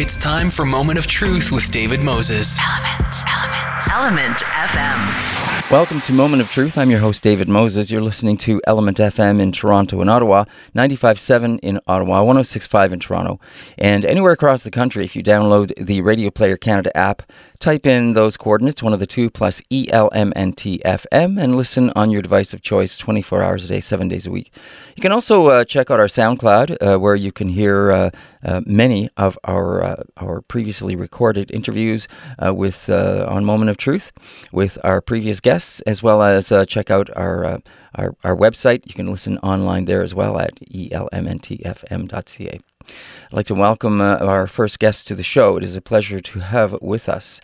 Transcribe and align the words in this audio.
It's 0.00 0.16
time 0.16 0.48
for 0.48 0.64
Moment 0.64 0.98
of 0.98 1.06
Truth 1.06 1.52
with 1.52 1.70
David 1.70 2.02
Moses. 2.02 2.58
Element, 2.58 3.16
Element, 3.28 3.90
Element 3.92 4.38
FM. 4.38 5.70
Welcome 5.70 6.00
to 6.00 6.14
Moment 6.14 6.40
of 6.40 6.50
Truth. 6.50 6.78
I'm 6.78 6.90
your 6.90 7.00
host, 7.00 7.22
David 7.22 7.50
Moses. 7.50 7.90
You're 7.90 8.00
listening 8.00 8.38
to 8.38 8.62
Element 8.66 8.96
FM 8.96 9.40
in 9.40 9.52
Toronto 9.52 10.00
and 10.00 10.08
Ottawa, 10.08 10.46
95.7 10.74 11.60
in 11.62 11.80
Ottawa, 11.86 12.22
106.5 12.24 12.92
in 12.92 12.98
Toronto, 12.98 13.40
and 13.76 14.06
anywhere 14.06 14.32
across 14.32 14.62
the 14.62 14.70
country. 14.70 15.04
If 15.04 15.14
you 15.14 15.22
download 15.22 15.72
the 15.76 16.00
Radio 16.00 16.30
Player 16.30 16.56
Canada 16.56 16.96
app, 16.96 17.22
type 17.58 17.84
in 17.84 18.14
those 18.14 18.38
coordinates, 18.38 18.82
one 18.82 18.94
of 18.94 19.00
the 19.00 19.06
two, 19.06 19.28
plus 19.28 19.60
ELMNTFM, 19.70 21.38
and 21.38 21.54
listen 21.54 21.92
on 21.94 22.10
your 22.10 22.22
device 22.22 22.54
of 22.54 22.62
choice 22.62 22.96
24 22.96 23.42
hours 23.42 23.66
a 23.66 23.68
day, 23.68 23.80
seven 23.80 24.08
days 24.08 24.26
a 24.26 24.30
week. 24.30 24.50
You 24.96 25.02
can 25.02 25.12
also 25.12 25.46
uh, 25.48 25.64
check 25.64 25.90
out 25.90 26.00
our 26.00 26.06
SoundCloud, 26.06 26.78
uh, 26.80 26.98
where 26.98 27.14
you 27.14 27.30
can 27.30 27.50
hear 27.50 27.92
uh, 27.92 28.10
uh 28.44 28.60
many 28.66 29.10
of 29.16 29.38
our 29.44 29.82
uh, 29.82 30.02
our 30.16 30.40
previously 30.40 30.96
recorded 30.96 31.50
interviews 31.50 32.08
uh, 32.38 32.54
with 32.54 32.88
on 32.88 33.44
Moment 33.44 33.70
of 33.70 33.76
Truth 33.76 34.12
with 34.52 34.78
our 34.84 35.00
previous 35.00 35.40
guests, 35.40 35.80
as 35.82 36.02
well 36.02 36.22
as 36.22 36.52
check 36.68 36.90
out 36.90 37.10
our, 37.16 37.60
our 37.94 38.16
our 38.24 38.36
website. 38.36 38.86
You 38.86 38.94
can 38.94 39.10
listen 39.10 39.38
online 39.38 39.84
there 39.84 40.02
as 40.02 40.14
well 40.14 40.38
at 40.38 40.56
elmntfm.ca. 40.60 42.60
I'd 42.90 43.32
like 43.32 43.46
to 43.46 43.54
welcome 43.54 44.00
uh, 44.00 44.16
our 44.16 44.46
first 44.46 44.78
guest 44.78 45.06
to 45.08 45.14
the 45.14 45.22
show. 45.22 45.56
It 45.56 45.64
is 45.64 45.76
a 45.76 45.80
pleasure 45.80 46.20
to 46.20 46.38
have 46.40 46.76
with 46.80 47.08
us 47.08 47.40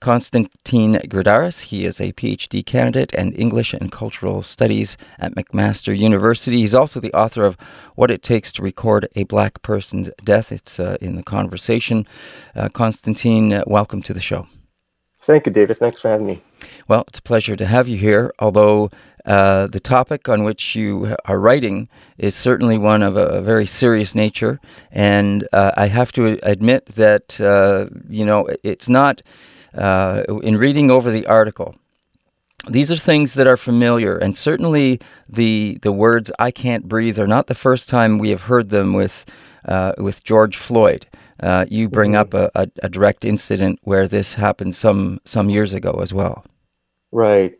Constantine 0.00 0.94
Gidaris. 0.94 1.64
He 1.64 1.84
is 1.84 2.00
a 2.00 2.12
PhD 2.14 2.64
candidate 2.64 3.12
in 3.12 3.32
English 3.34 3.74
and 3.74 3.92
Cultural 3.92 4.42
Studies 4.42 4.96
at 5.18 5.34
McMaster 5.34 5.96
University. 5.96 6.58
He's 6.58 6.74
also 6.74 7.00
the 7.00 7.12
author 7.12 7.44
of 7.44 7.58
What 7.94 8.10
It 8.10 8.22
Takes 8.22 8.50
to 8.52 8.62
Record 8.62 9.06
a 9.14 9.24
Black 9.24 9.60
Person's 9.60 10.10
Death. 10.24 10.50
It's 10.50 10.80
uh, 10.80 10.96
in 11.02 11.16
the 11.16 11.22
conversation. 11.22 12.06
Uh, 12.56 12.70
Constantine, 12.70 13.52
uh, 13.52 13.62
welcome 13.66 14.00
to 14.02 14.14
the 14.14 14.22
show. 14.22 14.48
Thank 15.18 15.44
you, 15.44 15.52
David. 15.52 15.76
Thanks 15.76 16.00
for 16.00 16.08
having 16.08 16.26
me. 16.26 16.42
Well, 16.88 17.04
it's 17.08 17.18
a 17.18 17.22
pleasure 17.22 17.54
to 17.56 17.66
have 17.66 17.86
you 17.86 17.98
here, 17.98 18.32
although 18.38 18.90
uh, 19.26 19.66
the 19.66 19.80
topic 19.80 20.30
on 20.30 20.44
which 20.44 20.74
you 20.74 21.14
are 21.26 21.38
writing 21.38 21.90
is 22.16 22.34
certainly 22.34 22.78
one 22.78 23.02
of 23.02 23.18
a, 23.18 23.26
a 23.26 23.42
very 23.42 23.66
serious 23.66 24.14
nature. 24.14 24.60
And 24.90 25.46
uh, 25.52 25.72
I 25.76 25.88
have 25.88 26.10
to 26.12 26.38
admit 26.42 26.86
that, 26.86 27.38
uh, 27.38 27.86
you 28.08 28.24
know, 28.24 28.48
it's 28.62 28.88
not, 28.88 29.20
uh, 29.74 30.24
in 30.42 30.56
reading 30.56 30.90
over 30.90 31.10
the 31.10 31.26
article, 31.26 31.76
these 32.68 32.92
are 32.92 32.96
things 32.96 33.34
that 33.34 33.46
are 33.46 33.56
familiar, 33.56 34.18
and 34.18 34.36
certainly 34.36 35.00
the 35.28 35.78
the 35.82 35.92
words 35.92 36.30
"I 36.38 36.50
can't 36.50 36.88
breathe" 36.88 37.18
are 37.18 37.26
not 37.26 37.46
the 37.46 37.54
first 37.54 37.88
time 37.88 38.18
we 38.18 38.30
have 38.30 38.42
heard 38.42 38.70
them 38.70 38.92
with 38.92 39.24
uh, 39.66 39.92
with 39.98 40.24
George 40.24 40.56
Floyd. 40.56 41.06
Uh, 41.42 41.64
you 41.70 41.88
bring 41.88 42.14
up 42.14 42.34
a, 42.34 42.50
a, 42.54 42.68
a, 42.82 42.88
direct 42.90 43.24
incident 43.24 43.78
where 43.82 44.06
this 44.06 44.34
happened 44.34 44.76
some 44.76 45.20
some 45.24 45.48
years 45.48 45.72
ago 45.72 46.00
as 46.02 46.12
well. 46.12 46.44
Right. 47.12 47.54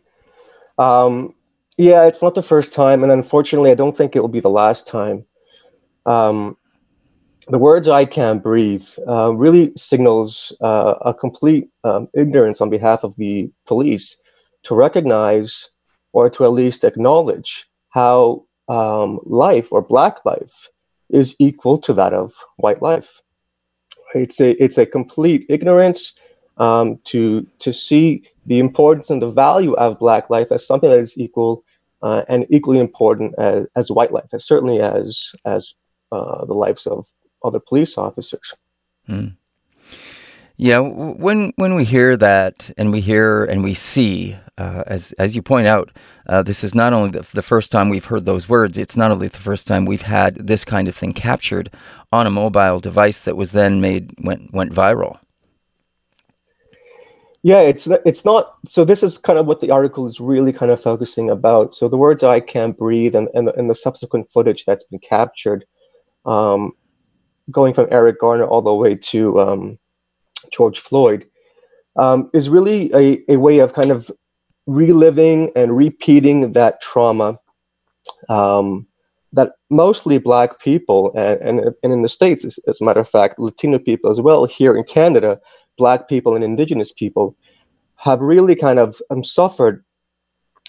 Um, 0.76 1.34
yeah, 1.78 2.06
it's 2.06 2.20
not 2.20 2.34
the 2.34 2.42
first 2.42 2.74
time, 2.74 3.02
and 3.02 3.10
unfortunately, 3.10 3.70
I 3.70 3.74
don't 3.74 3.96
think 3.96 4.14
it 4.14 4.20
will 4.20 4.28
be 4.28 4.40
the 4.40 4.50
last 4.50 4.86
time. 4.86 5.24
Um, 6.04 6.58
the 7.50 7.58
words 7.58 7.88
"I 7.88 8.04
can't 8.04 8.42
breathe" 8.42 8.86
uh, 9.06 9.34
really 9.34 9.72
signals 9.76 10.52
uh, 10.60 10.94
a 11.02 11.12
complete 11.12 11.68
um, 11.84 12.08
ignorance 12.14 12.60
on 12.60 12.70
behalf 12.70 13.04
of 13.04 13.16
the 13.16 13.50
police 13.66 14.16
to 14.64 14.74
recognize 14.74 15.70
or 16.12 16.30
to 16.30 16.44
at 16.44 16.52
least 16.52 16.84
acknowledge 16.84 17.66
how 17.90 18.44
um, 18.68 19.18
life 19.24 19.68
or 19.72 19.82
Black 19.82 20.24
life 20.24 20.68
is 21.10 21.34
equal 21.38 21.78
to 21.78 21.92
that 21.92 22.12
of 22.12 22.32
white 22.56 22.82
life. 22.82 23.20
It's 24.14 24.40
a 24.40 24.50
it's 24.62 24.78
a 24.78 24.86
complete 24.86 25.46
ignorance 25.48 26.12
um, 26.58 26.98
to 27.06 27.46
to 27.60 27.72
see 27.72 28.22
the 28.46 28.60
importance 28.60 29.10
and 29.10 29.22
the 29.22 29.30
value 29.30 29.72
of 29.74 29.98
Black 29.98 30.30
life 30.30 30.52
as 30.52 30.66
something 30.66 30.90
that 30.90 31.00
is 31.00 31.18
equal 31.18 31.64
uh, 32.02 32.22
and 32.28 32.46
equally 32.48 32.78
important 32.78 33.34
as, 33.38 33.66
as 33.76 33.90
white 33.90 34.12
life, 34.12 34.32
as 34.32 34.44
certainly 34.44 34.80
as 34.80 35.32
as 35.44 35.74
uh, 36.12 36.44
the 36.44 36.54
lives 36.54 36.86
of 36.86 37.06
other 37.42 37.60
police 37.60 37.96
officers. 37.98 38.54
Mm. 39.08 39.36
Yeah, 40.62 40.80
when 40.80 41.54
when 41.56 41.74
we 41.74 41.84
hear 41.84 42.18
that, 42.18 42.70
and 42.76 42.92
we 42.92 43.00
hear 43.00 43.46
and 43.46 43.64
we 43.64 43.72
see, 43.72 44.36
uh, 44.58 44.84
as 44.86 45.12
as 45.12 45.34
you 45.34 45.40
point 45.40 45.66
out, 45.66 45.90
uh, 46.28 46.42
this 46.42 46.62
is 46.62 46.74
not 46.74 46.92
only 46.92 47.12
the, 47.12 47.26
the, 47.32 47.42
first 47.42 47.72
time 47.72 47.88
we've 47.88 48.04
heard 48.04 48.26
those 48.26 48.46
words. 48.46 48.76
It's 48.76 48.94
not 48.94 49.10
only 49.10 49.28
the 49.28 49.38
first 49.38 49.66
time 49.66 49.86
we've 49.86 50.02
had 50.02 50.34
this 50.34 50.66
kind 50.66 50.86
of 50.86 50.94
thing 50.94 51.14
captured 51.14 51.70
on 52.12 52.26
a 52.26 52.30
mobile 52.30 52.78
device 52.78 53.22
that 53.22 53.38
was 53.38 53.52
then 53.52 53.80
made 53.80 54.12
went 54.18 54.52
went 54.52 54.74
viral. 54.74 55.18
Yeah, 57.42 57.60
it's 57.60 57.86
it's 58.04 58.26
not. 58.26 58.56
So 58.66 58.84
this 58.84 59.02
is 59.02 59.16
kind 59.16 59.38
of 59.38 59.46
what 59.46 59.60
the 59.60 59.70
article 59.70 60.06
is 60.06 60.20
really 60.20 60.52
kind 60.52 60.70
of 60.70 60.82
focusing 60.82 61.30
about. 61.30 61.74
So 61.74 61.88
the 61.88 61.96
words 61.96 62.22
"I 62.22 62.40
can't 62.40 62.76
breathe" 62.76 63.14
and 63.14 63.28
and 63.32 63.48
the, 63.48 63.54
and 63.54 63.70
the 63.70 63.74
subsequent 63.74 64.30
footage 64.30 64.66
that's 64.66 64.84
been 64.84 64.98
captured, 64.98 65.64
um, 66.26 66.72
going 67.50 67.74
from 67.74 67.88
Eric 67.90 68.20
Garner 68.20 68.44
all 68.44 68.62
the 68.62 68.74
way 68.74 68.94
to 68.94 69.40
um, 69.40 69.78
George 70.52 70.78
Floyd, 70.78 71.26
um, 71.96 72.30
is 72.32 72.48
really 72.48 72.92
a, 72.94 73.22
a 73.32 73.36
way 73.36 73.58
of 73.58 73.72
kind 73.72 73.90
of 73.90 74.10
reliving 74.66 75.50
and 75.56 75.76
repeating 75.76 76.52
that 76.52 76.80
trauma 76.80 77.38
um, 78.28 78.86
that 79.32 79.52
mostly 79.68 80.18
Black 80.18 80.60
people 80.60 81.12
and, 81.14 81.40
and, 81.40 81.74
and 81.82 81.92
in 81.92 82.02
the 82.02 82.08
States, 82.08 82.44
as, 82.44 82.58
as 82.66 82.80
a 82.80 82.84
matter 82.84 83.00
of 83.00 83.08
fact, 83.08 83.38
Latino 83.38 83.78
people 83.78 84.10
as 84.10 84.20
well 84.20 84.44
here 84.44 84.76
in 84.76 84.84
Canada 84.84 85.40
Black 85.78 86.08
people 86.08 86.34
and 86.34 86.44
Indigenous 86.44 86.92
people 86.92 87.36
have 87.96 88.20
really 88.20 88.54
kind 88.54 88.78
of 88.78 89.00
um, 89.10 89.24
suffered 89.24 89.84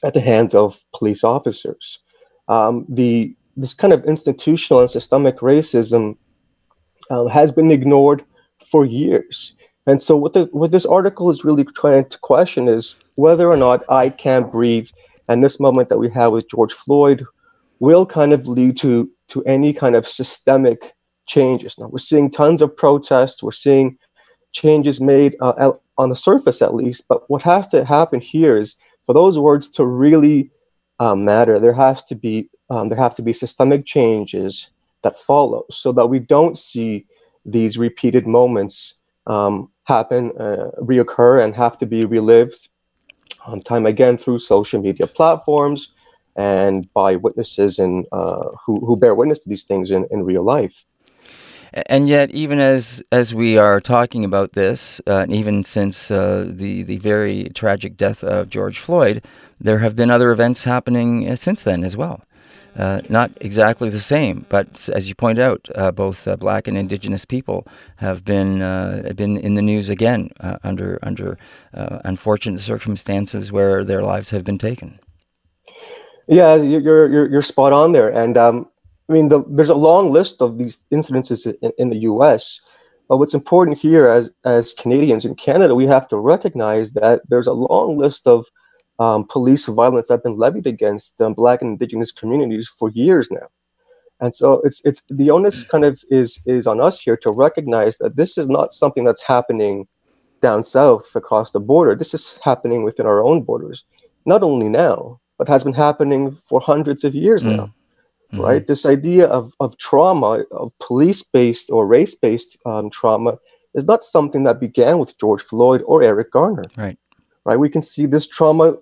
at 0.03 0.13
the 0.13 0.21
hands 0.21 0.55
of 0.55 0.85
police 0.93 1.23
officers. 1.23 1.99
Um, 2.47 2.85
the 2.87 3.35
this 3.57 3.73
kind 3.73 3.93
of 3.93 4.03
institutional 4.05 4.81
and 4.81 4.89
systemic 4.89 5.39
racism 5.39 6.17
um, 7.11 7.27
has 7.27 7.51
been 7.51 7.69
ignored 7.69 8.23
for 8.71 8.85
years. 8.85 9.53
And 9.85 10.01
so, 10.01 10.15
what 10.15 10.33
the 10.33 10.45
what 10.51 10.71
this 10.71 10.85
article 10.85 11.29
is 11.29 11.43
really 11.43 11.65
trying 11.65 12.05
to 12.05 12.19
question 12.19 12.67
is 12.67 12.95
whether 13.15 13.49
or 13.49 13.57
not 13.57 13.83
I 13.89 14.09
can't 14.09 14.51
breathe, 14.51 14.89
and 15.27 15.43
this 15.43 15.59
moment 15.59 15.89
that 15.89 15.97
we 15.97 16.09
have 16.11 16.31
with 16.31 16.49
George 16.49 16.73
Floyd 16.73 17.25
will 17.79 18.05
kind 18.05 18.31
of 18.31 18.47
lead 18.47 18.77
to 18.77 19.09
to 19.29 19.43
any 19.43 19.73
kind 19.73 19.95
of 19.95 20.07
systemic 20.07 20.93
changes. 21.25 21.77
Now, 21.77 21.87
we're 21.87 21.97
seeing 21.97 22.31
tons 22.31 22.61
of 22.61 22.75
protests. 22.77 23.43
We're 23.43 23.51
seeing 23.51 23.97
changes 24.53 25.01
made 25.01 25.35
uh, 25.41 25.71
on 25.97 26.09
the 26.09 26.15
surface 26.15 26.61
at 26.61 26.75
least. 26.75 27.05
But 27.09 27.29
what 27.29 27.43
has 27.43 27.67
to 27.69 27.83
happen 27.83 28.21
here 28.21 28.57
is 28.57 28.75
for 29.05 29.13
those 29.13 29.39
words 29.39 29.69
to 29.71 29.85
really 29.85 30.51
um, 30.99 31.25
matter, 31.25 31.59
there 31.59 31.73
has 31.73 32.03
to 32.03 32.15
be 32.15 32.49
um, 32.69 32.89
there 32.89 32.97
have 32.97 33.15
to 33.15 33.23
be 33.23 33.33
systemic 33.33 33.85
changes 33.85 34.69
that 35.03 35.19
follow, 35.19 35.65
so 35.71 35.91
that 35.91 36.07
we 36.07 36.19
don't 36.19 36.57
see 36.57 37.05
these 37.45 37.77
repeated 37.77 38.27
moments 38.27 38.95
um, 39.27 39.69
happen, 39.83 40.31
uh, 40.39 40.71
reoccur, 40.79 41.43
and 41.43 41.55
have 41.55 41.77
to 41.77 41.85
be 41.85 42.05
relived 42.05 42.69
um, 43.45 43.61
time 43.61 43.85
again 43.85 44.17
through 44.17 44.39
social 44.39 44.81
media 44.81 45.07
platforms 45.07 45.89
and 46.35 46.91
by 46.93 47.15
witnesses 47.15 47.79
and 47.79 48.05
uh, 48.11 48.49
who, 48.65 48.85
who 48.85 48.95
bear 48.95 49.15
witness 49.15 49.39
to 49.39 49.49
these 49.49 49.63
things 49.63 49.91
in, 49.91 50.07
in 50.11 50.23
real 50.23 50.43
life. 50.43 50.85
And 51.87 52.09
yet, 52.09 52.31
even 52.31 52.59
as 52.59 53.01
as 53.13 53.33
we 53.33 53.57
are 53.57 53.79
talking 53.79 54.25
about 54.25 54.53
this, 54.53 54.99
uh, 55.07 55.25
even 55.29 55.63
since 55.63 56.11
uh, 56.11 56.45
the 56.49 56.83
the 56.83 56.97
very 56.97 57.45
tragic 57.55 57.95
death 57.95 58.25
of 58.25 58.49
George 58.49 58.77
Floyd, 58.77 59.23
there 59.57 59.79
have 59.79 59.95
been 59.95 60.11
other 60.11 60.31
events 60.31 60.65
happening 60.65 61.29
uh, 61.29 61.37
since 61.37 61.63
then 61.63 61.85
as 61.85 61.95
well. 61.95 62.25
Uh, 62.77 63.01
not 63.09 63.31
exactly 63.41 63.89
the 63.89 63.99
same, 63.99 64.45
but 64.47 64.87
as 64.93 65.09
you 65.09 65.15
point 65.15 65.37
out, 65.37 65.67
uh, 65.75 65.91
both 65.91 66.25
uh, 66.25 66.37
black 66.37 66.67
and 66.67 66.77
indigenous 66.77 67.25
people 67.25 67.67
have 67.97 68.23
been 68.23 68.59
been 69.15 69.35
in 69.37 69.55
the 69.55 69.61
news 69.61 69.89
again 69.89 70.29
under 70.63 70.97
under 71.03 71.37
unfortunate 71.73 72.59
circumstances 72.59 73.51
where 73.51 73.83
their 73.83 74.01
lives 74.01 74.29
have 74.29 74.45
been 74.45 74.57
taken. 74.57 74.99
Yeah, 76.27 76.55
you're 76.55 77.11
you're 77.11 77.29
you're 77.29 77.41
spot 77.41 77.73
on 77.73 77.91
there, 77.91 78.07
and 78.07 78.37
um, 78.37 78.67
I 79.11 79.13
mean, 79.13 79.27
the, 79.27 79.43
there's 79.49 79.67
a 79.67 79.75
long 79.75 80.11
list 80.11 80.41
of 80.41 80.57
these 80.57 80.79
incidences 80.93 81.45
in, 81.61 81.71
in, 81.77 81.89
the 81.89 81.97
U.S. 81.97 82.61
But 83.09 83.17
what's 83.17 83.33
important 83.33 83.77
here, 83.77 84.07
as 84.07 84.29
as 84.45 84.71
Canadians 84.71 85.25
in 85.25 85.35
Canada, 85.35 85.75
we 85.75 85.85
have 85.87 86.07
to 86.07 86.17
recognize 86.17 86.93
that 86.93 87.21
there's 87.27 87.47
a 87.47 87.53
long 87.53 87.97
list 87.97 88.25
of 88.25 88.45
um, 89.03 89.25
police 89.35 89.65
violence 89.65 90.07
that 90.07 90.15
have 90.15 90.23
been 90.23 90.37
levied 90.37 90.67
against 90.67 91.19
um, 91.21 91.33
Black 91.33 91.61
and 91.61 91.71
Indigenous 91.71 92.11
communities 92.11 92.67
for 92.67 92.89
years 92.91 93.29
now. 93.31 93.47
And 94.19 94.35
so 94.39 94.61
it's 94.67 94.81
it's 94.85 95.01
the 95.09 95.31
onus 95.31 95.63
kind 95.63 95.83
of 95.83 95.93
is 96.09 96.39
is 96.45 96.67
on 96.67 96.79
us 96.79 97.01
here 97.05 97.17
to 97.17 97.31
recognize 97.31 97.97
that 97.97 98.15
this 98.15 98.37
is 98.37 98.47
not 98.47 98.73
something 98.81 99.03
that's 99.03 99.23
happening 99.23 99.87
down 100.41 100.63
south 100.63 101.15
across 101.15 101.51
the 101.51 101.59
border. 101.59 101.95
This 101.95 102.13
is 102.13 102.39
happening 102.43 102.83
within 102.83 103.05
our 103.05 103.23
own 103.23 103.41
borders, 103.41 103.83
not 104.25 104.43
only 104.43 104.69
now, 104.69 105.19
but 105.37 105.47
has 105.47 105.63
been 105.63 105.73
happening 105.87 106.21
for 106.47 106.59
hundreds 106.61 107.03
of 107.03 107.15
years 107.15 107.43
mm. 107.43 107.57
now 107.57 107.73
mm-hmm. 108.31 108.41
right? 108.41 108.67
This 108.67 108.85
idea 108.85 109.27
of, 109.27 109.53
of 109.59 109.77
trauma, 109.77 110.43
of 110.51 110.71
police 110.79 111.23
based 111.23 111.69
or 111.69 111.85
race 111.85 112.15
based 112.15 112.57
um, 112.65 112.89
trauma, 112.89 113.37
is 113.73 113.85
not 113.85 114.03
something 114.03 114.43
that 114.43 114.59
began 114.59 114.99
with 114.99 115.17
George 115.17 115.41
Floyd 115.41 115.81
or 115.85 116.03
Eric 116.03 116.31
Garner. 116.31 116.65
Right. 116.75 116.97
Right. 117.45 117.57
We 117.57 117.69
can 117.69 117.81
see 117.81 118.05
this 118.05 118.27
trauma 118.27 118.75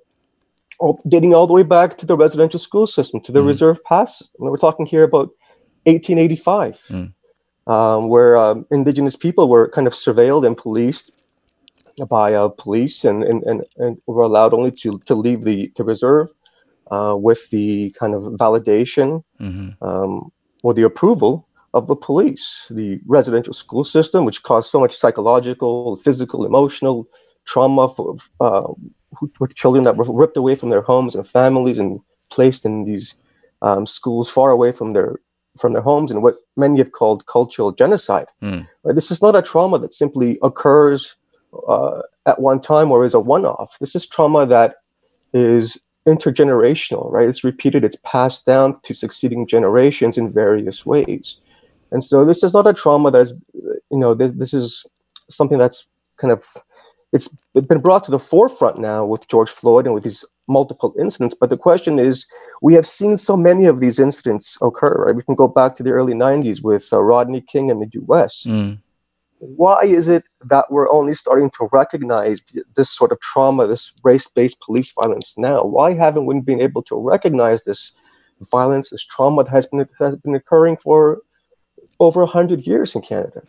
dating 1.08 1.34
all 1.34 1.48
the 1.48 1.54
way 1.54 1.64
back 1.64 1.98
to 1.98 2.06
the 2.06 2.16
residential 2.16 2.60
school 2.60 2.88
system, 2.88 3.20
to 3.22 3.32
the 3.32 3.42
mm. 3.42 3.48
reserve 3.48 3.84
pass. 3.84 4.30
We're 4.38 4.58
talking 4.58 4.86
here 4.86 5.04
about 5.04 5.30
1885, 5.84 6.80
mm. 6.90 7.14
um, 7.68 8.10
where 8.10 8.38
um, 8.38 8.66
indigenous 8.72 9.16
people 9.16 9.50
were 9.50 9.70
kind 9.70 9.88
of 9.88 9.94
surveilled 9.94 10.46
and 10.46 10.58
policed 10.58 11.12
by 12.08 12.34
uh, 12.34 12.50
police 12.50 13.04
and, 13.04 13.24
and, 13.24 13.44
and, 13.44 13.64
and 13.78 14.02
were 14.08 14.24
allowed 14.24 14.54
only 14.54 14.72
to, 14.72 15.00
to 15.06 15.16
leave 15.16 15.44
the, 15.44 15.72
the 15.76 15.84
reserve 15.84 16.30
uh, 16.92 17.16
with 17.18 17.50
the 17.50 17.94
kind 18.00 18.14
of 18.14 18.24
validation 18.24 19.24
mm-hmm. 19.40 19.84
um, 19.86 20.32
or 20.64 20.74
the 20.74 20.84
approval 20.84 21.48
of 21.74 21.88
the 21.88 21.96
police. 21.96 22.68
The 22.70 23.00
residential 23.06 23.54
school 23.54 23.84
system, 23.84 24.26
which 24.26 24.44
caused 24.44 24.72
so 24.72 24.80
much 24.80 24.96
psychological, 24.96 25.98
physical, 25.98 26.46
emotional 26.46 27.08
trauma 27.46 27.90
for, 27.90 28.16
uh, 28.40 28.74
with 29.40 29.56
children 29.56 29.84
that 29.84 29.98
were 29.98 30.06
ripped 30.12 30.38
away 30.38 30.56
from 30.56 30.70
their 30.70 30.82
homes 30.82 31.16
and 31.16 31.28
families 31.28 31.78
and 31.78 32.00
placed 32.30 32.66
in 32.66 32.86
these 32.86 33.16
um, 33.62 33.86
schools 33.86 34.30
far 34.30 34.52
away 34.52 34.72
from 34.72 34.94
their 34.94 35.20
from 35.58 35.74
their 35.74 35.82
homes 35.82 36.12
and 36.12 36.24
what 36.24 36.38
many 36.56 36.78
have 36.78 36.92
called 36.92 37.26
cultural 37.26 37.72
genocide. 37.72 38.28
Mm. 38.42 38.68
Right? 38.84 38.96
This 38.96 39.12
is 39.12 39.22
not 39.22 39.36
a 39.36 39.42
trauma 39.42 39.80
that 39.80 39.94
simply 39.94 40.38
occurs 40.42 41.16
uh, 41.68 42.02
at 42.26 42.40
one 42.40 42.62
time 42.62 42.92
or 42.92 43.04
is 43.04 43.14
a 43.14 43.20
one-off. 43.20 43.78
This 43.80 43.96
is 43.96 44.06
trauma 44.06 44.46
that 44.46 44.76
is 45.34 45.78
intergenerational, 46.08 47.12
right? 47.12 47.28
It's 47.28 47.44
repeated, 47.44 47.84
it's 47.84 47.98
passed 48.04 48.46
down 48.46 48.80
to 48.82 48.94
succeeding 48.94 49.48
generations 49.48 50.18
in 50.18 50.32
various 50.32 50.86
ways. 50.86 51.42
And 51.92 52.04
so 52.04 52.24
this 52.24 52.44
is 52.44 52.54
not 52.54 52.68
a 52.68 52.74
trauma 52.74 53.12
that's, 53.12 53.34
you 53.54 53.98
know, 53.98 54.16
th- 54.16 54.34
this 54.36 54.54
is 54.54 54.86
something 55.30 55.58
that's 55.58 55.88
kind 56.18 56.32
of, 56.32 56.46
it's 57.12 57.30
been 57.54 57.80
brought 57.80 58.04
to 58.06 58.12
the 58.12 58.20
forefront 58.20 58.80
now 58.80 59.06
with 59.06 59.28
George 59.28 59.50
Floyd 59.50 59.86
and 59.86 59.96
with 59.96 60.04
these 60.04 60.24
multiple 60.48 60.94
incidents. 61.00 61.36
But 61.40 61.50
the 61.50 61.58
question 61.58 62.00
is, 62.00 62.26
we 62.62 62.74
have 62.76 62.86
seen 62.86 63.18
so 63.18 63.36
many 63.36 63.66
of 63.66 63.80
these 63.80 64.00
incidents 64.00 64.58
occur, 64.62 65.06
right? 65.06 65.16
We 65.16 65.24
can 65.24 65.36
go 65.36 65.48
back 65.48 65.76
to 65.78 65.84
the 65.84 65.92
early 65.92 66.14
90s 66.14 66.62
with 66.64 66.88
uh, 66.94 67.02
Rodney 67.02 67.42
King 67.42 67.70
in 67.70 67.80
the 67.80 67.90
US. 67.94 68.44
Mm 68.48 68.80
why 69.40 69.84
is 69.84 70.08
it 70.08 70.26
that 70.46 70.70
we're 70.70 70.92
only 70.92 71.14
starting 71.14 71.50
to 71.52 71.70
recognize 71.72 72.44
this 72.76 72.90
sort 72.90 73.12
of 73.12 73.20
trauma, 73.22 73.68
this 73.68 73.94
race-based 74.04 74.60
police 74.62 74.92
violence 74.92 75.34
now? 75.38 75.64
Why 75.64 75.94
haven't 75.94 76.26
we 76.26 76.40
been 76.42 76.60
able 76.60 76.84
to 76.84 76.96
recognize 76.96 77.64
this 77.64 77.94
violence, 78.52 78.90
this 78.90 79.06
trauma 79.06 79.44
that 79.44 79.52
has 79.52 79.66
been 79.68 79.88
has 80.00 80.16
been 80.18 80.36
occurring 80.36 80.78
for 80.78 81.22
over 82.00 82.26
hundred 82.26 82.66
years 82.66 82.96
in 82.96 83.02
Canada? 83.02 83.44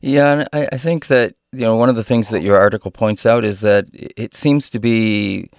Yeah, 0.00 0.32
and 0.32 0.48
I, 0.52 0.68
I 0.72 0.78
think 0.78 1.06
that 1.08 1.34
you 1.52 1.60
know 1.60 1.76
one 1.76 1.88
of 1.88 1.96
the 1.96 2.04
things 2.04 2.28
that 2.30 2.42
your 2.42 2.56
article 2.56 2.90
points 2.90 3.26
out 3.26 3.44
is 3.44 3.60
that 3.60 3.86
it 3.92 4.34
seems 4.34 4.70
to 4.70 4.78
be 4.78 5.50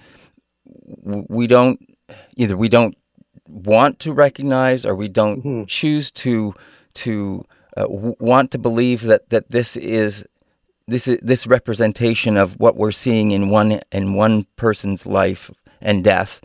we 1.04 1.46
don't 1.46 1.80
either 2.36 2.56
we 2.56 2.68
don't 2.68 2.96
want 3.46 3.98
to 4.00 4.12
recognize 4.12 4.84
or 4.84 4.94
we 4.94 5.08
don't 5.08 5.38
mm-hmm. 5.38 5.64
choose 5.64 6.10
to 6.10 6.54
to 6.94 7.44
uh, 7.76 7.86
want 7.88 8.50
to 8.50 8.58
believe 8.58 9.02
that 9.02 9.30
that 9.30 9.50
this 9.50 9.76
is 9.76 10.24
this 10.86 11.06
is 11.06 11.18
this 11.22 11.46
representation 11.46 12.36
of 12.36 12.58
what 12.58 12.76
we're 12.76 12.92
seeing 12.92 13.30
in 13.30 13.50
one 13.50 13.80
in 13.92 14.14
one 14.14 14.46
person's 14.56 15.06
life 15.06 15.50
and 15.80 16.04
death 16.04 16.40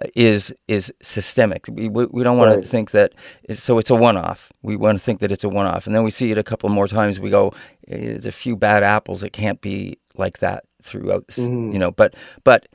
uh, 0.00 0.06
is 0.14 0.54
is 0.66 0.92
systemic. 1.02 1.66
We 1.68 1.88
we, 1.88 2.22
don't 2.22 2.38
want 2.38 2.54
right. 2.54 2.62
to 2.62 2.68
think 2.68 2.90
that 2.92 3.14
it's, 3.44 3.62
so 3.62 3.78
it's 3.78 3.90
a 3.90 3.94
one 3.94 4.16
off. 4.16 4.52
We 4.62 4.76
want 4.76 4.98
to 4.98 5.04
think 5.04 5.20
that 5.20 5.32
it's 5.32 5.44
a 5.44 5.48
one 5.48 5.66
off, 5.66 5.86
and 5.86 5.94
then 5.94 6.04
we 6.04 6.10
see 6.10 6.30
it 6.30 6.38
a 6.38 6.44
couple 6.44 6.68
more 6.68 6.88
times. 6.88 7.20
We 7.20 7.30
go, 7.30 7.52
there's 7.86 8.26
a 8.26 8.32
few 8.32 8.56
bad 8.56 8.82
apples. 8.82 9.22
It 9.22 9.32
can't 9.32 9.60
be 9.60 9.98
like 10.16 10.38
that 10.38 10.64
throughout. 10.82 11.26
Mm. 11.28 11.72
You 11.72 11.78
know, 11.78 11.90
but 11.90 12.14
but 12.44 12.68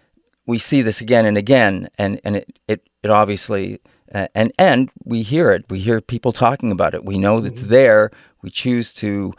we 0.46 0.60
see 0.60 0.82
this 0.82 1.02
again 1.02 1.26
and 1.26 1.38
again, 1.38 1.90
and 1.98 2.20
and 2.24 2.38
it 2.38 2.60
it, 2.68 2.88
it 3.04 3.10
obviously 3.10 3.80
uh, 4.14 4.28
and 4.36 4.52
and 4.60 4.92
we 5.04 5.24
hear 5.24 5.52
it. 5.52 5.66
We 5.70 5.80
hear 5.80 6.00
people 6.00 6.32
talking 6.32 6.72
about 6.72 6.94
it. 6.94 7.04
We 7.04 7.18
know 7.18 7.38
mm-hmm. 7.38 7.48
it's 7.48 7.64
there. 7.64 8.12
We 8.42 8.50
choose 8.50 8.94
to. 8.96 9.34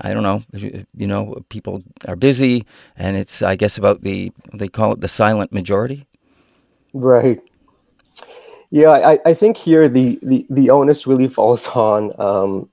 I 0.00 0.14
don't 0.14 0.22
know. 0.22 0.42
You 0.52 1.06
know, 1.06 1.42
people 1.48 1.82
are 2.06 2.16
busy, 2.16 2.66
and 2.96 3.16
it's 3.16 3.42
I 3.42 3.56
guess 3.56 3.78
about 3.78 4.02
the 4.02 4.32
they 4.52 4.68
call 4.68 4.92
it 4.92 5.00
the 5.00 5.08
silent 5.08 5.52
majority. 5.52 6.06
Right. 6.92 7.40
Yeah, 8.70 8.90
I, 8.90 9.18
I 9.24 9.34
think 9.34 9.56
here 9.56 9.88
the, 9.88 10.18
the, 10.22 10.46
the 10.50 10.68
onus 10.68 11.06
really 11.06 11.28
falls 11.28 11.66
on, 11.68 12.12
um, 12.20 12.68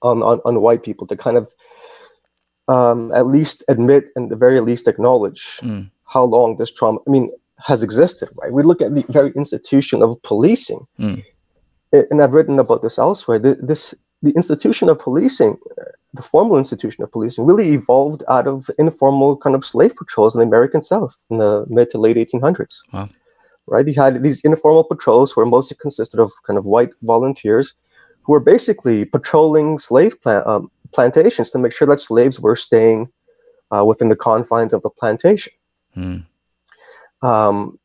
on 0.00 0.22
on 0.22 0.40
on 0.44 0.60
white 0.62 0.82
people 0.82 1.06
to 1.08 1.16
kind 1.16 1.36
of 1.36 1.52
um, 2.68 3.12
at 3.12 3.26
least 3.26 3.62
admit 3.68 4.06
and 4.16 4.30
the 4.30 4.36
very 4.36 4.60
least 4.60 4.88
acknowledge 4.88 5.58
mm. 5.60 5.90
how 6.04 6.24
long 6.24 6.56
this 6.56 6.70
trauma. 6.70 7.00
I 7.06 7.10
mean, 7.10 7.30
has 7.58 7.82
existed, 7.82 8.28
right? 8.36 8.52
We 8.52 8.62
look 8.62 8.80
at 8.80 8.94
the 8.94 9.04
very 9.08 9.32
institution 9.32 10.02
of 10.02 10.22
policing, 10.22 10.86
mm. 10.98 11.22
and 11.92 12.22
I've 12.22 12.34
written 12.34 12.58
about 12.58 12.82
this 12.82 12.98
elsewhere. 12.98 13.38
This 13.38 13.94
the 14.22 14.30
institution 14.30 14.88
of 14.88 14.98
policing, 14.98 15.58
the 16.14 16.22
formal 16.22 16.58
institution 16.58 17.04
of 17.04 17.12
policing, 17.12 17.44
really 17.44 17.72
evolved 17.72 18.24
out 18.28 18.46
of 18.46 18.70
informal 18.78 19.36
kind 19.36 19.54
of 19.54 19.64
slave 19.64 19.94
patrols 19.94 20.34
in 20.34 20.40
the 20.40 20.46
American 20.46 20.82
South 20.82 21.16
in 21.30 21.38
the 21.38 21.66
mid 21.68 21.90
to 21.90 21.98
late 21.98 22.16
1800s. 22.16 22.80
Wow. 22.92 23.08
Right, 23.66 23.86
you 23.86 23.92
had 23.92 24.22
these 24.22 24.40
informal 24.40 24.84
patrols 24.84 25.36
where 25.36 25.44
mostly 25.44 25.76
consisted 25.78 26.18
of 26.18 26.32
kind 26.46 26.58
of 26.58 26.64
white 26.64 26.88
volunteers 27.02 27.74
who 28.22 28.32
were 28.32 28.40
basically 28.40 29.04
patrolling 29.04 29.78
slave 29.78 30.20
plant, 30.22 30.46
um, 30.46 30.70
plantations 30.94 31.50
to 31.50 31.58
make 31.58 31.74
sure 31.74 31.86
that 31.86 32.00
slaves 32.00 32.40
were 32.40 32.56
staying 32.56 33.10
uh, 33.70 33.84
within 33.84 34.08
the 34.08 34.16
confines 34.16 34.72
of 34.72 34.80
the 34.80 34.88
plantation. 34.88 35.52
Mm 35.94 36.24
um, 37.22 37.78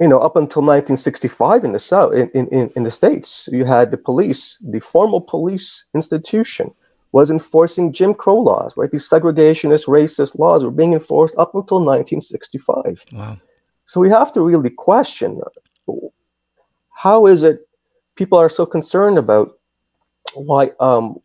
you 0.00 0.08
know, 0.08 0.18
up 0.18 0.36
until 0.36 0.62
1965 0.62 1.64
in 1.64 1.72
the 1.72 1.78
South, 1.78 2.14
in, 2.14 2.30
in, 2.30 2.70
in 2.74 2.82
the 2.84 2.90
States, 2.90 3.48
you 3.52 3.64
had 3.64 3.90
the 3.90 3.98
police, 3.98 4.58
the 4.58 4.80
formal 4.80 5.20
police 5.20 5.84
institution 5.94 6.72
was 7.12 7.30
enforcing 7.30 7.92
Jim 7.92 8.14
Crow 8.14 8.36
laws, 8.36 8.76
right? 8.76 8.90
These 8.90 9.08
segregationist, 9.08 9.86
racist 9.86 10.38
laws 10.38 10.64
were 10.64 10.70
being 10.70 10.92
enforced 10.92 11.36
up 11.38 11.54
until 11.54 11.78
1965. 11.78 13.04
Wow. 13.12 13.38
So 13.86 14.00
we 14.00 14.08
have 14.10 14.32
to 14.32 14.42
really 14.42 14.70
question 14.70 15.40
how 16.94 17.26
is 17.26 17.42
it 17.42 17.66
people 18.14 18.38
are 18.38 18.48
so 18.48 18.64
concerned 18.64 19.18
about 19.18 19.58
why 20.34 20.70
um, 20.78 21.18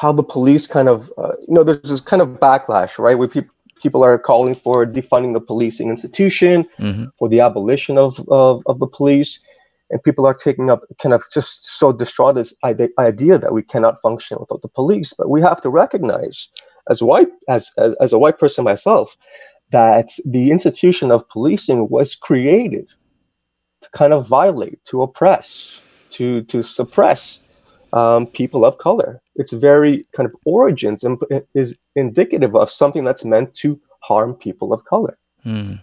how 0.00 0.12
the 0.12 0.24
police 0.24 0.66
kind 0.66 0.88
of 0.88 1.12
uh, 1.18 1.32
you 1.46 1.54
know 1.54 1.62
there's 1.62 1.82
this 1.82 2.00
kind 2.00 2.22
of 2.22 2.28
backlash 2.40 2.98
right 2.98 3.14
where 3.14 3.28
people 3.28 3.54
people 3.80 4.04
are 4.04 4.18
calling 4.18 4.54
for 4.54 4.86
defunding 4.86 5.32
the 5.32 5.40
policing 5.40 5.88
institution, 5.88 6.66
mm-hmm. 6.78 7.04
for 7.18 7.28
the 7.28 7.40
abolition 7.40 7.98
of, 7.98 8.20
of, 8.28 8.62
of, 8.66 8.78
the 8.78 8.86
police. 8.86 9.40
And 9.90 10.02
people 10.02 10.24
are 10.26 10.34
taking 10.34 10.70
up 10.70 10.82
kind 11.02 11.12
of 11.12 11.24
just 11.32 11.66
so 11.66 11.92
distraught 11.92 12.36
this 12.36 12.54
idea 12.64 13.38
that 13.38 13.52
we 13.52 13.62
cannot 13.62 14.00
function 14.00 14.38
without 14.38 14.62
the 14.62 14.68
police. 14.68 15.12
But 15.12 15.28
we 15.28 15.40
have 15.42 15.60
to 15.62 15.70
recognize, 15.70 16.48
as 16.88 17.02
white 17.02 17.28
as, 17.48 17.72
as, 17.76 17.94
as 18.00 18.12
a 18.12 18.18
white 18.18 18.38
person 18.38 18.64
myself, 18.64 19.16
that 19.70 20.10
the 20.24 20.50
institution 20.50 21.10
of 21.10 21.28
policing 21.28 21.88
was 21.88 22.14
created 22.14 22.88
to 23.82 23.90
kind 23.90 24.12
of 24.12 24.28
violate, 24.28 24.84
to 24.86 25.02
oppress, 25.02 25.82
to 26.10 26.42
to 26.42 26.62
suppress 26.62 27.40
um, 27.92 28.26
people 28.26 28.64
of 28.64 28.78
color. 28.78 29.20
Its 29.36 29.52
very 29.52 30.04
kind 30.12 30.28
of 30.28 30.34
origins 30.44 31.04
is 31.54 31.78
indicative 31.96 32.54
of 32.54 32.70
something 32.70 33.04
that's 33.04 33.24
meant 33.24 33.54
to 33.54 33.80
harm 34.02 34.34
people 34.34 34.72
of 34.72 34.84
color. 34.84 35.18
Mm. 35.44 35.80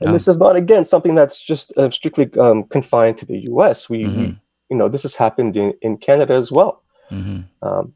And 0.00 0.14
this 0.14 0.28
is 0.28 0.36
not, 0.36 0.56
again, 0.56 0.84
something 0.84 1.14
that's 1.14 1.42
just 1.42 1.72
uh, 1.78 1.90
strictly 1.90 2.30
um, 2.38 2.64
confined 2.64 3.16
to 3.18 3.26
the 3.26 3.38
U.S. 3.50 3.88
We, 3.88 4.04
mm-hmm. 4.04 4.20
we, 4.20 4.38
you 4.70 4.76
know, 4.76 4.88
this 4.88 5.02
has 5.04 5.14
happened 5.14 5.56
in, 5.56 5.72
in 5.80 5.96
Canada 5.96 6.34
as 6.34 6.52
well. 6.52 6.82
Mm-hmm. 7.10 7.40
Um, 7.66 7.92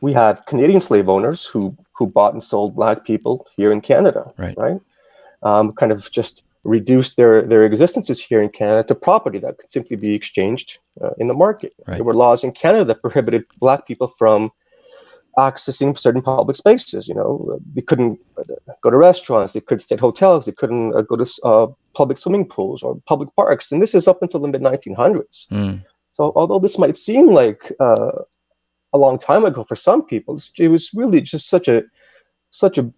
we 0.00 0.12
have 0.12 0.44
Canadian 0.46 0.80
slave 0.80 1.08
owners 1.08 1.46
who 1.46 1.76
who 1.98 2.06
bought 2.06 2.32
and 2.32 2.42
sold 2.42 2.76
black 2.76 3.04
people 3.04 3.46
here 3.56 3.72
in 3.72 3.80
Canada, 3.80 4.32
right? 4.36 4.56
right? 4.56 4.80
Um, 5.42 5.72
kind 5.72 5.90
of 5.90 6.08
just 6.12 6.44
reduced 6.62 7.16
their, 7.16 7.42
their 7.42 7.64
existences 7.64 8.22
here 8.22 8.40
in 8.40 8.50
Canada 8.50 8.84
to 8.84 8.94
property 8.94 9.38
that 9.40 9.58
could 9.58 9.70
simply 9.70 9.96
be 9.96 10.14
exchanged 10.14 10.78
uh, 11.00 11.10
in 11.18 11.26
the 11.26 11.34
market. 11.34 11.72
Right. 11.86 11.96
There 11.96 12.04
were 12.04 12.14
laws 12.14 12.44
in 12.44 12.52
Canada 12.52 12.84
that 12.84 13.02
prohibited 13.02 13.46
Black 13.58 13.86
people 13.86 14.06
from 14.06 14.52
accessing 15.38 15.96
certain 15.96 16.20
public 16.20 16.56
spaces. 16.56 17.08
You 17.08 17.14
know, 17.14 17.60
they 17.74 17.80
couldn't 17.80 18.18
uh, 18.36 18.42
go 18.82 18.90
to 18.90 18.96
restaurants, 18.96 19.52
they 19.52 19.60
could 19.60 19.80
stay 19.80 19.94
at 19.94 20.00
hotels, 20.00 20.44
they 20.44 20.52
couldn't 20.52 20.94
uh, 20.94 21.02
go 21.02 21.16
to 21.16 21.26
uh, 21.44 21.66
public 21.94 22.18
swimming 22.18 22.46
pools 22.46 22.82
or 22.82 23.00
public 23.06 23.34
parks. 23.36 23.70
And 23.72 23.80
this 23.80 23.94
is 23.94 24.08
up 24.08 24.22
until 24.22 24.40
the 24.40 24.48
mid 24.48 24.60
1900s. 24.60 25.48
Mm. 25.48 25.84
So, 26.14 26.32
although 26.34 26.58
this 26.58 26.78
might 26.78 26.96
seem 26.96 27.28
like 27.28 27.72
uh, 27.78 28.10
a 28.92 28.98
long 28.98 29.18
time 29.18 29.44
ago 29.44 29.62
for 29.62 29.76
some 29.76 30.04
people, 30.04 30.38
it 30.58 30.68
was 30.68 30.90
really 30.92 31.20
just 31.20 31.48
such 31.48 31.68
a 31.68 31.84
such 32.50 32.76
a 32.76 32.92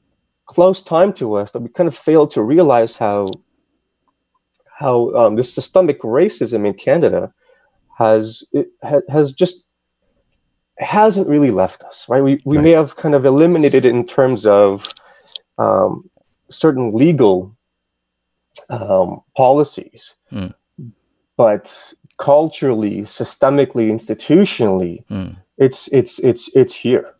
close 0.46 0.82
time 0.82 1.12
to 1.12 1.34
us 1.34 1.52
that 1.52 1.60
we 1.60 1.68
kind 1.68 1.88
of 1.88 1.96
failed 1.96 2.30
to 2.32 2.42
realize 2.42 2.96
how 2.96 3.30
how 4.78 5.12
um, 5.14 5.36
this 5.36 5.52
systemic 5.52 6.00
racism 6.00 6.66
in 6.66 6.72
Canada 6.72 7.32
has 7.98 8.42
it 8.52 8.68
ha, 8.82 9.00
has 9.10 9.32
just 9.32 9.66
hasn't 10.80 11.28
really 11.28 11.50
left 11.50 11.82
us, 11.84 12.08
right? 12.08 12.22
We, 12.22 12.40
we 12.44 12.56
right. 12.56 12.62
may 12.64 12.70
have 12.70 12.96
kind 12.96 13.14
of 13.14 13.24
eliminated 13.24 13.84
it 13.84 13.90
in 13.90 14.06
terms 14.06 14.46
of 14.46 14.88
um, 15.58 16.08
certain 16.48 16.92
legal 16.92 17.56
um, 18.68 19.20
policies, 19.36 20.14
mm. 20.32 20.54
but 21.36 21.92
culturally, 22.18 23.02
systemically, 23.02 23.88
institutionally, 23.88 25.04
mm. 25.10 25.36
it's 25.58 25.88
it's 25.88 26.18
it's 26.20 26.48
it's 26.54 26.74
here. 26.74 27.14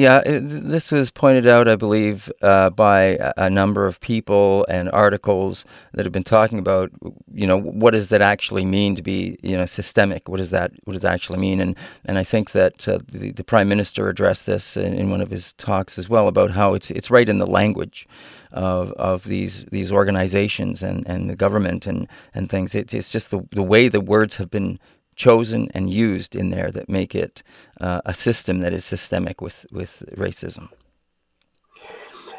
Yeah, 0.00 0.22
this 0.24 0.90
was 0.90 1.10
pointed 1.10 1.46
out, 1.46 1.68
I 1.68 1.76
believe, 1.76 2.32
uh, 2.40 2.70
by 2.70 3.18
a 3.36 3.50
number 3.50 3.86
of 3.86 4.00
people 4.00 4.66
and 4.70 4.90
articles 4.92 5.66
that 5.92 6.06
have 6.06 6.12
been 6.12 6.24
talking 6.24 6.58
about, 6.58 6.90
you 7.34 7.46
know, 7.46 7.60
what 7.60 7.90
does 7.90 8.08
that 8.08 8.22
actually 8.22 8.64
mean 8.64 8.96
to 8.96 9.02
be, 9.02 9.38
you 9.42 9.58
know, 9.58 9.66
systemic? 9.66 10.26
What 10.26 10.38
does 10.38 10.48
that 10.52 10.72
what 10.84 10.94
does 10.94 11.02
that 11.02 11.12
actually 11.12 11.40
mean? 11.40 11.60
And 11.60 11.76
and 12.06 12.16
I 12.16 12.24
think 12.24 12.52
that 12.52 12.88
uh, 12.88 13.00
the, 13.12 13.32
the 13.32 13.44
prime 13.44 13.68
minister 13.68 14.08
addressed 14.08 14.46
this 14.46 14.74
in, 14.74 14.94
in, 14.94 15.10
one 15.10 15.20
of 15.20 15.30
his 15.30 15.52
talks 15.54 15.98
as 15.98 16.08
well 16.08 16.28
about 16.28 16.52
how 16.52 16.72
it's 16.72 16.90
it's 16.90 17.10
right 17.10 17.28
in 17.28 17.38
the 17.38 17.46
language 17.46 18.08
of 18.52 18.92
of 18.92 19.24
these 19.24 19.66
these 19.66 19.92
organizations 19.92 20.82
and, 20.82 21.06
and 21.06 21.28
the 21.28 21.36
government 21.36 21.86
and 21.86 22.08
and 22.34 22.48
things. 22.48 22.74
It, 22.74 22.94
it's 22.94 23.10
just 23.10 23.30
the 23.30 23.42
the 23.52 23.62
way 23.62 23.88
the 23.88 24.00
words 24.00 24.36
have 24.36 24.50
been 24.50 24.78
chosen 25.20 25.68
and 25.74 25.90
used 25.90 26.34
in 26.34 26.48
there 26.48 26.70
that 26.70 26.88
make 26.88 27.14
it 27.14 27.42
uh, 27.80 28.00
a 28.06 28.14
system 28.14 28.60
that 28.60 28.72
is 28.72 28.84
systemic 28.84 29.40
with 29.42 29.66
with 29.70 30.02
racism. 30.16 30.68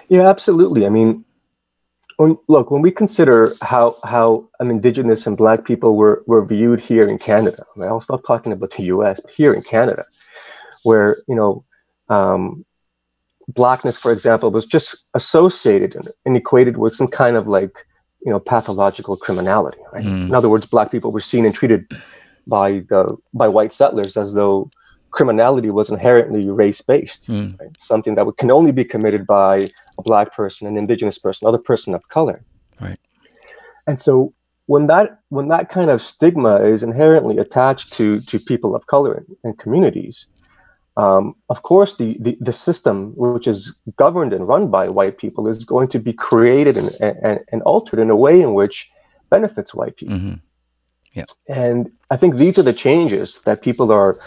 Yeah, 0.09 0.27
absolutely. 0.27 0.85
I 0.85 0.89
mean, 0.89 1.23
when, 2.17 2.37
look, 2.47 2.71
when 2.71 2.81
we 2.81 2.91
consider 2.91 3.55
how 3.61 3.97
how 4.03 4.49
um, 4.59 4.71
Indigenous 4.71 5.27
and 5.27 5.37
Black 5.37 5.63
people 5.63 5.95
were 5.95 6.23
were 6.25 6.43
viewed 6.43 6.81
here 6.81 7.07
in 7.07 7.17
Canada, 7.19 7.63
I 7.71 7.79
mean, 7.79 7.87
I'll 7.87 8.01
stop 8.09 8.23
talking 8.25 8.51
about 8.51 8.71
the 8.71 8.83
U.S., 8.95 9.19
but 9.19 9.31
here 9.31 9.53
in 9.53 9.61
Canada, 9.61 10.03
where 10.83 11.09
you 11.29 11.35
know. 11.35 11.63
Um, 12.09 12.65
blackness, 13.47 13.97
for 13.97 14.11
example, 14.11 14.51
was 14.51 14.65
just 14.65 14.89
associated 15.13 15.95
and, 15.95 16.09
and, 16.25 16.37
equated 16.37 16.75
with 16.77 16.93
some 16.93 17.07
kind 17.07 17.35
of 17.35 17.47
like, 17.47 17.73
you 18.25 18.31
know, 18.31 18.39
pathological 18.39 19.15
criminality. 19.17 19.81
Right? 19.93 20.05
Mm. 20.05 20.27
In 20.29 20.35
other 20.35 20.49
words, 20.49 20.65
black 20.65 20.91
people 20.91 21.11
were 21.11 21.21
seen 21.31 21.45
and 21.45 21.55
treated 21.55 21.81
by 22.47 22.79
the 22.89 23.17
by 23.33 23.47
white 23.47 23.73
settlers 23.73 24.17
as 24.17 24.33
though 24.33 24.69
criminality 25.11 25.69
was 25.69 25.89
inherently 25.89 26.49
race 26.49 26.81
based, 26.81 27.27
mm. 27.27 27.59
right? 27.59 27.75
something 27.79 28.15
that 28.15 28.25
can 28.37 28.49
only 28.49 28.71
be 28.71 28.85
committed 28.85 29.27
by 29.27 29.69
a 29.97 30.01
black 30.01 30.33
person, 30.33 30.67
an 30.67 30.77
indigenous 30.77 31.19
person, 31.19 31.47
other 31.47 31.57
person 31.57 31.93
of 31.93 32.07
color. 32.07 32.43
Right. 32.79 32.99
And 33.87 33.99
so 33.99 34.33
when 34.67 34.87
that 34.87 35.19
when 35.29 35.49
that 35.49 35.69
kind 35.69 35.89
of 35.89 36.01
stigma 36.01 36.55
is 36.61 36.81
inherently 36.83 37.37
attached 37.37 37.91
to 37.93 38.21
to 38.21 38.39
people 38.39 38.75
of 38.75 38.87
color 38.87 39.25
and 39.43 39.57
communities, 39.57 40.27
um, 40.97 41.35
of 41.49 41.63
course 41.63 41.95
the, 41.95 42.17
the, 42.19 42.37
the 42.39 42.51
system 42.51 43.13
which 43.15 43.47
is 43.47 43.75
governed 43.95 44.33
and 44.33 44.47
run 44.47 44.69
by 44.69 44.87
white 44.87 45.17
people 45.17 45.47
is 45.47 45.65
going 45.65 45.87
to 45.89 45.99
be 45.99 46.13
created 46.13 46.77
and, 46.77 46.89
and, 47.01 47.39
and 47.51 47.61
altered 47.63 47.99
in 47.99 48.09
a 48.09 48.15
way 48.15 48.41
in 48.41 48.53
which 48.53 48.89
benefits 49.29 49.73
white 49.73 49.95
people. 49.97 50.15
Mm-hmm. 50.15 50.33
Yeah. 51.13 51.25
And 51.49 51.91
I 52.09 52.17
think 52.17 52.35
these 52.35 52.57
are 52.57 52.63
the 52.63 52.73
changes 52.73 53.39
that 53.45 53.61
people 53.61 53.91
are 53.91 54.19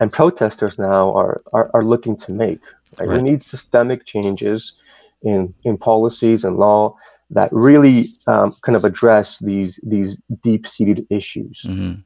and 0.00 0.12
protesters 0.12 0.78
now 0.78 1.14
are 1.14 1.42
are, 1.52 1.70
are 1.74 1.84
looking 1.84 2.16
to 2.18 2.32
make. 2.32 2.60
Right? 2.98 3.08
Right. 3.08 3.16
We 3.16 3.22
need 3.22 3.42
systemic 3.42 4.04
changes 4.06 4.74
in 5.22 5.54
in 5.64 5.78
policies 5.78 6.44
and 6.44 6.56
law 6.56 6.96
that 7.30 7.52
really 7.52 8.14
um, 8.26 8.54
kind 8.62 8.76
of 8.76 8.84
address 8.84 9.38
these 9.38 9.80
these 9.82 10.20
deep 10.42 10.66
seated 10.66 11.06
issues. 11.10 11.62
Mm-hmm. 11.66 12.00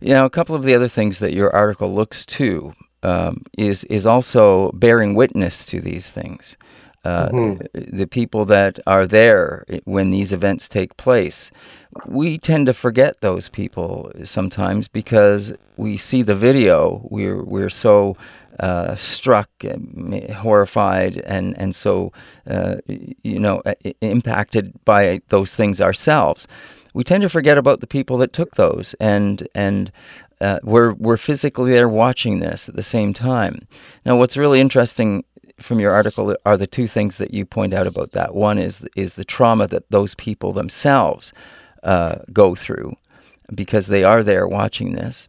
You 0.00 0.14
know, 0.14 0.24
a 0.24 0.30
couple 0.30 0.54
of 0.54 0.62
the 0.62 0.74
other 0.74 0.88
things 0.88 1.18
that 1.18 1.32
your 1.32 1.54
article 1.54 1.92
looks 1.92 2.26
to 2.26 2.74
um, 3.02 3.42
is 3.56 3.84
is 3.84 4.06
also 4.06 4.72
bearing 4.72 5.14
witness 5.14 5.64
to 5.66 5.80
these 5.80 6.10
things. 6.10 6.56
Uh, 7.04 7.28
mm-hmm. 7.28 7.96
The 7.96 8.06
people 8.06 8.44
that 8.46 8.78
are 8.86 9.06
there 9.06 9.64
when 9.84 10.10
these 10.10 10.32
events 10.32 10.68
take 10.68 10.96
place 10.96 11.50
we 12.06 12.38
tend 12.38 12.66
to 12.66 12.74
forget 12.74 13.20
those 13.20 13.48
people 13.48 14.10
sometimes 14.24 14.88
because 14.88 15.52
we 15.76 15.96
see 15.96 16.22
the 16.22 16.36
video. 16.36 17.06
We're 17.10 17.42
we're 17.42 17.70
so 17.70 18.16
uh, 18.60 18.94
struck, 18.94 19.50
and 19.62 20.30
horrified, 20.30 21.18
and 21.18 21.56
and 21.58 21.74
so 21.74 22.12
uh, 22.46 22.76
you 22.86 23.38
know 23.38 23.62
impacted 24.00 24.72
by 24.84 25.20
those 25.28 25.54
things 25.54 25.80
ourselves. 25.80 26.46
We 26.92 27.04
tend 27.04 27.22
to 27.22 27.28
forget 27.28 27.58
about 27.58 27.80
the 27.80 27.86
people 27.86 28.18
that 28.18 28.32
took 28.32 28.54
those, 28.54 28.94
and 29.00 29.48
and 29.54 29.90
uh, 30.40 30.58
we're 30.62 30.92
we're 30.92 31.16
physically 31.16 31.72
there 31.72 31.88
watching 31.88 32.40
this 32.40 32.68
at 32.68 32.76
the 32.76 32.82
same 32.82 33.12
time. 33.12 33.66
Now, 34.06 34.16
what's 34.16 34.36
really 34.36 34.60
interesting 34.60 35.24
from 35.60 35.80
your 35.80 35.92
article 35.92 36.34
are 36.44 36.56
the 36.56 36.66
two 36.66 36.86
things 36.86 37.16
that 37.18 37.32
you 37.32 37.44
point 37.44 37.74
out 37.74 37.86
about 37.86 38.12
that. 38.12 38.34
One 38.34 38.58
is 38.58 38.86
is 38.96 39.14
the 39.14 39.24
trauma 39.24 39.66
that 39.68 39.90
those 39.90 40.14
people 40.14 40.52
themselves 40.52 41.32
uh, 41.82 42.16
go 42.32 42.54
through 42.54 42.96
because 43.54 43.86
they 43.86 44.04
are 44.04 44.22
there 44.22 44.46
watching 44.46 44.94
this, 44.94 45.28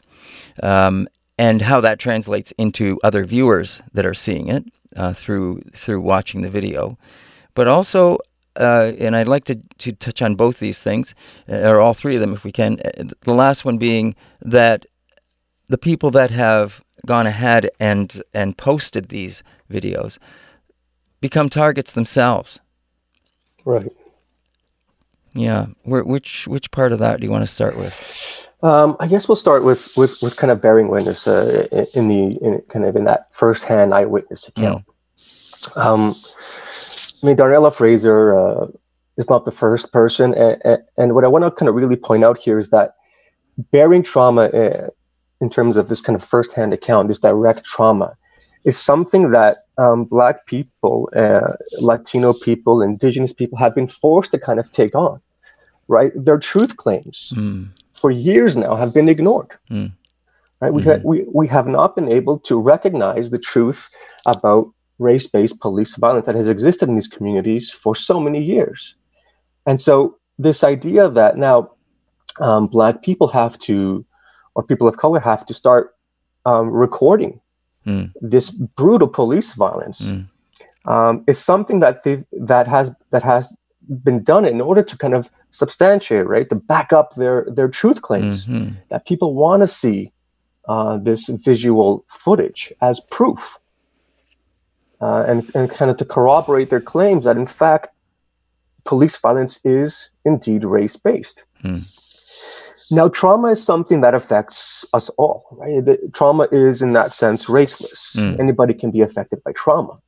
um, 0.62 1.08
and 1.38 1.64
how 1.64 1.82
that 1.82 2.00
translates 2.00 2.52
into 2.58 3.00
other 3.04 3.24
viewers 3.24 3.82
that 3.94 4.06
are 4.06 4.14
seeing 4.14 4.48
it 4.48 4.66
uh, 4.96 5.14
through 5.14 5.62
through 5.74 6.02
watching 6.02 6.42
the 6.42 6.50
video, 6.50 6.98
but 7.54 7.68
also. 7.68 8.18
Uh, 8.58 8.92
and 9.00 9.16
I'd 9.16 9.30
like 9.30 9.46
to, 9.46 9.62
to 9.78 9.94
touch 9.94 10.22
on 10.22 10.36
both 10.36 10.60
these 10.60 10.82
things, 10.82 11.16
uh, 11.48 11.56
or 11.70 11.80
all 11.80 11.94
three 11.94 12.16
of 12.16 12.22
them 12.22 12.34
if 12.34 12.44
we 12.44 12.52
can. 12.52 12.82
Uh, 12.84 13.06
the 13.22 13.34
last 13.34 13.64
one 13.64 13.78
being 13.78 14.14
that 14.42 14.86
the 15.70 15.78
people 15.78 16.12
that 16.12 16.32
have 16.32 16.84
gone 17.06 17.26
ahead 17.26 17.70
and 17.80 18.22
and 18.34 18.58
posted 18.58 19.08
these 19.08 19.42
videos 19.72 20.18
become 21.22 21.50
targets 21.50 21.92
themselves. 21.92 22.60
Right. 23.64 23.92
Yeah. 25.34 25.68
Where, 25.84 26.04
which 26.04 26.48
which 26.48 26.72
part 26.72 26.92
of 26.92 27.00
that 27.00 27.20
do 27.20 27.26
you 27.26 27.32
want 27.32 27.44
to 27.44 27.48
start 27.48 27.78
with? 27.78 28.50
Um, 28.64 28.96
I 29.00 29.08
guess 29.08 29.28
we'll 29.28 29.36
start 29.36 29.64
with 29.64 29.96
with, 29.96 30.22
with 30.22 30.36
kind 30.36 30.52
of 30.52 30.62
bearing 30.62 30.90
witness 30.90 31.28
uh, 31.28 31.68
in 31.94 32.08
the 32.08 32.38
in 32.42 32.62
kind 32.70 32.86
of 32.86 32.96
in 32.96 33.06
that 33.06 33.28
firsthand 33.32 33.94
eyewitness 33.94 34.48
account. 34.48 34.86
Mm. 35.62 35.82
Um, 35.82 36.16
I 37.22 37.28
mean, 37.28 37.38
Darnella 37.38 37.74
Frazier 37.74 38.38
uh, 38.38 38.68
is 39.18 39.30
not 39.30 39.46
the 39.46 39.52
first 39.52 39.92
person, 39.92 40.34
and, 40.34 40.82
and, 40.98 41.14
what 41.14 41.24
I 41.24 41.28
want 41.28 41.46
to 41.46 41.52
kind 41.52 41.70
of 41.70 41.76
really 41.76 41.96
point 41.96 42.24
out 42.24 42.40
here 42.40 42.58
is 42.58 42.72
that 42.72 42.96
bearing 43.72 44.02
trauma 44.02 44.46
uh, 44.46 44.88
in 45.40 45.52
terms 45.52 45.78
of 45.78 45.88
this 45.88 46.02
kind 46.02 46.16
of 46.16 46.24
firsthand 46.24 46.74
account, 46.74 47.08
this 47.08 47.20
direct 47.20 47.64
trauma, 47.64 48.18
is 48.64 48.78
something 48.78 49.32
that 49.32 49.66
um, 49.78 50.06
Black 50.06 50.46
people, 50.46 51.10
uh, 51.16 51.54
Latino 51.80 52.34
people, 52.34 52.82
Indigenous 52.82 53.34
people 53.34 53.58
have 53.58 53.74
been 53.74 53.88
forced 53.88 54.32
to 54.32 54.40
kind 54.40 54.60
of 54.60 54.72
take 54.72 54.96
on, 54.96 55.22
right? 55.88 56.12
Their 56.16 56.38
truth 56.38 56.78
claims 56.78 57.34
mm. 57.36 57.70
for 57.94 58.12
years 58.12 58.56
now 58.56 58.76
have 58.76 58.94
been 58.94 59.10
ignored. 59.10 59.52
Mm. 59.70 59.94
Right? 60.60 60.74
We, 60.74 60.84
mm-hmm. 60.84 60.92
ha- 60.92 61.02
we, 61.04 61.26
we 61.34 61.48
have 61.48 61.66
not 61.66 61.96
been 61.96 62.08
able 62.08 62.38
to 62.40 62.60
recognize 62.60 63.32
the 63.32 63.40
truth 63.40 63.90
about 64.28 64.68
race 65.00 65.26
based 65.26 65.60
police 65.60 65.96
violence 65.96 66.28
that 66.28 66.36
has 66.36 66.48
existed 66.48 66.88
in 66.88 66.94
these 66.94 67.08
communities 67.08 67.72
for 67.72 67.96
so 67.96 68.20
many 68.20 68.44
years. 68.44 68.96
And 69.66 69.82
so, 69.82 70.18
this 70.38 70.64
idea 70.64 71.10
that 71.10 71.38
now 71.38 71.72
um, 72.40 72.68
Black 72.68 73.04
people 73.04 73.28
have 73.28 73.58
to, 73.60 74.06
or 74.56 74.64
people 74.64 74.88
of 74.88 74.98
color 74.98 75.20
have 75.20 75.46
to 75.48 75.54
start 75.54 75.96
um, 76.46 76.70
recording 76.70 77.40
mm. 77.86 78.12
this 78.22 78.50
brutal 78.52 79.08
police 79.08 79.54
violence 79.54 80.02
mm. 80.02 80.28
um, 80.86 81.24
is 81.28 81.40
something 81.40 81.80
that 81.80 81.98
that 82.32 82.68
has 82.68 82.92
that 83.12 83.24
has 83.24 83.56
been 84.04 84.24
done 84.24 84.46
in 84.46 84.62
order 84.62 84.84
to 84.84 84.98
kind 84.98 85.14
of 85.14 85.30
substantiate, 85.50 86.28
right, 86.28 86.50
to 86.50 86.56
back 86.56 86.94
up 86.94 87.16
their 87.16 87.46
their 87.50 87.68
truth 87.68 88.02
claims 88.02 88.48
mm-hmm. 88.48 88.76
that 88.90 89.06
people 89.06 89.34
want 89.34 89.62
to 89.62 89.68
see 89.68 90.12
uh, 90.68 90.98
this 90.98 91.28
visual 91.28 92.06
footage 92.08 92.72
as 92.82 93.02
proof, 93.12 93.60
uh, 95.02 95.24
and 95.28 95.50
and 95.56 95.70
kind 95.70 95.92
of 95.92 95.98
to 95.98 96.06
corroborate 96.06 96.70
their 96.70 96.82
claims 96.82 97.26
that 97.26 97.38
in 97.38 97.48
fact 97.48 97.90
police 98.84 99.18
violence 99.18 99.60
is 99.64 100.10
indeed 100.26 100.64
race 100.64 100.96
based. 100.96 101.44
Mm. 101.64 101.86
Now, 102.90 103.08
trauma 103.08 103.50
is 103.50 103.64
something 103.64 104.02
that 104.02 104.14
affects 104.14 104.84
us 104.94 105.10
all, 105.18 105.46
right? 105.52 105.84
The, 105.84 105.98
trauma 106.14 106.48
is, 106.52 106.82
in 106.82 106.94
that 106.94 107.14
sense, 107.14 107.46
raceless. 107.46 108.16
Mm. 108.16 108.40
Anybody 108.40 108.74
can 108.74 108.92
be 108.92 109.02
affected 109.02 109.44
by 109.44 109.52
trauma. 109.54 110.00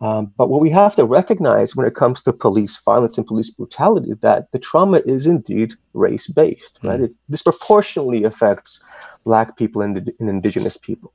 Um, 0.00 0.32
but 0.36 0.48
what 0.48 0.60
we 0.60 0.70
have 0.70 0.96
to 0.96 1.04
recognize 1.04 1.76
when 1.76 1.86
it 1.86 1.94
comes 1.94 2.22
to 2.22 2.32
police 2.32 2.80
violence 2.80 3.16
and 3.18 3.26
police 3.26 3.50
brutality, 3.50 4.14
that 4.20 4.50
the 4.50 4.58
trauma 4.58 5.00
is 5.06 5.26
indeed 5.26 5.74
race 5.94 6.26
based, 6.26 6.80
mm. 6.82 6.88
right? 6.88 7.00
It 7.00 7.12
disproportionately 7.30 8.24
affects 8.24 8.82
Black 9.24 9.56
people 9.56 9.80
and, 9.82 10.12
and 10.18 10.28
Indigenous 10.28 10.76
people. 10.76 11.12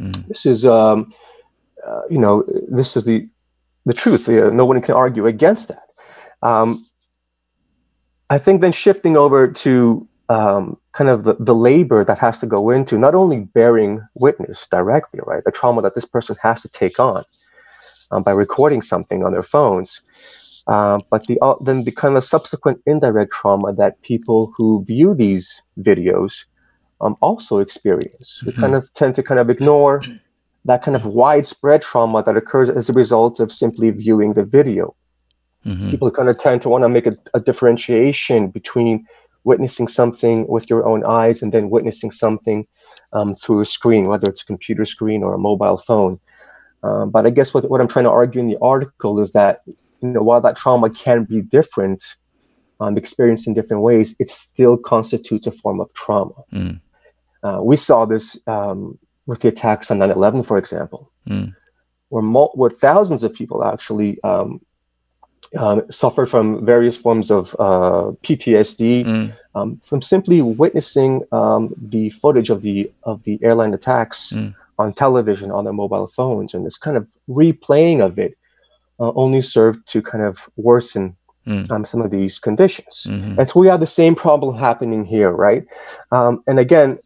Mm. 0.00 0.26
This 0.26 0.44
is, 0.44 0.66
um, 0.66 1.12
uh, 1.86 2.02
you 2.10 2.18
know, 2.18 2.42
this 2.68 2.96
is 2.96 3.04
the 3.04 3.28
the 3.86 3.94
truth. 3.94 4.28
Uh, 4.28 4.50
no 4.50 4.64
one 4.64 4.80
can 4.80 4.94
argue 4.94 5.26
against 5.26 5.68
that. 5.68 5.88
Um, 6.42 6.86
I 8.30 8.38
think 8.38 8.60
then 8.60 8.72
shifting 8.72 9.16
over 9.16 9.46
to 9.48 10.08
um, 10.28 10.78
kind 10.92 11.10
of 11.10 11.24
the, 11.24 11.36
the 11.38 11.54
labor 11.54 12.04
that 12.04 12.18
has 12.18 12.38
to 12.38 12.46
go 12.46 12.70
into 12.70 12.98
not 12.98 13.14
only 13.14 13.40
bearing 13.40 14.00
witness 14.14 14.66
directly, 14.70 15.20
right, 15.26 15.44
the 15.44 15.50
trauma 15.50 15.82
that 15.82 15.94
this 15.94 16.06
person 16.06 16.36
has 16.42 16.62
to 16.62 16.68
take 16.68 16.98
on 16.98 17.24
um, 18.10 18.22
by 18.22 18.30
recording 18.30 18.82
something 18.82 19.24
on 19.24 19.32
their 19.32 19.42
phones, 19.42 20.00
uh, 20.66 20.98
but 21.10 21.26
the 21.26 21.38
uh, 21.42 21.54
then 21.60 21.84
the 21.84 21.92
kind 21.92 22.16
of 22.16 22.24
subsequent 22.24 22.80
indirect 22.86 23.32
trauma 23.32 23.72
that 23.74 24.00
people 24.02 24.52
who 24.56 24.82
view 24.84 25.14
these 25.14 25.62
videos 25.78 26.44
um, 27.00 27.16
also 27.20 27.58
experience. 27.58 28.40
Mm-hmm. 28.40 28.46
We 28.46 28.52
kind 28.54 28.74
of 28.74 28.92
tend 28.94 29.14
to 29.16 29.22
kind 29.22 29.38
of 29.40 29.50
ignore 29.50 30.02
that 30.64 30.82
kind 30.82 30.96
of 30.96 31.04
widespread 31.04 31.82
trauma 31.82 32.22
that 32.22 32.36
occurs 32.36 32.70
as 32.70 32.88
a 32.88 32.94
result 32.94 33.40
of 33.40 33.52
simply 33.52 33.90
viewing 33.90 34.32
the 34.32 34.44
video. 34.44 34.94
Mm-hmm. 35.66 35.90
People 35.90 36.10
kind 36.10 36.28
of 36.28 36.38
tend 36.38 36.62
to 36.62 36.68
want 36.68 36.84
to 36.84 36.88
make 36.88 37.06
a, 37.06 37.16
a, 37.32 37.40
differentiation 37.40 38.48
between 38.48 39.06
witnessing 39.44 39.88
something 39.88 40.46
with 40.48 40.68
your 40.68 40.84
own 40.86 41.04
eyes 41.04 41.42
and 41.42 41.52
then 41.52 41.70
witnessing 41.70 42.10
something 42.10 42.66
um, 43.12 43.34
through 43.36 43.60
a 43.60 43.66
screen, 43.66 44.06
whether 44.06 44.28
it's 44.28 44.42
a 44.42 44.46
computer 44.46 44.84
screen 44.84 45.22
or 45.22 45.34
a 45.34 45.38
mobile 45.38 45.76
phone. 45.76 46.18
Um, 46.82 47.10
but 47.10 47.26
I 47.26 47.30
guess 47.30 47.54
what, 47.54 47.68
what 47.70 47.80
I'm 47.80 47.88
trying 47.88 48.04
to 48.04 48.10
argue 48.10 48.40
in 48.40 48.48
the 48.48 48.58
article 48.60 49.20
is 49.20 49.32
that 49.32 49.62
you 49.66 50.10
know 50.10 50.22
while 50.22 50.40
that 50.40 50.56
trauma 50.56 50.90
can 50.90 51.24
be 51.24 51.40
different, 51.40 52.16
um, 52.80 52.98
experienced 52.98 53.46
in 53.46 53.54
different 53.54 53.82
ways, 53.82 54.14
it 54.18 54.28
still 54.28 54.76
constitutes 54.76 55.46
a 55.46 55.52
form 55.52 55.80
of 55.80 55.92
trauma. 55.94 56.34
Mm. 56.52 56.80
Uh, 57.42 57.60
we 57.62 57.76
saw 57.76 58.04
this 58.04 58.38
um, 58.46 58.98
with 59.26 59.40
the 59.40 59.48
attacks 59.48 59.90
on 59.90 59.98
9/11, 59.98 60.44
for 60.46 60.58
example, 60.58 61.10
mm. 61.28 61.54
where, 62.08 62.22
mul- 62.22 62.52
where 62.54 62.70
thousands 62.70 63.22
of 63.22 63.32
people 63.32 63.64
actually 63.64 64.22
um, 64.22 64.60
um, 65.56 65.90
suffered 65.90 66.26
from 66.26 66.64
various 66.64 66.96
forms 66.96 67.30
of 67.30 67.54
uh, 67.58 68.12
PTSD 68.22 69.04
mm. 69.04 69.36
um, 69.54 69.76
from 69.78 70.02
simply 70.02 70.42
witnessing 70.42 71.22
um, 71.32 71.72
the 71.76 72.10
footage 72.10 72.50
of 72.50 72.62
the 72.62 72.90
of 73.04 73.22
the 73.24 73.38
airline 73.42 73.74
attacks 73.74 74.32
mm. 74.32 74.54
on 74.78 74.92
television 74.92 75.50
on 75.50 75.64
their 75.64 75.72
mobile 75.72 76.08
phones, 76.08 76.54
and 76.54 76.64
this 76.66 76.76
kind 76.76 76.96
of 76.96 77.10
replaying 77.28 78.04
of 78.04 78.18
it 78.18 78.36
uh, 79.00 79.12
only 79.14 79.40
served 79.40 79.86
to 79.88 80.02
kind 80.02 80.24
of 80.24 80.48
worsen 80.56 81.16
mm. 81.46 81.70
um, 81.70 81.84
some 81.84 82.00
of 82.00 82.10
these 82.10 82.38
conditions. 82.38 83.06
Mm-hmm. 83.08 83.38
And 83.38 83.48
so 83.48 83.60
we 83.60 83.68
have 83.68 83.80
the 83.80 83.86
same 83.86 84.14
problem 84.14 84.56
happening 84.56 85.04
here, 85.04 85.30
right? 85.30 85.64
Um, 86.12 86.42
and 86.46 86.58
again, 86.58 86.98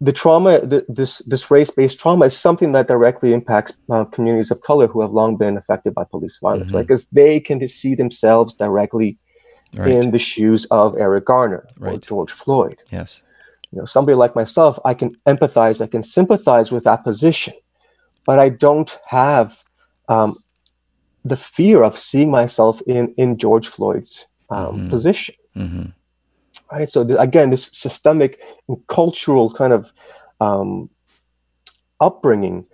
the 0.00 0.12
trauma, 0.12 0.60
the, 0.60 0.84
this 0.88 1.18
this 1.18 1.50
race 1.50 1.70
based 1.70 2.00
trauma, 2.00 2.26
is 2.26 2.36
something 2.36 2.72
that 2.72 2.88
directly 2.88 3.32
impacts 3.32 3.72
uh, 3.90 4.04
communities 4.04 4.50
of 4.50 4.60
color 4.62 4.86
who 4.86 5.00
have 5.00 5.12
long 5.12 5.36
been 5.36 5.56
affected 5.56 5.94
by 5.94 6.04
police 6.04 6.38
violence, 6.38 6.68
mm-hmm. 6.68 6.76
right? 6.76 6.86
Because 6.86 7.06
they 7.06 7.40
can 7.40 7.66
see 7.68 7.94
themselves 7.94 8.54
directly 8.54 9.18
right. 9.76 9.90
in 9.90 10.10
the 10.10 10.18
shoes 10.18 10.66
of 10.70 10.96
Eric 10.98 11.26
Garner 11.26 11.64
right. 11.78 11.94
or 11.94 11.98
George 11.98 12.32
Floyd. 12.32 12.78
Yes, 12.90 13.22
you 13.70 13.78
know, 13.78 13.84
somebody 13.84 14.16
like 14.16 14.34
myself, 14.34 14.78
I 14.84 14.94
can 14.94 15.16
empathize, 15.26 15.80
I 15.80 15.86
can 15.86 16.02
sympathize 16.02 16.72
with 16.72 16.84
that 16.84 17.04
position, 17.04 17.54
but 18.26 18.38
I 18.38 18.48
don't 18.48 18.98
have 19.06 19.62
um, 20.08 20.38
the 21.24 21.36
fear 21.36 21.82
of 21.82 21.96
seeing 21.96 22.30
myself 22.30 22.82
in 22.86 23.14
in 23.16 23.38
George 23.38 23.68
Floyd's 23.68 24.26
um, 24.50 24.66
mm-hmm. 24.66 24.90
position. 24.90 25.34
Mm-hmm 25.56 25.90
right? 26.72 26.90
So 26.90 27.04
th- 27.04 27.18
again, 27.18 27.50
this 27.50 27.66
systemic 27.66 28.40
and 28.68 28.78
cultural 28.88 29.52
kind 29.52 29.72
of 29.72 29.92
um, 30.40 30.90
upbringing 32.00 32.66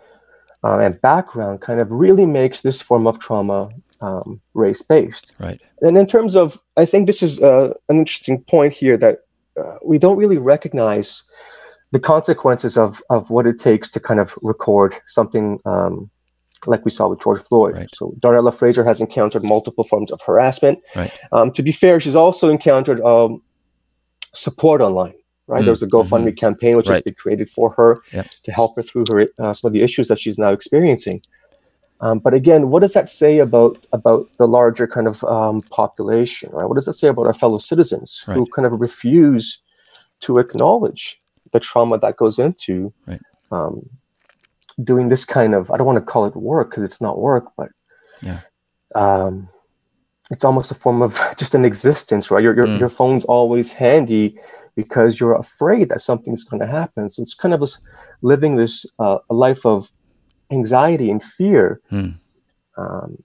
uh, 0.65 0.79
and 0.79 1.01
background 1.01 1.61
kind 1.61 1.81
of 1.81 1.91
really 1.91 2.27
makes 2.27 2.63
this 2.63 2.83
form 2.83 3.07
of 3.07 3.19
trauma 3.19 3.71
um, 4.01 4.41
race 4.55 4.83
based. 4.83 5.35
Right. 5.39 5.61
And 5.81 5.97
in 5.97 6.07
terms 6.07 6.37
of, 6.37 6.61
I 6.77 6.85
think 6.85 7.07
this 7.07 7.23
is 7.23 7.41
uh, 7.41 7.75
an 7.89 7.99
interesting 7.99 8.43
point 8.43 8.73
here 8.73 8.97
that 8.97 9.21
uh, 9.59 9.77
we 9.85 9.99
don't 9.99 10.17
really 10.17 10.39
recognize 10.39 11.23
the 11.93 12.01
consequences 12.01 12.77
of 12.77 13.03
of 13.11 13.31
what 13.31 13.47
it 13.47 13.59
takes 13.59 13.89
to 13.91 14.01
kind 14.01 14.21
of 14.21 14.39
record 14.43 14.95
something 15.07 15.59
um, 15.65 16.09
like 16.67 16.85
we 16.85 16.91
saw 16.91 17.09
with 17.09 17.21
George 17.21 17.41
Floyd. 17.41 17.75
Right. 17.75 17.91
So 17.95 18.15
Darnella 18.21 18.55
Frazier 18.55 18.85
has 18.85 19.01
encountered 19.01 19.43
multiple 19.43 19.85
forms 19.85 20.13
of 20.13 20.21
harassment. 20.23 20.79
Right. 20.95 21.11
Um, 21.33 21.51
to 21.53 21.63
be 21.63 21.73
fair, 21.73 22.01
she's 22.01 22.15
also 22.15 22.51
encountered 22.51 23.01
um, 23.01 23.43
support 24.35 24.81
online. 24.81 25.15
Right, 25.47 25.63
mm, 25.63 25.67
there's 25.67 25.83
a 25.83 25.89
GoFundMe 25.89 26.29
mm-hmm. 26.29 26.35
campaign 26.37 26.77
which 26.77 26.87
right. 26.87 26.97
has 26.97 27.03
been 27.03 27.15
created 27.15 27.51
for 27.51 27.73
her 27.73 28.01
yep. 28.13 28.29
to 28.45 28.53
help 28.53 28.77
her 28.77 28.83
through 28.83 29.07
her 29.11 29.27
uh, 29.41 29.53
some 29.53 29.69
of 29.69 29.73
the 29.73 29.83
issues 29.83 30.07
that 30.07 30.21
she's 30.21 30.39
now 30.39 30.51
experiencing. 30.51 31.23
Um, 32.01 32.21
but 32.21 32.35
again, 32.35 32.71
what 32.71 32.81
does 32.81 32.93
that 32.93 33.09
say 33.09 33.41
about 33.41 33.85
about 33.93 34.29
the 34.39 34.47
larger 34.47 34.87
kind 34.87 35.09
of 35.09 35.25
um, 35.25 35.63
population? 35.63 36.51
Right, 36.53 36.67
what 36.67 36.77
does 36.77 36.87
that 36.87 36.93
say 36.93 37.09
about 37.09 37.27
our 37.27 37.35
fellow 37.35 37.59
citizens 37.59 38.25
right. 38.29 38.37
who 38.37 38.47
kind 38.55 38.65
of 38.65 38.81
refuse 38.81 39.61
to 40.21 40.39
acknowledge 40.39 41.21
the 41.53 41.61
trauma 41.61 41.99
that 41.99 42.17
goes 42.17 42.39
into 42.39 42.93
right. 43.07 43.21
um, 43.51 43.89
doing 44.85 45.09
this 45.09 45.25
kind 45.25 45.55
of 45.55 45.71
I 45.71 45.77
don't 45.77 45.87
want 45.87 45.99
to 45.99 46.13
call 46.13 46.27
it 46.27 46.37
work 46.37 46.71
because 46.71 46.85
it's 46.85 47.01
not 47.01 47.19
work, 47.19 47.47
but 47.57 47.71
yeah. 48.23 48.41
Um, 48.95 49.49
it's 50.31 50.45
almost 50.45 50.71
a 50.71 50.75
form 50.75 51.03
of 51.03 51.21
just 51.37 51.55
an 51.55 51.65
existence, 51.65 52.31
right? 52.31 52.43
Your 52.43 52.57
your, 52.57 52.67
mm. 52.67 52.81
your 52.81 52.89
phone's 52.89 53.25
always 53.25 53.73
handy 53.73 54.39
because 54.77 55.21
you're 55.21 55.35
afraid 55.35 55.89
that 55.89 56.01
something's 56.01 56.45
going 56.45 56.61
to 56.61 56.67
happen. 56.67 57.11
So 57.11 57.23
it's 57.23 57.35
kind 57.35 57.53
of 57.53 57.61
this, 57.61 57.81
living 58.23 58.57
this 58.57 58.87
uh, 58.99 59.19
a 59.29 59.35
life 59.35 59.67
of 59.67 59.91
anxiety 60.51 61.11
and 61.11 61.23
fear 61.23 61.81
mm. 61.93 62.15
um, 62.77 63.23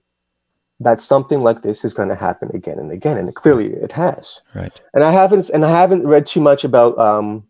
that 0.80 1.00
something 1.00 1.40
like 1.40 1.62
this 1.62 1.84
is 1.84 1.94
going 1.94 2.08
to 2.08 2.14
happen 2.14 2.50
again 2.52 2.78
and 2.78 2.92
again, 2.92 3.16
and 3.16 3.34
clearly 3.34 3.72
it 3.72 3.92
has. 3.92 4.40
Right. 4.54 4.78
And 4.92 5.04
I 5.04 5.12
haven't 5.12 5.48
and 5.50 5.64
I 5.64 5.70
haven't 5.70 6.06
read 6.06 6.26
too 6.26 6.40
much 6.40 6.64
about 6.64 6.98
um, 6.98 7.44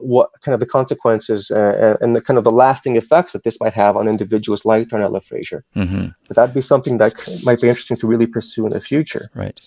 what 0.00 0.30
kind 0.42 0.54
of 0.54 0.60
the 0.60 0.66
consequences 0.66 1.50
uh, 1.50 1.96
and 2.00 2.16
the 2.16 2.20
kind 2.20 2.38
of 2.38 2.44
the 2.44 2.52
lasting 2.52 2.96
effects 2.96 3.32
that 3.32 3.44
this 3.44 3.60
might 3.60 3.74
have 3.74 3.96
on 3.96 4.08
individuals 4.08 4.64
like 4.64 4.88
Darnella 4.88 5.22
Frazier. 5.22 5.64
Mm-hmm. 5.76 6.08
But 6.28 6.36
that'd 6.36 6.54
be 6.54 6.60
something 6.60 6.98
that 6.98 7.14
might 7.42 7.60
be 7.60 7.68
interesting 7.68 7.96
to 7.98 8.06
really 8.06 8.26
pursue 8.26 8.66
in 8.66 8.72
the 8.72 8.80
future. 8.80 9.30
Right. 9.34 9.60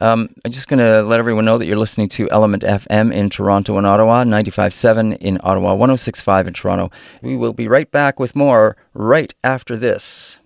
Um, 0.00 0.30
I'm 0.44 0.50
just 0.50 0.68
going 0.68 0.78
to 0.78 1.02
let 1.02 1.18
everyone 1.18 1.44
know 1.44 1.58
that 1.58 1.66
you're 1.66 1.76
listening 1.76 2.08
to 2.10 2.28
Element 2.30 2.62
FM 2.62 3.12
in 3.12 3.30
Toronto 3.30 3.76
and 3.78 3.86
Ottawa, 3.86 4.24
95.7 4.24 5.16
in 5.18 5.38
Ottawa, 5.42 5.74
106.5 5.74 6.46
in 6.46 6.52
Toronto. 6.54 6.90
We 7.22 7.36
will 7.36 7.52
be 7.52 7.68
right 7.68 7.90
back 7.90 8.18
with 8.18 8.34
more 8.34 8.76
right 8.94 9.32
after 9.44 9.76
this. 9.76 10.36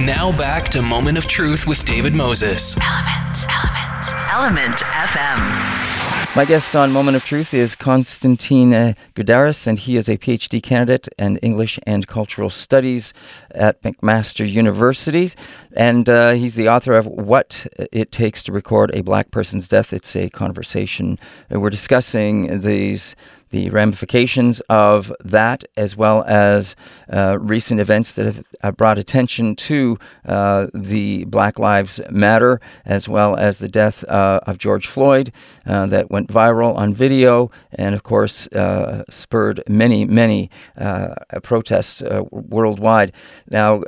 Now 0.00 0.32
back 0.36 0.70
to 0.70 0.80
Moment 0.80 1.18
of 1.18 1.26
Truth 1.26 1.66
with 1.66 1.84
David 1.84 2.14
Moses. 2.14 2.76
Element, 2.80 3.46
Element, 3.50 4.14
Element 4.32 4.76
FM. 4.80 5.89
My 6.36 6.44
guest 6.44 6.76
on 6.76 6.92
Moment 6.92 7.16
of 7.16 7.24
Truth 7.24 7.52
is 7.52 7.74
Constantine 7.74 8.72
uh, 8.72 8.92
Gidaris, 9.16 9.66
and 9.66 9.76
he 9.76 9.96
is 9.96 10.08
a 10.08 10.16
PhD 10.16 10.62
candidate 10.62 11.08
in 11.18 11.38
English 11.38 11.80
and 11.88 12.06
Cultural 12.06 12.50
Studies 12.50 13.12
at 13.50 13.82
McMaster 13.82 14.48
University. 14.48 15.32
And 15.72 16.08
uh, 16.08 16.34
he's 16.34 16.54
the 16.54 16.68
author 16.68 16.94
of 16.94 17.06
What 17.06 17.66
It 17.90 18.12
Takes 18.12 18.44
to 18.44 18.52
Record 18.52 18.92
a 18.94 19.00
Black 19.00 19.32
Person's 19.32 19.66
Death. 19.66 19.92
It's 19.92 20.14
a 20.14 20.30
conversation. 20.30 21.18
We're 21.50 21.68
discussing 21.68 22.60
these 22.60 23.16
the 23.50 23.70
ramifications 23.70 24.60
of 24.68 25.12
that, 25.24 25.64
as 25.76 25.96
well 25.96 26.24
as 26.26 26.76
uh, 27.12 27.38
recent 27.40 27.80
events 27.80 28.12
that 28.12 28.44
have 28.62 28.76
brought 28.76 28.98
attention 28.98 29.56
to 29.56 29.98
uh, 30.26 30.68
the 30.72 31.24
Black 31.24 31.58
Lives 31.58 32.00
Matter, 32.10 32.60
as 32.84 33.08
well 33.08 33.36
as 33.36 33.58
the 33.58 33.68
death 33.68 34.04
uh, 34.04 34.40
of 34.46 34.58
George 34.58 34.86
Floyd 34.86 35.32
uh, 35.66 35.86
that 35.86 36.10
went 36.10 36.28
viral 36.28 36.76
on 36.76 36.94
video, 36.94 37.50
and 37.72 37.94
of 37.94 38.02
course 38.02 38.46
uh, 38.48 39.04
spurred 39.10 39.62
many, 39.68 40.04
many 40.04 40.50
protests 41.42 42.02
worldwide. 42.30 43.12
Now, 43.50 43.82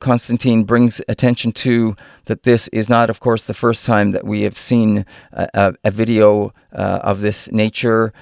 Constantine 0.00 0.64
brings 0.64 1.00
attention 1.08 1.52
to 1.52 1.96
that 2.26 2.42
this 2.42 2.68
is 2.68 2.88
not, 2.88 3.10
of 3.10 3.20
course, 3.20 3.44
the 3.44 3.54
first 3.54 3.84
time 3.84 4.12
that 4.12 4.24
we 4.24 4.42
have 4.42 4.58
seen 4.58 5.04
a, 5.32 5.74
a 5.84 5.90
video 5.90 6.52
of 6.72 7.20
this 7.20 7.50
nature 7.52 8.12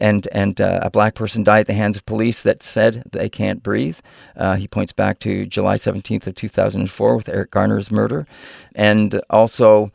and 0.00 0.28
and 0.32 0.60
uh, 0.60 0.80
a 0.82 0.90
black 0.90 1.14
person 1.14 1.42
died 1.42 1.60
at 1.60 1.66
the 1.66 1.74
hands 1.74 1.96
of 1.96 2.06
police 2.06 2.42
that 2.42 2.62
said 2.62 3.02
they 3.12 3.28
can't 3.28 3.62
breathe. 3.62 3.98
Uh, 4.36 4.56
he 4.56 4.68
points 4.68 4.92
back 4.92 5.18
to 5.20 5.46
July 5.46 5.76
17th 5.76 6.26
of 6.26 6.34
2004 6.34 7.16
with 7.16 7.28
Eric 7.28 7.50
Garner's 7.50 7.90
murder, 7.90 8.26
and 8.74 9.20
also 9.30 9.90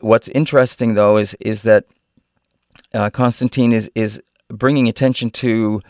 what's 0.00 0.28
interesting 0.28 0.94
though 0.94 1.16
is 1.16 1.34
is 1.40 1.62
that 1.62 1.86
uh, 2.92 3.10
Constantine 3.10 3.72
is 3.72 3.90
is 3.94 4.20
bringing 4.48 4.88
attention 4.88 5.30
to 5.30 5.80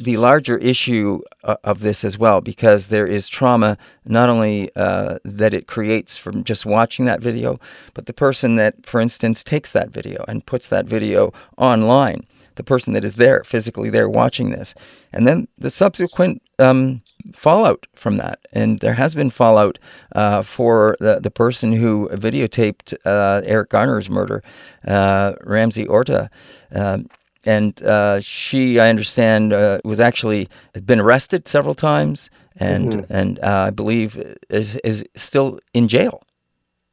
the 0.00 0.16
larger 0.16 0.56
issue 0.58 1.20
uh, 1.44 1.56
of 1.62 1.80
this 1.80 2.04
as 2.04 2.16
well, 2.16 2.40
because 2.40 2.88
there 2.88 3.06
is 3.06 3.28
trauma 3.28 3.76
not 4.04 4.28
only 4.28 4.70
uh, 4.74 5.18
that 5.24 5.52
it 5.52 5.66
creates 5.66 6.16
from 6.16 6.42
just 6.44 6.64
watching 6.64 7.04
that 7.04 7.20
video, 7.20 7.60
but 7.94 8.06
the 8.06 8.12
person 8.12 8.56
that, 8.56 8.86
for 8.86 9.00
instance, 9.00 9.44
takes 9.44 9.70
that 9.72 9.90
video 9.90 10.24
and 10.26 10.46
puts 10.46 10.68
that 10.68 10.86
video 10.86 11.32
online 11.56 12.26
the 12.56 12.64
person 12.64 12.92
that 12.92 13.04
is 13.04 13.14
there, 13.14 13.42
physically 13.42 13.88
there 13.88 14.08
watching 14.08 14.50
this. 14.50 14.74
And 15.14 15.26
then 15.26 15.48
the 15.56 15.70
subsequent 15.70 16.42
um, 16.58 17.00
fallout 17.32 17.86
from 17.94 18.18
that. 18.18 18.40
And 18.52 18.80
there 18.80 18.94
has 18.94 19.14
been 19.14 19.30
fallout 19.30 19.78
uh, 20.14 20.42
for 20.42 20.96
the, 21.00 21.20
the 21.20 21.30
person 21.30 21.72
who 21.72 22.10
videotaped 22.10 22.92
uh, 23.06 23.40
Eric 23.46 23.70
Garner's 23.70 24.10
murder, 24.10 24.42
uh, 24.86 25.32
Ramsey 25.42 25.86
Orta. 25.86 26.28
Um, 26.70 27.08
and 27.44 27.82
uh, 27.82 28.20
she, 28.20 28.78
I 28.78 28.88
understand, 28.88 29.52
uh, 29.52 29.80
was 29.84 30.00
actually 30.00 30.48
had 30.74 30.86
been 30.86 31.00
arrested 31.00 31.48
several 31.48 31.74
times, 31.74 32.30
and 32.56 32.92
Mm-hmm. 32.92 33.12
and 33.12 33.38
uh, 33.38 33.66
I 33.68 33.70
believe 33.70 34.36
is 34.48 34.76
is 34.76 35.04
still 35.14 35.58
in 35.72 35.88
jail. 35.88 36.22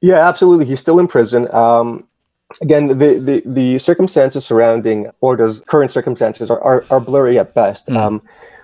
Yeah, 0.02 0.28
absolutely. 0.28 0.66
He's 0.66 0.80
still 0.80 1.00
in 1.00 1.08
prison. 1.08 1.54
Um, 1.54 2.08
again, 2.62 2.88
the, 2.88 3.20
the, 3.20 3.44
the 3.46 3.80
circumstances 3.80 4.46
surrounding 4.46 5.10
Orta's 5.22 5.62
current 5.68 5.92
circumstances 5.92 6.52
are, 6.52 6.62
are, 6.62 6.86
are 6.90 7.00
blurry 7.00 7.40
at 7.40 7.54
best. 7.54 7.88
Mm. 7.88 7.98
Um, 7.98 8.22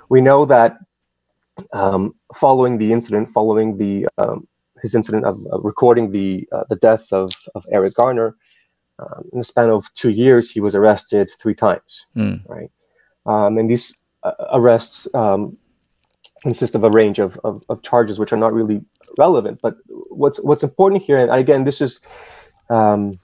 we 0.10 0.22
know 0.22 0.46
that 0.46 0.78
um, 1.74 2.14
following 2.36 2.78
the 2.78 2.92
incident, 2.92 3.30
following 3.30 3.78
the 3.78 4.08
um, 4.18 4.48
his 4.82 4.96
incident 4.96 5.26
of, 5.26 5.46
of 5.48 5.64
recording 5.64 6.12
the 6.12 6.48
uh, 6.52 6.64
the 6.70 6.76
death 6.76 7.12
of, 7.12 7.34
of 7.56 7.66
Eric 7.72 7.96
Garner, 7.96 8.36
um, 9.00 9.30
in 9.32 9.40
the 9.40 9.44
span 9.44 9.70
of 9.70 9.94
two 9.96 10.10
years, 10.10 10.52
he 10.52 10.60
was 10.60 10.76
arrested 10.76 11.30
three 11.40 11.56
times. 11.56 12.06
Mm. 12.16 12.42
Right, 12.48 12.72
um, 13.26 13.58
and 13.58 13.70
these 13.70 13.96
uh, 14.24 14.34
arrests 14.54 15.08
um, 15.14 15.58
consist 16.42 16.76
of 16.76 16.84
a 16.84 16.90
range 16.90 17.20
of, 17.20 17.40
of, 17.44 17.64
of 17.70 17.82
charges 17.82 18.20
which 18.20 18.34
are 18.34 18.38
not 18.38 18.54
really 18.54 18.82
relevant. 19.18 19.60
But 19.62 19.78
what's 20.10 20.40
what's 20.42 20.64
important 20.64 21.04
here, 21.04 21.18
and 21.18 21.32
again, 21.32 21.64
this 21.64 21.82
is 21.82 22.00
um, 22.70 23.20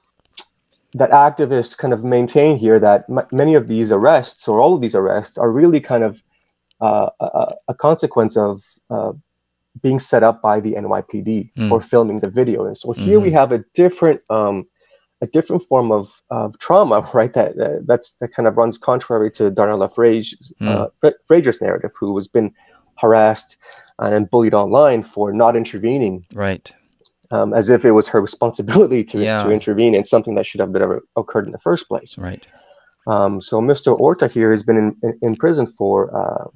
that 0.94 1.12
activists 1.12 1.78
kind 1.78 1.94
of 1.94 2.04
maintain 2.04 2.58
here 2.58 2.80
that 2.80 3.06
m- 3.10 3.28
many 3.32 3.54
of 3.56 3.68
these 3.68 3.92
arrests 3.92 4.48
or 4.48 4.60
all 4.60 4.74
of 4.74 4.82
these 4.82 4.96
arrests 4.96 5.38
are 5.38 5.52
really 5.52 5.80
kind 5.80 6.04
of 6.04 6.24
uh, 6.82 7.10
a, 7.20 7.54
a 7.68 7.74
consequence 7.76 8.36
of 8.38 8.64
uh, 8.90 9.12
being 9.84 10.00
set 10.00 10.24
up 10.24 10.42
by 10.42 10.60
the 10.60 10.74
NYPD 10.74 11.52
Mm. 11.56 11.70
for 11.70 11.80
filming 11.80 12.22
the 12.22 12.30
video. 12.30 12.66
And 12.66 12.76
so 12.78 12.94
here 12.94 13.20
we 13.20 13.32
have 13.32 13.52
a 13.52 13.64
different 13.76 14.22
um, 14.30 14.66
a 15.22 15.28
different 15.28 15.62
form 15.64 15.92
of, 15.92 16.22
of 16.30 16.58
trauma, 16.60 17.02
right? 17.14 17.34
That, 17.34 17.58
that 17.58 17.84
that's 17.88 18.14
that 18.20 18.30
kind 18.34 18.48
of 18.48 18.58
runs 18.58 18.78
contrary 18.78 19.32
to 19.32 19.52
Darnella 19.52 19.94
Frazier's, 19.94 20.54
uh, 20.62 20.88
Fra- 20.98 21.14
Frazier's 21.28 21.62
narrative, 21.62 21.92
who 22.00 22.16
has 22.18 22.28
been 22.28 22.54
harassed 22.98 23.58
and 24.00 24.30
bullied 24.30 24.54
online 24.54 25.04
for 25.04 25.32
not 25.34 25.56
intervening 25.56 26.26
Right. 26.34 26.72
um, 27.32 27.54
as 27.54 27.70
if 27.70 27.84
it 27.86 27.92
was 27.92 28.08
her 28.10 28.22
responsibility 28.22 29.04
to, 29.06 29.20
Yeah. 29.22 29.44
to 29.44 29.52
intervene 29.52 29.94
in 29.96 30.06
something 30.06 30.36
that 30.36 30.46
should 30.46 30.62
have 30.62 30.72
never 30.72 31.02
occurred 31.16 31.46
in 31.46 31.52
the 31.52 31.60
first 31.60 31.88
place. 31.88 32.18
Right. 32.18 32.46
Um, 33.08 33.42
so 33.42 33.60
Mr. 33.62 33.98
Orta 34.00 34.28
here 34.28 34.52
has 34.52 34.64
been 34.64 34.78
in, 34.78 34.96
in, 35.04 35.20
in 35.22 35.36
prison 35.36 35.66
for 35.66 36.16
uh, 36.16 36.48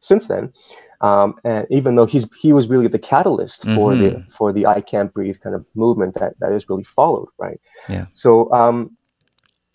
since 0.00 0.26
then, 0.26 0.52
um, 1.00 1.34
and 1.44 1.66
even 1.70 1.94
though 1.96 2.06
he's 2.06 2.26
he 2.40 2.52
was 2.52 2.68
really 2.68 2.88
the 2.88 2.98
catalyst 2.98 3.64
for 3.74 3.94
the 3.94 4.10
Mhm. 4.10 4.32
for 4.32 4.52
the 4.52 4.66
I 4.66 4.80
can't 4.80 5.12
breathe 5.12 5.38
kind 5.40 5.54
of 5.54 5.68
movement 5.74 6.14
that 6.14 6.34
that 6.40 6.52
is 6.52 6.68
really 6.68 6.84
followed, 6.84 7.28
right? 7.38 7.60
Yeah. 7.88 8.06
So 8.12 8.52
um, 8.52 8.96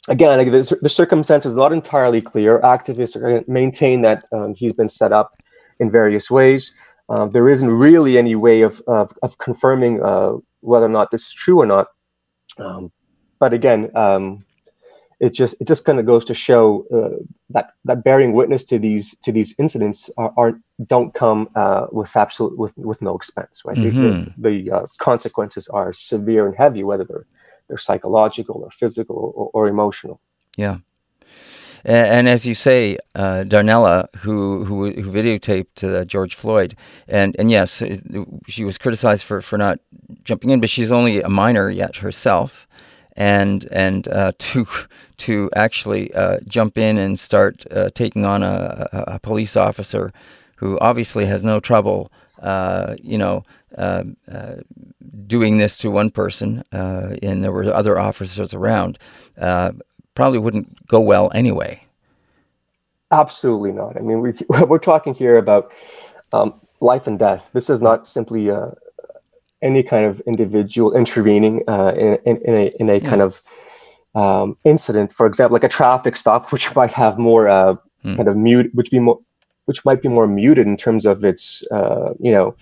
again, 0.08 0.38
like 0.38 0.52
the, 0.52 0.78
the 0.82 0.90
circumstances 0.90 1.54
are 1.54 1.58
not 1.58 1.74
entirely 1.74 2.22
clear. 2.22 2.60
Activists 2.60 3.48
maintain 3.48 4.02
that 4.02 4.26
um, 4.32 4.54
he's 4.56 4.74
been 4.74 4.90
set 4.90 5.12
up 5.12 5.32
in 5.80 5.90
various 5.92 6.30
ways. 6.30 6.74
Uh, 7.10 7.26
there 7.26 7.50
isn't 7.50 7.70
really 7.70 8.18
any 8.18 8.36
way 8.36 8.62
of 8.62 8.82
of, 8.88 9.12
of 9.22 9.38
confirming 9.38 10.02
uh, 10.04 10.34
whether 10.62 10.86
or 10.86 10.90
not 10.90 11.12
this 11.12 11.28
is 11.28 11.34
true 11.34 11.60
or 11.60 11.66
not. 11.66 11.88
Um, 12.58 12.92
but 13.40 13.54
again, 13.54 13.90
um, 13.96 14.46
it 15.26 15.34
just 15.42 15.54
it 15.62 15.68
just 15.72 15.84
kind 15.86 16.00
of 16.00 16.06
goes 16.06 16.26
to 16.26 16.34
show 16.34 16.64
uh, 16.98 17.18
that 17.56 17.68
that 17.88 18.00
bearing 18.04 18.32
witness 18.40 18.64
to 18.72 18.78
these 18.80 19.06
to 19.26 19.32
these 19.32 19.56
incidents 19.64 20.10
are, 20.18 20.34
are 20.42 20.52
don't 20.94 21.12
come 21.14 21.42
uh, 21.56 21.86
with 22.00 22.16
absolute 22.24 22.56
with 22.62 22.74
with 22.90 23.02
no 23.02 23.14
expense, 23.20 23.56
right? 23.66 23.78
The- 23.84 23.92
Mhm. 23.92 24.34
The, 24.38 24.50
the 24.50 24.72
uh, 24.78 24.86
consequences 25.10 25.68
are 25.70 25.94
severe 25.94 26.44
and 26.48 26.56
heavy, 26.64 26.84
whether 26.84 27.06
they're 27.10 27.26
they're 27.68 27.78
psychological 27.88 28.58
or 28.66 28.72
physical 28.72 29.16
or, 29.40 29.50
or 29.56 29.68
emotional. 29.70 30.18
Yeah. 30.58 30.78
And, 31.86 32.08
and 32.16 32.30
as 32.30 32.46
you 32.46 32.56
say, 32.56 32.98
uh, 33.16 33.44
Darnella, 33.52 34.08
who 34.24 34.66
who, 34.66 34.92
who 35.04 35.12
videotaped 35.12 35.84
uh, 35.84 36.06
George 36.06 36.36
Floyd, 36.36 36.76
and 37.08 37.36
and 37.40 37.52
yes, 37.52 37.82
she 38.48 38.64
was 38.66 38.78
criticized 38.78 39.24
for, 39.26 39.42
for 39.42 39.58
not 39.58 39.80
jumping 40.24 40.50
in, 40.52 40.60
but 40.62 40.70
she's 40.70 40.92
only 40.92 41.22
a 41.22 41.30
minor 41.30 41.70
yet 41.70 41.98
herself, 41.98 42.68
and 43.16 43.66
and 43.72 44.08
uh, 44.08 44.32
to 44.40 44.68
to 45.18 45.50
actually 45.56 46.14
uh, 46.14 46.40
jump 46.48 46.78
in 46.78 46.98
and 46.98 47.20
start 47.20 47.66
uh, 47.72 47.90
taking 47.94 48.26
on 48.26 48.44
a, 48.44 48.88
a, 48.92 49.04
a 49.16 49.20
police 49.20 49.56
officer 49.56 50.12
who 50.58 50.80
obviously 50.80 51.26
has 51.26 51.44
no 51.44 51.60
trouble, 51.60 52.12
uh, 52.42 52.96
you 53.02 53.18
know. 53.18 53.44
Uh, 53.76 54.04
uh, 54.32 54.58
doing 55.26 55.58
this 55.58 55.80
to 55.80 55.90
one 55.90 56.12
person, 56.12 56.64
and 56.72 57.44
there 57.44 57.52
were 57.52 57.74
other 57.74 57.98
officers 57.98 58.54
around, 58.54 59.00
probably 60.14 60.38
wouldn't 60.38 60.88
go 60.88 61.02
well 61.02 61.32
anyway. 61.34 61.82
Absolutely 63.12 63.72
not. 63.72 63.98
I 63.98 64.02
mean, 64.02 64.22
we, 64.22 64.34
we're 64.68 64.80
talking 64.80 65.14
here 65.14 65.38
about 65.38 65.72
um, 66.34 66.54
life 66.82 67.08
and 67.08 67.18
death. 67.18 67.50
This 67.54 67.70
is 67.70 67.82
not 67.82 68.08
simply 68.08 68.52
uh, 68.52 68.72
any 69.64 69.82
kind 69.84 70.06
of 70.06 70.20
individual 70.28 70.94
intervening 70.96 71.64
uh, 71.68 71.94
in, 71.96 72.18
in, 72.26 72.38
in 72.46 72.54
a, 72.54 72.66
in 72.82 72.90
a 72.90 73.00
kind 73.00 73.22
of 73.22 73.42
um, 74.16 74.58
incident. 74.64 75.12
For 75.12 75.26
example, 75.26 75.54
like 75.54 75.64
a 75.64 75.70
traffic 75.70 76.16
stop, 76.18 76.52
which 76.54 76.76
might 76.76 76.92
have 76.94 77.18
more 77.18 77.48
uh, 77.50 77.76
Hmm. 78.04 78.16
kind 78.18 78.28
of 78.28 78.36
mute, 78.36 78.70
which 78.74 78.92
be 78.92 79.00
more, 79.00 79.18
which 79.64 79.86
might 79.86 80.02
be 80.02 80.10
more 80.10 80.28
muted 80.28 80.68
in 80.68 80.76
terms 80.76 81.06
of 81.06 81.24
its, 81.24 81.64
uh, 81.72 82.10
you 82.20 82.34
know, 82.34 82.54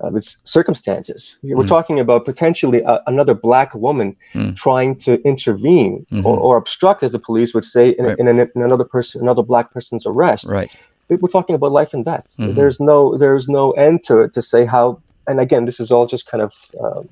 of 0.00 0.16
its 0.16 0.38
circumstances. 0.44 1.36
We're 1.42 1.62
Hmm. 1.64 1.68
talking 1.76 2.00
about 2.00 2.24
potentially 2.24 2.80
a, 2.82 3.02
another 3.06 3.34
black 3.34 3.74
woman 3.74 4.16
Hmm. 4.32 4.52
trying 4.54 4.96
to 5.06 5.20
intervene 5.32 6.06
or, 6.24 6.36
Mhm. 6.36 6.40
or 6.46 6.56
obstruct, 6.56 7.02
as 7.02 7.12
the 7.12 7.18
police 7.18 7.52
would 7.54 7.64
say, 7.64 7.90
in, 7.98 8.04
Right. 8.06 8.18
in, 8.18 8.26
an, 8.28 8.38
in 8.54 8.62
another 8.62 8.84
person, 8.94 9.20
another 9.20 9.42
black 9.42 9.66
person's 9.74 10.06
arrest 10.06 10.46
Right. 10.48 10.70
we're 11.10 11.28
talking 11.38 11.54
about 11.58 11.72
life 11.80 11.92
and 11.96 12.04
death. 12.04 12.28
Mhm. 12.38 12.54
There's 12.58 12.78
no 12.80 13.16
there's 13.22 13.46
no 13.48 13.64
end 13.86 13.96
to 14.08 14.14
it 14.24 14.32
to 14.34 14.42
say 14.42 14.64
how. 14.74 14.84
And 15.28 15.38
again, 15.40 15.64
this 15.66 15.78
is 15.80 15.90
all 15.92 16.06
just 16.06 16.26
kind 16.26 16.42
of 16.42 16.52
um, 16.82 17.08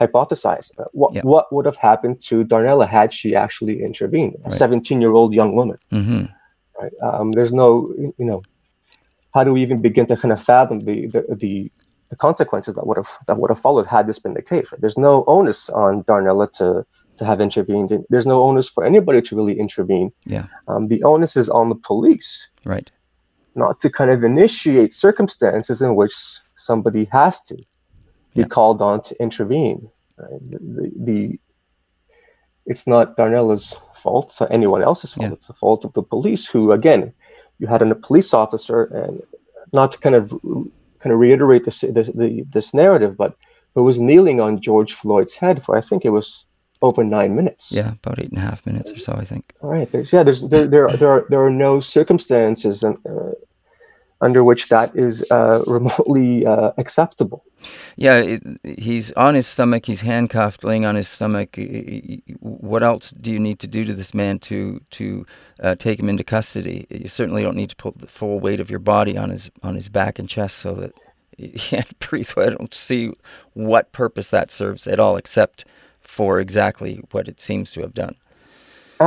hypothesized. 0.00 0.70
Uh, 0.78 0.84
What 0.92 1.12
Yeah. 1.14 1.22
what 1.32 1.52
would 1.52 1.66
have 1.66 1.76
happened 1.76 2.16
to 2.28 2.44
Darnella 2.44 2.86
had 2.88 3.12
she 3.12 3.34
actually 3.44 3.82
intervened? 3.82 4.34
A 4.44 4.48
Right. 4.48 4.52
17 4.52 5.00
year 5.00 5.12
old 5.12 5.32
young 5.34 5.54
woman. 5.54 5.78
hmm 5.90 6.24
Right? 6.80 6.92
Um, 7.02 7.32
there's 7.32 7.52
no 7.52 7.68
you 7.98 8.26
know. 8.30 8.42
How 9.34 9.44
do 9.44 9.52
we 9.54 9.62
even 9.62 9.80
begin 9.80 10.06
to 10.06 10.16
kind 10.22 10.32
of 10.32 10.40
fathom 10.42 10.80
the 10.80 11.06
the, 11.14 11.22
the 11.42 11.54
the 12.10 12.16
consequences 12.16 12.74
that 12.74 12.86
would 12.86 12.98
have 13.02 13.10
that 13.26 13.36
would 13.38 13.50
have 13.50 13.60
followed 13.66 13.86
had 13.86 14.06
this 14.06 14.18
been 14.24 14.34
the 14.34 14.42
case? 14.42 14.66
Right? 14.70 14.80
There's 14.82 14.98
no 14.98 15.24
onus 15.26 15.60
on 15.70 16.04
Darnella 16.04 16.46
to 16.58 16.84
to 17.18 17.24
have 17.24 17.40
intervened. 17.40 17.90
There's 18.12 18.26
no 18.34 18.38
onus 18.48 18.68
for 18.74 18.82
anybody 18.84 19.20
to 19.22 19.36
really 19.36 19.56
intervene. 19.64 20.08
Yeah. 20.34 20.46
Um, 20.68 20.88
the 20.88 21.02
onus 21.12 21.36
is 21.36 21.48
on 21.50 21.68
the 21.68 21.80
police 21.90 22.48
Right. 22.64 22.90
not 23.54 23.80
to 23.82 23.88
kind 23.98 24.10
of 24.10 24.24
initiate 24.24 24.92
circumstances 24.92 25.82
in 25.82 25.94
which 25.94 26.14
somebody 26.62 27.04
has 27.12 27.40
to 27.48 27.54
be 27.56 27.66
Yeah. 28.34 28.46
called 28.56 28.80
on 28.82 29.02
to 29.02 29.12
intervene. 29.22 29.90
right? 30.18 30.40
The, 30.50 30.90
the, 31.08 31.38
it's 32.66 32.86
not 32.86 33.16
Darnella's 33.16 33.76
fault, 33.94 34.26
it's 34.30 34.40
not 34.40 34.50
anyone 34.52 34.82
else's 34.82 35.14
fault. 35.14 35.26
Yeah. 35.26 35.32
It's 35.32 35.46
the 35.48 35.52
fault 35.64 35.84
of 35.84 35.92
the 35.94 36.02
police, 36.02 36.44
who 36.48 36.72
again, 36.72 37.12
you 37.58 37.66
had 37.66 37.82
a 37.82 37.94
police 37.94 38.32
officer, 38.34 38.84
and 38.84 39.20
not 39.72 39.92
to 39.92 39.98
kind 39.98 40.14
of 40.14 40.30
kind 41.00 41.12
of 41.14 41.18
reiterate 41.18 41.64
this 41.64 41.80
this, 41.96 42.08
the, 42.14 42.44
this 42.56 42.72
narrative, 42.74 43.16
but 43.16 43.36
who 43.74 43.82
was 43.84 43.98
kneeling 43.98 44.40
on 44.40 44.60
George 44.60 44.92
Floyd's 44.92 45.34
head 45.34 45.62
for 45.64 45.76
I 45.76 45.80
think 45.80 46.04
it 46.04 46.10
was 46.10 46.46
over 46.80 47.02
nine 47.04 47.34
minutes. 47.34 47.72
Yeah, 47.72 47.92
about 48.02 48.18
eight 48.20 48.30
and 48.30 48.38
a 48.38 48.46
half 48.48 48.64
minutes 48.66 48.90
or 48.90 48.98
so, 48.98 49.12
I 49.12 49.24
think. 49.24 49.44
All 49.60 49.70
right. 49.70 49.90
There's 49.90 50.12
yeah. 50.12 50.22
There's 50.24 50.42
there 50.42 50.66
there 50.68 50.88
are, 50.88 50.96
there 50.96 51.10
are 51.10 51.26
there 51.30 51.42
are 51.46 51.50
no 51.50 51.80
circumstances 51.80 52.82
uh, 52.84 52.94
under 54.22 54.42
which 54.42 54.68
that 54.68 54.96
is 54.96 55.24
uh, 55.30 55.62
remotely 55.66 56.46
uh, 56.46 56.72
acceptable. 56.78 57.44
Yeah, 57.96 58.16
it, 58.16 58.42
he's 58.78 59.12
on 59.12 59.34
his 59.34 59.46
stomach. 59.46 59.86
He's 59.86 60.00
handcuffed, 60.00 60.64
laying 60.64 60.84
on 60.84 60.94
his 60.94 61.08
stomach. 61.08 61.56
What 62.40 62.82
else 62.82 63.10
do 63.10 63.30
you 63.30 63.38
need 63.38 63.58
to 63.60 63.66
do 63.66 63.84
to 63.84 63.94
this 63.94 64.14
man 64.14 64.38
to 64.40 64.80
to 64.92 65.26
uh, 65.60 65.74
take 65.76 66.00
him 66.00 66.08
into 66.08 66.24
custody? 66.24 66.86
You 66.90 67.08
certainly 67.08 67.42
don't 67.42 67.56
need 67.56 67.70
to 67.70 67.76
put 67.76 67.98
the 67.98 68.06
full 68.06 68.40
weight 68.40 68.60
of 68.60 68.70
your 68.70 68.80
body 68.80 69.16
on 69.18 69.30
his 69.30 69.50
on 69.62 69.74
his 69.74 69.88
back 69.88 70.18
and 70.18 70.28
chest 70.28 70.56
so 70.56 70.72
that 70.74 70.92
he 71.36 71.48
can't 71.58 71.98
breathe. 71.98 72.30
I 72.36 72.50
don't 72.50 72.74
see 72.74 73.12
what 73.52 73.92
purpose 73.92 74.28
that 74.28 74.50
serves 74.50 74.86
at 74.86 74.98
all, 74.98 75.16
except 75.16 75.64
for 76.00 76.40
exactly 76.40 77.00
what 77.10 77.28
it 77.28 77.40
seems 77.40 77.70
to 77.72 77.82
have 77.82 77.94
done. 77.94 78.16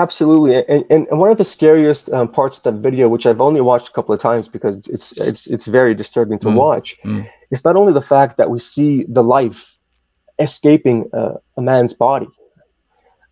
Absolutely, 0.03 0.55
and, 0.73 0.83
and, 0.89 1.07
and 1.09 1.19
one 1.19 1.29
of 1.31 1.37
the 1.37 1.45
scariest 1.45 2.11
um, 2.11 2.27
parts 2.27 2.57
of 2.57 2.63
the 2.63 2.71
video, 2.87 3.07
which 3.07 3.25
I've 3.25 3.39
only 3.49 3.61
watched 3.61 3.87
a 3.87 3.91
couple 3.97 4.13
of 4.13 4.19
times 4.29 4.45
because 4.55 4.75
it's 4.95 5.13
it's 5.27 5.47
it's 5.47 5.67
very 5.79 5.93
disturbing 5.95 6.39
to 6.39 6.47
Mm, 6.49 6.55
watch, 6.65 6.87
mm. 7.03 7.23
is 7.49 7.63
not 7.63 7.75
only 7.77 7.93
the 7.93 8.07
fact 8.15 8.35
that 8.37 8.49
we 8.49 8.59
see 8.59 8.91
the 9.17 9.23
life 9.23 9.59
escaping 10.37 10.97
uh, 11.13 11.35
a 11.59 11.61
man's 11.61 11.93
body, 11.93 12.27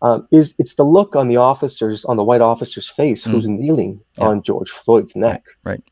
um, 0.00 0.26
is 0.38 0.54
it's 0.58 0.74
the 0.80 0.84
look 0.96 1.14
on 1.20 1.28
the 1.28 1.36
officers 1.36 2.04
on 2.06 2.16
the 2.16 2.24
white 2.24 2.40
officer's 2.52 2.88
face 3.00 3.24
who's 3.30 3.46
kneeling 3.46 4.00
Yeah. 4.18 4.28
on 4.28 4.42
George 4.42 4.70
Floyd's 4.70 5.14
neck. 5.14 5.42
right. 5.64 5.82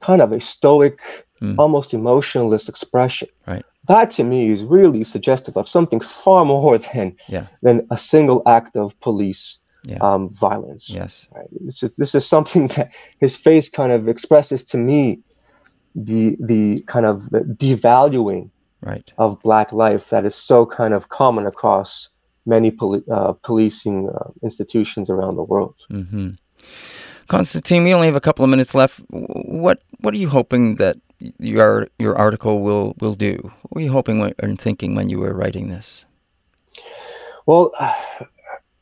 Kind 0.00 0.22
of 0.22 0.30
a 0.32 0.40
stoic, 0.40 0.98
Mm. 1.42 1.56
almost 1.58 1.92
emotionless 1.92 2.68
expression. 2.68 3.28
Right. 3.48 3.64
That 3.88 4.10
to 4.16 4.22
me 4.22 4.52
is 4.52 4.62
really 4.62 5.02
suggestive 5.04 5.56
of 5.60 5.66
something 5.68 6.00
far 6.00 6.44
more 6.44 6.78
than 6.92 7.16
Yeah. 7.28 7.46
than 7.62 7.76
a 7.90 7.96
single 7.96 8.40
act 8.46 8.76
of 8.76 8.88
police 9.00 9.60
Yeah. 9.86 9.98
um, 10.00 10.30
violence. 10.30 10.88
Yes. 10.88 11.26
Right? 11.34 11.46
Just- 11.66 11.98
this 11.98 12.14
is 12.14 12.26
something 12.26 12.68
that 12.76 12.90
his 13.20 13.36
face 13.36 13.68
kind 13.68 13.92
of 13.92 14.08
expresses 14.08 14.64
to 14.72 14.76
me 14.78 15.20
the 15.94 16.36
the 16.40 16.82
kind 16.86 17.06
of 17.06 17.30
the 17.30 17.40
devaluing 17.40 18.50
Right. 18.80 19.12
of 19.16 19.40
black 19.42 19.72
life 19.72 20.10
that 20.10 20.24
is 20.26 20.34
so 20.34 20.66
kind 20.66 20.92
of 20.92 21.08
common 21.08 21.46
across 21.46 22.10
many 22.44 22.70
poli- 22.70 23.04
uh, 23.10 23.32
policing 23.42 24.10
uh, 24.10 24.28
institutions 24.42 25.08
around 25.08 25.36
the 25.36 25.42
world. 25.44 25.74
hmm 25.90 26.30
Constantine, 27.26 27.84
we 27.84 27.94
only 27.94 28.06
have 28.06 28.16
a 28.16 28.20
couple 28.20 28.44
of 28.44 28.50
minutes 28.50 28.74
left. 28.74 29.00
What 29.08 29.78
What 30.00 30.12
are 30.14 30.18
you 30.18 30.28
hoping 30.28 30.76
that 30.76 30.96
your 31.38 31.88
your 31.98 32.14
article 32.18 32.60
will 32.60 32.92
will 33.00 33.14
do? 33.14 33.34
What 33.62 33.72
were 33.76 33.80
you 33.80 33.92
hoping 33.92 34.34
and 34.38 34.60
thinking 34.60 34.94
when 34.94 35.08
you 35.08 35.18
were 35.20 35.32
writing 35.32 35.68
this? 35.70 36.04
Well, 37.46 37.70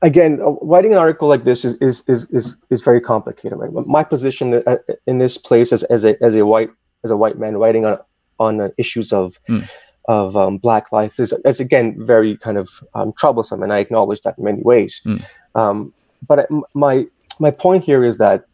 again, 0.03 0.41
uh, 0.41 0.51
writing 0.61 0.93
an 0.93 0.99
article 0.99 1.29
like 1.29 1.45
this 1.45 1.65
is 1.65 1.75
is 1.77 2.03
is 2.07 2.27
is, 2.31 2.57
is 2.71 2.83
very 2.83 3.01
complicated. 3.01 3.59
Right? 3.59 3.87
My 3.87 4.05
position 4.05 4.63
uh, 4.67 4.77
in 5.07 5.19
this 5.19 5.39
place 5.39 5.73
as, 5.73 5.83
as 5.85 6.05
a 6.05 6.23
as 6.23 6.35
a 6.35 6.45
white 6.45 6.71
as 7.05 7.11
a 7.11 7.17
white 7.17 7.39
man 7.39 7.57
writing 7.57 7.87
on 7.87 7.99
on 8.39 8.73
issues 8.77 9.13
of 9.13 9.39
Mm. 9.49 9.69
of 10.09 10.37
um, 10.37 10.59
black 10.59 10.91
life 10.91 11.21
is, 11.21 11.33
is 11.45 11.61
again 11.61 11.95
very 12.05 12.37
kind 12.37 12.59
of 12.59 12.69
um, 12.95 13.13
troublesome, 13.13 13.63
and 13.63 13.73
I 13.73 13.79
acknowledge 13.79 14.21
that 14.23 14.37
in 14.37 14.45
many 14.45 14.63
ways. 14.63 15.01
Mm. 15.05 15.25
Um, 15.55 15.95
but 16.27 16.49
my 16.75 17.07
my 17.39 17.51
point 17.51 17.85
here 17.85 18.05
is 18.05 18.19
that 18.19 18.45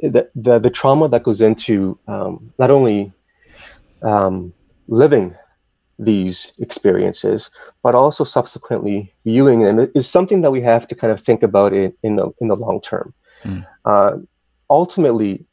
the 0.00 0.28
the, 0.34 0.58
the 0.58 0.70
trauma 0.70 1.08
that 1.08 1.22
goes 1.22 1.40
into 1.40 1.98
um, 2.08 2.52
not 2.58 2.70
only 2.70 3.12
um, 4.02 4.52
living 4.88 5.34
these 5.98 6.52
experiences, 6.58 7.50
but 7.82 7.94
also 7.94 8.24
subsequently 8.24 9.14
viewing 9.24 9.60
them 9.60 9.90
is 9.94 10.08
something 10.08 10.42
that 10.42 10.50
we 10.50 10.60
have 10.60 10.86
to 10.88 10.94
kind 10.94 11.12
of 11.12 11.20
think 11.20 11.42
about 11.42 11.72
in, 11.72 11.92
in 12.02 12.16
the 12.16 12.30
in 12.40 12.48
the 12.48 12.56
long 12.56 12.80
term. 12.80 13.14
Mm. 13.44 13.66
Uh, 13.84 14.18
ultimately, 14.68 15.44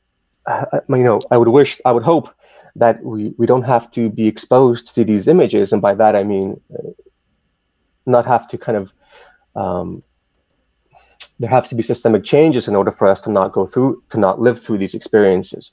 uh, 0.46 0.66
you 0.90 0.98
know, 0.98 1.22
I 1.32 1.38
would 1.38 1.50
wish, 1.50 1.80
I 1.86 1.92
would 1.92 2.04
hope 2.04 2.34
that 2.76 3.04
we 3.04 3.34
we 3.38 3.46
don't 3.46 3.64
have 3.64 3.90
to 3.92 4.10
be 4.10 4.28
exposed 4.28 4.94
to 4.96 5.04
these 5.04 5.28
images, 5.28 5.72
and 5.72 5.82
by 5.82 5.94
that 5.96 6.16
I 6.16 6.24
mean 6.24 6.60
uh, 6.74 6.90
not 8.06 8.26
have 8.26 8.48
to 8.50 8.58
kind 8.58 8.78
of 8.78 8.94
um, 9.56 10.04
there 11.40 11.50
have 11.50 11.68
to 11.70 11.76
be 11.76 11.84
systemic 11.84 12.24
changes 12.24 12.68
in 12.68 12.76
order 12.76 12.92
for 12.92 13.08
us 13.08 13.20
to 13.22 13.32
not 13.32 13.54
go 13.54 13.66
through 13.66 14.04
to 14.10 14.20
not 14.20 14.42
live 14.42 14.62
through 14.62 14.78
these 14.78 14.96
experiences. 14.96 15.72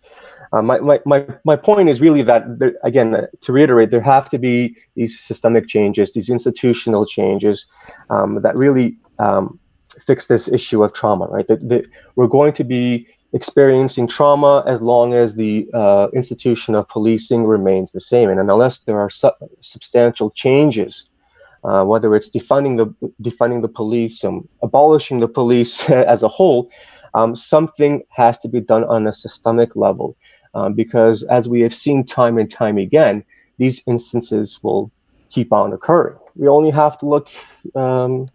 Uh, 0.53 0.63
my, 0.63 0.81
my, 0.81 1.01
my, 1.07 1.27
my 1.45 1.57
point 1.57 1.89
is 1.89 2.01
really 2.01 2.23
that, 2.23 2.59
there, 2.59 2.75
again, 2.83 3.15
uh, 3.15 3.27
to 3.41 3.53
reiterate, 3.53 3.91
there 3.91 4.01
have 4.01 4.29
to 4.31 4.39
be 4.39 4.77
these 4.97 5.19
systemic 5.19 5.69
changes, 5.69 6.13
these 6.13 6.29
institutional 6.29 7.07
changes 7.07 7.67
um, 8.11 8.43
that 8.43 8.57
really 8.57 8.97
um, 9.21 9.61
fix 10.01 10.27
this 10.27 10.49
issue 10.49 10.83
of 10.83 10.93
trauma, 10.93 11.27
right? 11.27 11.47
That, 11.47 11.69
that 11.69 11.87
we're 12.17 12.27
going 12.27 12.53
to 12.55 12.65
be 12.65 13.07
experiencing 13.33 14.09
trauma 14.09 14.65
as 14.67 14.83
long 14.83 15.15
as 15.15 15.37
the 15.37 15.69
uh, 15.73 16.09
institution 16.13 16.75
of 16.75 16.89
policing 16.89 17.45
remains 17.45 17.93
the 17.93 18.01
same. 18.01 18.29
And 18.29 18.41
unless 18.41 18.81
there 18.81 18.99
are 18.99 19.11
su- 19.11 19.31
substantial 19.61 20.31
changes, 20.31 21.09
uh, 21.63 21.85
whether 21.85 22.15
it's 22.17 22.29
defunding 22.29 22.79
the 22.79 23.13
defunding 23.23 23.63
the 23.63 23.69
police, 23.69 24.25
um, 24.25 24.49
abolishing 24.63 25.21
the 25.21 25.29
police 25.29 25.89
as 25.91 26.23
a 26.23 26.29
whole, 26.29 26.71
um, 27.15 27.37
something 27.37 28.03
has 28.11 28.39
to 28.39 28.49
be 28.49 28.61
done 28.61 28.85
on 28.85 29.07
a 29.07 29.13
systemic 29.13 29.77
level, 29.77 30.17
um, 30.55 30.75
because 30.75 31.23
as 31.25 31.49
we 31.49 31.61
have 31.61 31.75
seen 31.75 32.05
time 32.05 32.39
and 32.39 32.51
time 32.51 32.79
again, 32.79 33.25
these 33.59 33.83
instances 33.87 34.59
will 34.63 34.91
keep 35.31 35.53
on 35.53 35.73
occurring. 35.73 36.17
We 36.37 36.49
only 36.49 36.71
have 36.71 36.99
to 36.99 37.07
look 37.07 37.29
um, 37.75 38.29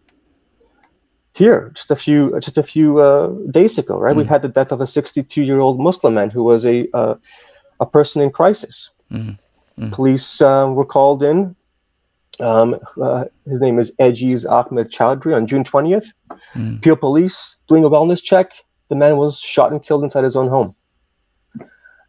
here, 1.34 1.72
just 1.76 1.92
a 1.92 1.96
few 1.96 2.40
just 2.40 2.58
a 2.58 2.64
few 2.64 3.00
uh, 3.00 3.28
days 3.52 3.78
ago, 3.78 3.98
right? 4.00 4.16
We 4.16 4.24
Mm. 4.24 4.28
had 4.28 4.42
the 4.42 4.48
death 4.48 4.72
of 4.72 4.80
a 4.82 4.88
62 4.88 5.44
year 5.44 5.60
old 5.60 5.80
Muslim 5.80 6.14
man 6.14 6.30
who 6.30 6.44
was 6.44 6.66
a 6.66 6.88
uh, 6.94 7.16
a 7.80 7.86
person 7.86 8.22
in 8.22 8.30
crisis. 8.32 8.92
Mhm. 9.12 9.38
Mhm. 9.78 9.92
Police 9.92 10.42
uh, 10.42 10.68
were 10.72 10.86
called 10.86 11.22
in. 11.24 11.56
Um, 12.40 12.76
uh, 13.02 13.26
his 13.48 13.60
name 13.62 13.80
is 13.80 13.92
Ejaz 14.00 14.46
Ahmed 14.50 14.90
Choudry 14.92 15.36
on 15.36 15.48
June 15.48 15.64
20th. 15.64 16.08
Mm. 16.54 16.82
Peel 16.82 16.96
Police 16.98 17.58
doing 17.68 17.84
a 17.86 17.90
wellness 17.90 18.22
check. 18.24 18.52
The 18.90 18.96
man 18.96 19.18
was 19.18 19.40
shot 19.40 19.72
and 19.72 19.82
killed 19.84 20.04
inside 20.04 20.24
his 20.24 20.36
own 20.36 20.48
home. 20.50 20.76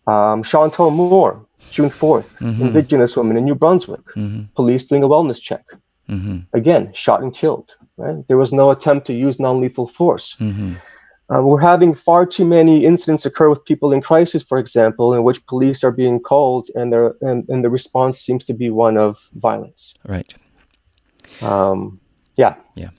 Um, 0.06 0.42
Chantal 0.42 0.90
Moore, 0.90 1.44
June 1.70 1.90
4th, 1.90 2.38
Mhm. 2.40 2.60
Indigenous 2.60 3.16
woman 3.16 3.36
in 3.36 3.44
New 3.44 3.54
Brunswick. 3.56 4.06
hmm 4.14 4.42
Police 4.54 4.84
doing 4.84 5.02
a 5.04 5.08
wellness 5.08 5.40
check. 5.40 5.64
hmm 6.08 6.38
Again, 6.52 6.90
shot 6.92 7.22
and 7.22 7.32
killed. 7.34 7.68
Right? 7.98 8.26
There 8.28 8.36
was 8.38 8.52
no 8.52 8.70
attempt 8.70 9.06
to 9.06 9.12
use 9.12 9.40
non-lethal 9.40 9.86
force. 9.88 10.36
hmm 10.38 10.72
Uh, 11.28 11.42
we're 11.42 11.60
having 11.72 11.92
far 11.94 12.24
too 12.24 12.44
many 12.44 12.84
incidents 12.84 13.26
occur 13.26 13.48
with 13.50 13.64
people 13.64 13.90
in 13.94 14.00
crisis, 14.00 14.42
for 14.50 14.58
example, 14.58 15.06
in 15.16 15.24
which 15.24 15.44
police 15.46 15.82
are 15.86 15.90
being 16.02 16.20
called, 16.20 16.64
and 16.78 16.94
and, 17.28 17.38
and 17.50 17.64
the 17.64 17.70
response 17.78 18.14
seems 18.26 18.44
to 18.44 18.54
be 18.54 18.68
one 18.70 18.96
of 19.06 19.28
violence. 19.34 19.94
Right. 20.14 20.32
Um, 21.42 21.98
yeah. 22.36 22.54
yeah, 22.76 22.90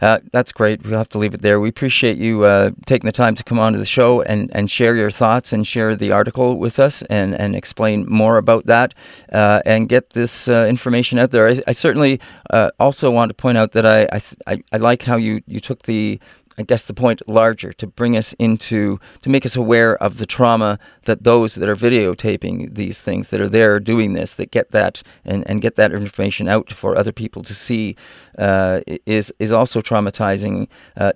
Uh, 0.00 0.18
that's 0.32 0.52
great. 0.52 0.84
We'll 0.84 0.98
have 0.98 1.08
to 1.10 1.18
leave 1.18 1.34
it 1.34 1.42
there. 1.42 1.60
We 1.60 1.68
appreciate 1.68 2.18
you 2.18 2.44
uh, 2.44 2.70
taking 2.86 3.06
the 3.06 3.12
time 3.12 3.34
to 3.34 3.44
come 3.44 3.58
on 3.58 3.72
to 3.72 3.78
the 3.78 3.86
show 3.86 4.22
and, 4.22 4.50
and 4.54 4.70
share 4.70 4.96
your 4.96 5.10
thoughts 5.10 5.52
and 5.52 5.66
share 5.66 5.96
the 5.96 6.12
article 6.12 6.56
with 6.56 6.78
us 6.78 7.02
and, 7.02 7.34
and 7.34 7.54
explain 7.54 8.06
more 8.08 8.38
about 8.38 8.66
that 8.66 8.94
uh, 9.32 9.60
and 9.64 9.88
get 9.88 10.10
this 10.10 10.48
uh, 10.48 10.66
information 10.68 11.18
out 11.18 11.30
there. 11.30 11.48
I, 11.48 11.60
I 11.66 11.72
certainly 11.72 12.20
uh, 12.50 12.70
also 12.78 13.10
want 13.10 13.30
to 13.30 13.34
point 13.34 13.58
out 13.58 13.72
that 13.72 13.86
I, 13.86 14.20
I, 14.46 14.62
I 14.72 14.76
like 14.76 15.02
how 15.02 15.16
you, 15.16 15.42
you 15.46 15.60
took 15.60 15.82
the 15.82 16.20
I 16.58 16.62
guess 16.62 16.84
the 16.84 16.94
point 16.94 17.22
larger 17.28 17.72
to 17.74 17.86
bring 17.86 18.16
us 18.16 18.32
into 18.38 18.98
to 19.22 19.28
make 19.28 19.44
us 19.44 19.56
aware 19.56 19.96
of 20.02 20.18
the 20.18 20.26
trauma 20.26 20.78
that 21.04 21.24
those 21.24 21.54
that 21.56 21.68
are 21.68 21.76
videotaping 21.76 22.74
these 22.74 23.00
things 23.00 23.28
that 23.28 23.40
are 23.40 23.48
there 23.48 23.78
doing 23.80 24.14
this 24.14 24.34
that 24.34 24.50
get 24.50 24.70
that 24.70 25.02
and, 25.24 25.48
and 25.48 25.60
get 25.60 25.76
that 25.76 25.92
information 25.92 26.48
out 26.48 26.72
for 26.72 26.96
other 26.96 27.12
people 27.12 27.42
to 27.42 27.54
see 27.54 27.96
uh, 28.38 28.80
is 29.04 29.32
is 29.38 29.52
also 29.52 29.80
traumatizing 29.80 30.68
uh, 30.96 31.12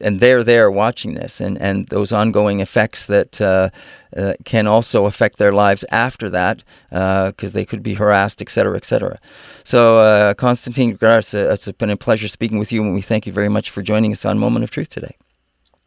and 0.00 0.20
they're 0.20 0.42
there 0.42 0.70
watching 0.70 1.14
this 1.14 1.40
and, 1.40 1.60
and 1.60 1.88
those 1.88 2.12
ongoing 2.12 2.60
effects 2.60 3.06
that 3.06 3.40
uh, 3.40 3.70
uh, 4.16 4.34
can 4.44 4.66
also 4.66 5.06
affect 5.06 5.38
their 5.38 5.52
lives 5.52 5.84
after 5.90 6.28
that 6.30 6.62
because 6.90 7.52
they 7.52 7.64
could 7.64 7.82
be 7.82 7.94
harassed, 7.94 8.40
et 8.40 8.50
cetera, 8.50 8.76
et 8.76 8.84
cetera. 8.84 9.18
So, 9.64 9.98
uh, 9.98 10.34
Constantine 10.34 10.96
Garza, 10.96 11.52
it's 11.52 11.70
been 11.72 11.90
a 11.90 11.96
pleasure 11.96 12.28
speaking 12.28 12.58
with 12.58 12.72
you, 12.72 12.82
and 12.82 12.94
we 12.94 13.02
thank 13.02 13.26
you 13.26 13.32
very 13.32 13.48
much 13.48 13.70
for 13.70 13.82
joining 13.82 14.12
us 14.12 14.24
on 14.24 14.38
Moment 14.38 14.64
of 14.64 14.70
Truth 14.70 14.90
today. 14.90 15.16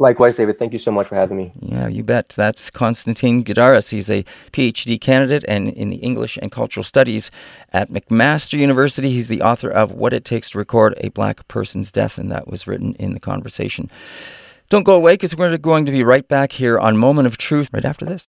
Likewise, 0.02 0.38
David. 0.38 0.58
Thank 0.58 0.72
you 0.72 0.80
so 0.80 0.92
much 0.92 1.08
for 1.08 1.16
having 1.16 1.36
me. 1.36 1.52
Yeah, 1.60 1.90
you 1.90 2.04
bet. 2.04 2.30
That's 2.30 2.70
Constantine 2.70 3.44
Gidaris. 3.44 3.90
He's 3.90 4.10
a 4.10 4.24
PhD 4.54 5.00
candidate 5.00 5.44
and 5.46 5.74
in 5.74 5.90
the 5.90 5.98
English 5.98 6.38
and 6.42 6.50
Cultural 6.50 6.86
Studies 6.86 7.30
at 7.74 7.92
McMaster 7.92 8.58
University. 8.58 9.12
He's 9.12 9.28
the 9.28 9.42
author 9.42 9.70
of 9.70 9.92
What 9.92 10.14
It 10.14 10.24
Takes 10.24 10.52
to 10.52 10.58
Record 10.58 10.94
a 11.02 11.10
Black 11.10 11.46
Person's 11.50 11.92
Death, 11.92 12.18
and 12.18 12.32
that 12.32 12.48
was 12.48 12.66
written 12.66 12.96
in 12.96 13.14
the 13.14 13.20
conversation. 13.20 13.92
Don't 14.70 14.84
go 14.84 14.96
away 14.96 15.14
because 15.14 15.36
we're 15.36 15.58
going 15.58 15.86
to 15.86 15.92
be 15.92 16.04
right 16.04 16.26
back 16.26 16.54
here 16.54 16.80
on 16.80 16.96
Moment 16.96 17.28
of 17.28 17.38
Truth 17.38 17.70
right 17.74 17.84
after 17.84 18.06
this. 18.06 18.26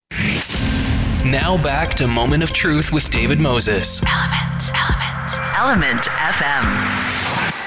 Now 1.25 1.63
back 1.63 1.95
to 1.95 2.09
Moment 2.09 2.43
of 2.43 2.53
Truth 2.53 2.93
with 2.93 3.09
David 3.11 3.39
Moses. 3.39 4.03
Element. 4.03 4.73
Element. 4.75 5.31
Element 5.57 6.01
FM. 6.01 6.90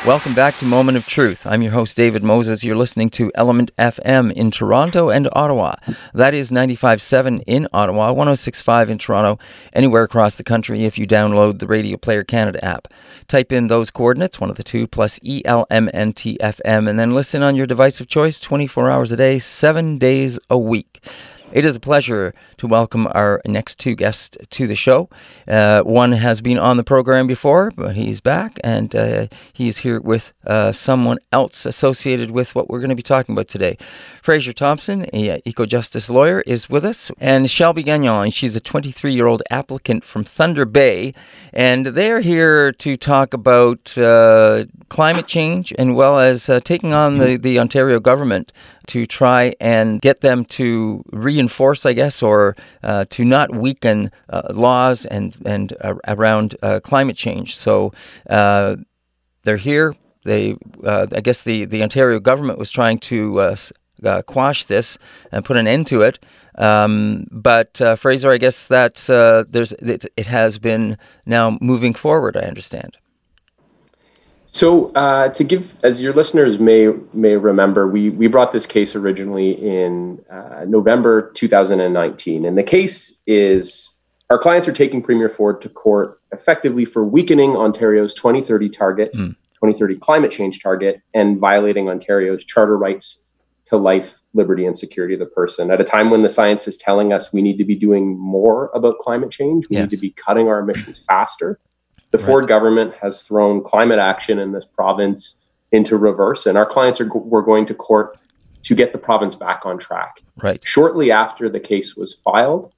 Welcome 0.05 0.33
back 0.33 0.57
to 0.57 0.65
Moment 0.65 0.97
of 0.97 1.07
Truth. 1.07 1.47
I'm 1.47 1.61
your 1.61 1.71
host, 1.71 1.95
David 1.95 2.23
Moses. 2.25 2.61
You're 2.61 2.75
listening 2.75 3.09
to 3.11 3.31
Element 3.35 3.73
FM 3.77 4.33
in 4.33 4.51
Toronto 4.51 5.09
and 5.09 5.29
Ottawa. 5.31 5.75
That 6.13 6.33
is 6.33 6.51
95.7 6.51 7.41
in 7.47 7.69
Ottawa, 7.71 8.13
106.5 8.13 8.89
in 8.89 8.97
Toronto, 8.97 9.39
anywhere 9.71 10.03
across 10.03 10.35
the 10.35 10.43
country 10.43 10.83
if 10.83 10.97
you 10.97 11.07
download 11.07 11.59
the 11.59 11.67
Radio 11.67 11.95
Player 11.95 12.25
Canada 12.25 12.63
app. 12.65 12.89
Type 13.29 13.53
in 13.53 13.67
those 13.69 13.89
coordinates, 13.89 14.41
one 14.41 14.49
of 14.49 14.57
the 14.57 14.63
two, 14.63 14.87
plus 14.87 15.19
ELMNTFM, 15.19 16.89
and 16.89 16.99
then 16.99 17.15
listen 17.15 17.41
on 17.41 17.55
your 17.55 17.65
device 17.65 18.01
of 18.01 18.09
choice 18.09 18.41
24 18.41 18.91
hours 18.91 19.13
a 19.13 19.15
day, 19.15 19.39
seven 19.39 19.97
days 19.97 20.37
a 20.49 20.57
week. 20.57 21.01
It 21.53 21.65
is 21.65 21.75
a 21.75 21.79
pleasure 21.79 22.33
to 22.57 22.65
welcome 22.65 23.07
our 23.13 23.39
next 23.45 23.77
two 23.77 23.93
guests 23.93 24.35
to 24.49 24.65
the 24.65 24.75
show. 24.75 25.07
Uh, 25.47 25.83
one 25.83 26.13
has 26.13 26.41
been 26.41 26.57
on 26.57 26.77
the 26.77 26.83
program 26.83 27.27
before, 27.27 27.71
but 27.77 27.95
he's 27.95 28.21
back, 28.21 28.59
and 28.63 28.95
uh, 28.95 29.27
he's 29.53 29.77
here 29.77 30.01
with 30.01 30.33
uh, 30.47 30.71
someone 30.71 31.19
else 31.31 31.67
associated 31.67 32.31
with 32.31 32.55
what 32.55 32.71
we're 32.71 32.79
going 32.79 32.89
to 32.89 32.95
be 32.95 33.03
talking 33.03 33.33
about 33.33 33.49
today. 33.49 33.77
Fraser 34.23 34.51
Thomson, 34.51 35.05
a 35.13 35.41
Ecojustice 35.41 36.09
lawyer, 36.09 36.41
is 36.47 36.71
with 36.71 36.83
us, 36.83 37.11
and 37.19 37.47
Shelby 37.51 37.83
Gagnon. 37.83 38.31
She's 38.31 38.55
a 38.55 38.59
23 38.59 39.13
year 39.13 39.27
old 39.27 39.43
applicant 39.51 40.03
from 40.03 40.23
Thunder 40.23 40.65
Bay, 40.65 41.13
and 41.53 41.85
they're 41.85 42.21
here 42.21 42.71
to 42.71 42.97
talk 42.97 43.31
about 43.31 43.95
uh, 43.95 44.65
climate 44.89 45.27
change 45.27 45.71
and 45.77 45.95
well 45.95 46.17
as 46.17 46.49
uh, 46.49 46.59
taking 46.61 46.93
on 46.93 47.19
the, 47.19 47.37
the 47.37 47.59
Ontario 47.59 47.99
government 47.99 48.51
to 48.87 49.05
try 49.05 49.53
and 49.59 50.01
get 50.01 50.21
them 50.21 50.45
to 50.45 51.03
reinforce, 51.11 51.85
I 51.85 51.93
guess, 51.93 52.21
or 52.21 52.55
uh, 52.83 53.05
to 53.11 53.23
not 53.23 53.55
weaken 53.55 54.11
uh, 54.29 54.43
laws 54.53 55.05
and 55.05 55.37
and 55.45 55.73
uh, 55.81 55.95
around 56.07 56.55
uh, 56.61 56.79
climate 56.79 57.17
change. 57.17 57.57
So 57.57 57.93
uh, 58.29 58.77
they're 59.43 59.57
here. 59.57 59.95
They, 60.23 60.55
uh, 60.83 61.07
I 61.11 61.21
guess, 61.21 61.41
the 61.41 61.65
the 61.65 61.83
Ontario 61.83 62.19
government 62.19 62.59
was 62.59 62.71
trying 62.71 62.99
to. 62.99 63.55
quash 64.25 64.65
this 64.65 64.97
and 65.31 65.45
put 65.45 65.55
an 65.55 65.65
end 65.65 65.87
to 65.87 66.01
it, 66.01 66.19
um, 66.57 67.25
but 67.31 67.79
Fraser, 67.97 68.33
I 68.33 68.37
guess 68.37 68.67
that 68.67 68.95
there's 69.49 69.71
it, 69.73 70.05
it 70.17 70.27
has 70.27 70.59
been 70.59 70.97
now 71.25 71.57
moving 71.61 71.93
forward. 71.93 72.35
I 72.35 72.41
understand. 72.41 72.97
So, 74.53 74.91
uh, 74.91 75.29
to 75.29 75.43
give, 75.43 75.83
as 75.83 75.99
your 75.99 76.13
listeners 76.13 76.59
may 76.59 76.87
may 77.11 77.37
remember, 77.37 77.87
we 77.87 78.11
we 78.11 78.27
brought 78.27 78.51
this 78.51 78.67
case 78.67 78.95
originally 78.95 79.53
in 79.53 80.23
uh, 80.29 80.65
November 80.67 81.31
2019, 81.31 82.45
and 82.45 82.55
the 82.55 82.61
case 82.61 83.19
is 83.25 83.95
our 84.29 84.37
clients 84.37 84.67
are 84.67 84.71
taking 84.71 85.01
Premier 85.01 85.27
Ford 85.27 85.59
to 85.63 85.69
court 85.69 86.21
effectively 86.31 86.85
for 86.85 87.03
weakening 87.03 87.57
Ontario's 87.57 88.13
2030 88.13 88.69
target, 88.69 89.11
mm. 89.13 89.29
2030 89.55 89.97
climate 89.97 90.29
change 90.29 90.61
target, 90.61 91.01
and 91.15 91.39
violating 91.39 91.89
Ontario's 91.89 92.45
charter 92.45 92.77
rights 92.77 93.23
to 93.65 93.75
life, 93.75 94.21
liberty, 94.35 94.67
and 94.67 94.77
security 94.77 95.15
of 95.15 95.19
the 95.19 95.25
person. 95.25 95.71
At 95.71 95.81
a 95.81 95.83
time 95.83 96.11
when 96.11 96.21
the 96.21 96.29
science 96.29 96.67
is 96.67 96.77
telling 96.77 97.11
us 97.11 97.33
we 97.33 97.41
need 97.41 97.57
to 97.57 97.65
be 97.65 97.75
doing 97.75 98.19
more 98.19 98.69
about 98.75 98.99
climate 98.99 99.31
change, 99.31 99.67
we 99.71 99.77
yes. 99.77 99.85
need 99.85 99.95
to 99.95 100.01
be 100.01 100.11
cutting 100.11 100.47
our 100.47 100.59
emissions 100.59 101.03
faster 101.07 101.59
the 102.13 102.19
right. 102.19 102.27
Ford 102.27 102.47
government 102.47 102.93
has 103.01 103.23
thrown 103.23 103.63
climate 103.63 103.97
action 103.97 104.37
in 104.37 104.51
this 104.51 104.67
province 104.67 105.41
into 105.71 105.97
reverse, 105.97 106.45
and 106.45 106.59
our 106.59 106.65
clients 106.65 107.01
are 107.01 107.07
were 107.07 107.41
going 107.41 107.65
to 107.65 107.73
court 107.73 108.19
to 108.61 108.75
get 108.75 108.91
the 108.91 108.99
province 108.99 109.33
back 109.33 109.65
on 109.65 109.79
track. 109.79 110.21
Right. 110.41 110.61
Shortly 110.63 111.11
after 111.11 111.49
the 111.49 111.59
case 111.59 111.95
was 111.95 112.13
filed, 112.13 112.71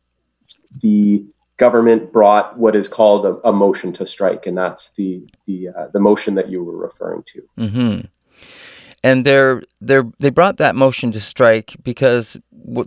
the 0.82 1.26
government 1.58 2.14
brought 2.14 2.58
what 2.58 2.78
is 2.78 2.88
called 2.88 3.26
a, 3.26 3.50
a 3.50 3.52
motion 3.52 3.92
to 3.94 4.06
strike, 4.06 4.48
and 4.48 4.58
that's 4.58 4.92
the 4.92 5.28
the 5.46 5.68
uh, 5.68 5.88
the 5.92 6.00
motion 6.00 6.36
that 6.36 6.50
you 6.50 6.64
were 6.64 6.78
referring 6.78 7.24
to. 7.24 7.42
Mm-hmm. 7.60 8.08
And 9.04 9.26
they're 9.26 9.64
they're 9.82 10.10
they 10.20 10.30
brought 10.30 10.56
that 10.58 10.76
motion 10.78 11.12
to 11.12 11.20
strike 11.20 11.76
because 11.84 12.38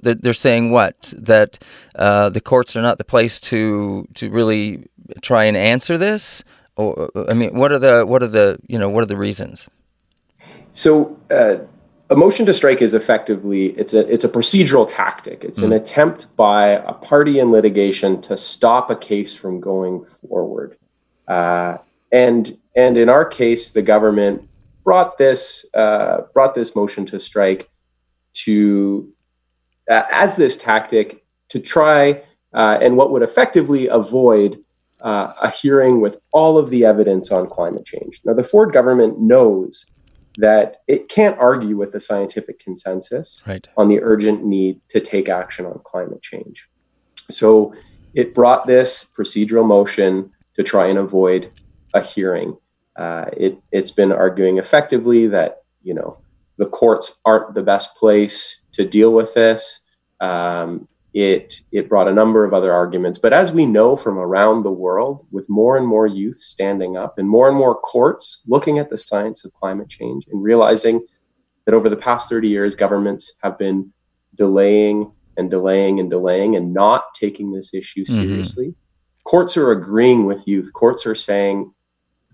they're 0.00 0.32
saying 0.32 0.70
what 0.70 1.12
that 1.14 1.62
uh, 1.94 2.30
the 2.30 2.40
courts 2.40 2.74
are 2.74 2.82
not 2.82 2.96
the 2.96 3.04
place 3.04 3.38
to 3.40 4.08
to 4.14 4.30
really 4.30 4.86
try 5.22 5.44
and 5.44 5.56
answer 5.56 5.98
this? 5.98 6.42
Or 6.76 7.10
I 7.30 7.34
mean, 7.34 7.58
what 7.58 7.72
are 7.72 7.78
the 7.78 8.06
what 8.06 8.22
are 8.22 8.28
the 8.28 8.58
you 8.66 8.78
know 8.78 8.88
what 8.88 9.02
are 9.02 9.06
the 9.06 9.16
reasons? 9.16 9.68
So. 10.72 11.18
Uh, 11.30 11.64
a 12.10 12.16
motion 12.16 12.46
to 12.46 12.54
strike 12.54 12.80
is 12.80 12.94
effectively 12.94 13.66
it's 13.78 13.92
a 13.92 14.10
it's 14.10 14.24
a 14.24 14.28
procedural 14.28 14.86
tactic. 14.88 15.44
It's 15.44 15.60
mm. 15.60 15.64
an 15.64 15.72
attempt 15.74 16.34
by 16.36 16.68
a 16.68 16.94
party 16.94 17.38
in 17.38 17.52
litigation 17.52 18.22
to 18.22 18.36
stop 18.36 18.90
a 18.90 18.96
case 18.96 19.34
from 19.34 19.60
going 19.60 20.04
forward. 20.04 20.78
Uh, 21.26 21.76
and 22.10 22.56
and 22.74 22.96
in 22.96 23.08
our 23.08 23.24
case, 23.24 23.72
the 23.72 23.82
government 23.82 24.48
brought 24.84 25.18
this 25.18 25.66
uh, 25.74 26.22
brought 26.32 26.54
this 26.54 26.74
motion 26.74 27.04
to 27.06 27.20
strike 27.20 27.68
to 28.32 29.12
uh, 29.90 30.04
as 30.10 30.36
this 30.36 30.56
tactic 30.56 31.24
to 31.50 31.60
try 31.60 32.22
uh, 32.54 32.78
and 32.80 32.96
what 32.96 33.10
would 33.10 33.22
effectively 33.22 33.86
avoid 33.88 34.58
uh, 35.00 35.32
a 35.42 35.50
hearing 35.50 36.00
with 36.00 36.18
all 36.32 36.58
of 36.58 36.70
the 36.70 36.84
evidence 36.84 37.30
on 37.30 37.48
climate 37.48 37.84
change. 37.84 38.20
Now, 38.24 38.34
the 38.34 38.44
Ford 38.44 38.72
government 38.72 39.20
knows 39.20 39.86
that 40.38 40.82
it 40.86 41.08
can't 41.08 41.38
argue 41.38 41.76
with 41.76 41.92
the 41.92 42.00
scientific 42.00 42.58
consensus 42.58 43.42
right. 43.46 43.68
on 43.76 43.88
the 43.88 44.00
urgent 44.00 44.44
need 44.44 44.80
to 44.88 45.00
take 45.00 45.28
action 45.28 45.66
on 45.66 45.80
climate 45.84 46.22
change. 46.22 46.68
So 47.30 47.74
it 48.14 48.34
brought 48.34 48.66
this 48.66 49.10
procedural 49.16 49.66
motion 49.66 50.30
to 50.54 50.62
try 50.62 50.86
and 50.86 50.98
avoid 50.98 51.50
a 51.94 52.02
hearing. 52.02 52.56
Uh, 52.96 53.26
it, 53.36 53.58
it's 53.72 53.90
been 53.90 54.12
arguing 54.12 54.58
effectively 54.58 55.26
that 55.28 55.62
you 55.82 55.94
know 55.94 56.18
the 56.56 56.66
courts 56.66 57.18
aren't 57.24 57.54
the 57.54 57.62
best 57.62 57.94
place 57.96 58.62
to 58.72 58.86
deal 58.86 59.12
with 59.12 59.34
this. 59.34 59.80
Um, 60.20 60.88
it 61.14 61.62
it 61.72 61.88
brought 61.88 62.08
a 62.08 62.12
number 62.12 62.44
of 62.44 62.52
other 62.52 62.72
arguments 62.72 63.18
but 63.18 63.32
as 63.32 63.50
we 63.50 63.64
know 63.64 63.96
from 63.96 64.18
around 64.18 64.62
the 64.62 64.70
world 64.70 65.26
with 65.30 65.48
more 65.48 65.76
and 65.76 65.86
more 65.86 66.06
youth 66.06 66.36
standing 66.36 66.96
up 66.96 67.18
and 67.18 67.28
more 67.28 67.48
and 67.48 67.56
more 67.56 67.74
courts 67.74 68.42
looking 68.46 68.78
at 68.78 68.90
the 68.90 68.98
science 68.98 69.44
of 69.44 69.52
climate 69.54 69.88
change 69.88 70.26
and 70.30 70.42
realizing 70.42 71.04
that 71.64 71.74
over 71.74 71.88
the 71.88 71.96
past 71.96 72.28
30 72.28 72.48
years 72.48 72.74
governments 72.74 73.32
have 73.42 73.58
been 73.58 73.90
delaying 74.34 75.10
and 75.38 75.50
delaying 75.50 75.98
and 75.98 76.10
delaying 76.10 76.56
and 76.56 76.74
not 76.74 77.04
taking 77.14 77.52
this 77.52 77.72
issue 77.72 78.04
mm-hmm. 78.04 78.14
seriously 78.14 78.66
mm-hmm. 78.66 79.22
courts 79.24 79.56
are 79.56 79.72
agreeing 79.72 80.26
with 80.26 80.46
youth 80.46 80.72
courts 80.74 81.06
are 81.06 81.14
saying 81.14 81.72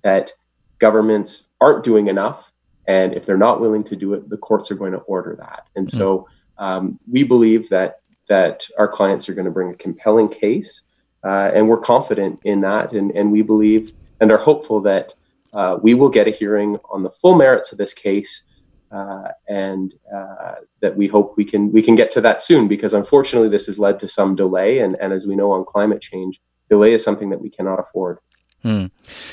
that 0.03 0.33
governments 0.79 1.45
aren't 1.61 1.85
doing 1.85 2.09
enough 2.09 2.53
and 2.89 3.15
if 3.15 3.25
they're 3.25 3.39
not 3.39 3.61
willing 3.61 3.85
to 3.85 3.95
do 3.95 4.15
it 4.15 4.29
the 4.29 4.37
courts 4.37 4.69
are 4.73 4.77
going 4.77 4.93
to 4.93 4.99
order 4.99 5.37
that 5.39 5.69
and 5.77 5.87
mm-hmm. 5.87 5.97
so 5.97 6.27
um, 6.59 7.01
we 7.11 7.23
believe 7.23 7.69
that 7.71 8.01
that 8.29 8.67
our 8.79 8.89
clients 8.89 9.29
are 9.29 9.35
going 9.35 9.45
to 9.45 9.51
bring 9.51 9.71
a 9.71 9.77
compelling 9.77 10.29
case. 10.29 10.83
Uh, 11.25 11.51
and 11.55 11.69
we're 11.69 11.79
confident 11.79 12.41
in 12.45 12.61
that. 12.61 12.93
And, 12.93 13.11
and 13.13 13.33
we 13.33 13.43
believe 13.43 13.93
and 14.21 14.31
are 14.31 14.39
hopeful 14.39 14.81
that 14.83 15.15
uh, 15.53 15.79
we 15.83 15.95
will 15.95 16.11
get 16.11 16.29
a 16.29 16.31
hearing 16.31 16.79
on 16.91 17.03
the 17.03 17.11
full 17.11 17.35
merits 17.35 17.73
of 17.73 17.79
this 17.79 17.95
case. 17.95 18.45
Uh, 18.91 19.29
and 19.49 19.95
uh, 20.15 20.55
that 20.81 20.97
we 20.97 21.09
hope 21.09 21.35
we 21.37 21.45
can 21.45 21.73
we 21.73 21.83
can 21.83 21.97
get 21.97 22.13
to 22.13 22.21
that 22.21 22.41
soon 22.41 22.69
because 22.69 22.95
unfortunately 22.95 23.49
this 23.49 23.67
has 23.67 23.77
led 23.77 23.99
to 23.99 24.07
some 24.07 24.37
delay 24.37 24.79
and, 24.79 24.95
and 25.01 25.13
as 25.13 25.27
we 25.27 25.35
know 25.35 25.51
on 25.51 25.65
climate 25.65 26.01
change 26.01 26.41
delay 26.71 26.93
is 26.93 27.03
something 27.03 27.29
that 27.29 27.41
we 27.41 27.51
cannot 27.51 27.81
afford 27.81 28.19
Hmm. 28.65 28.87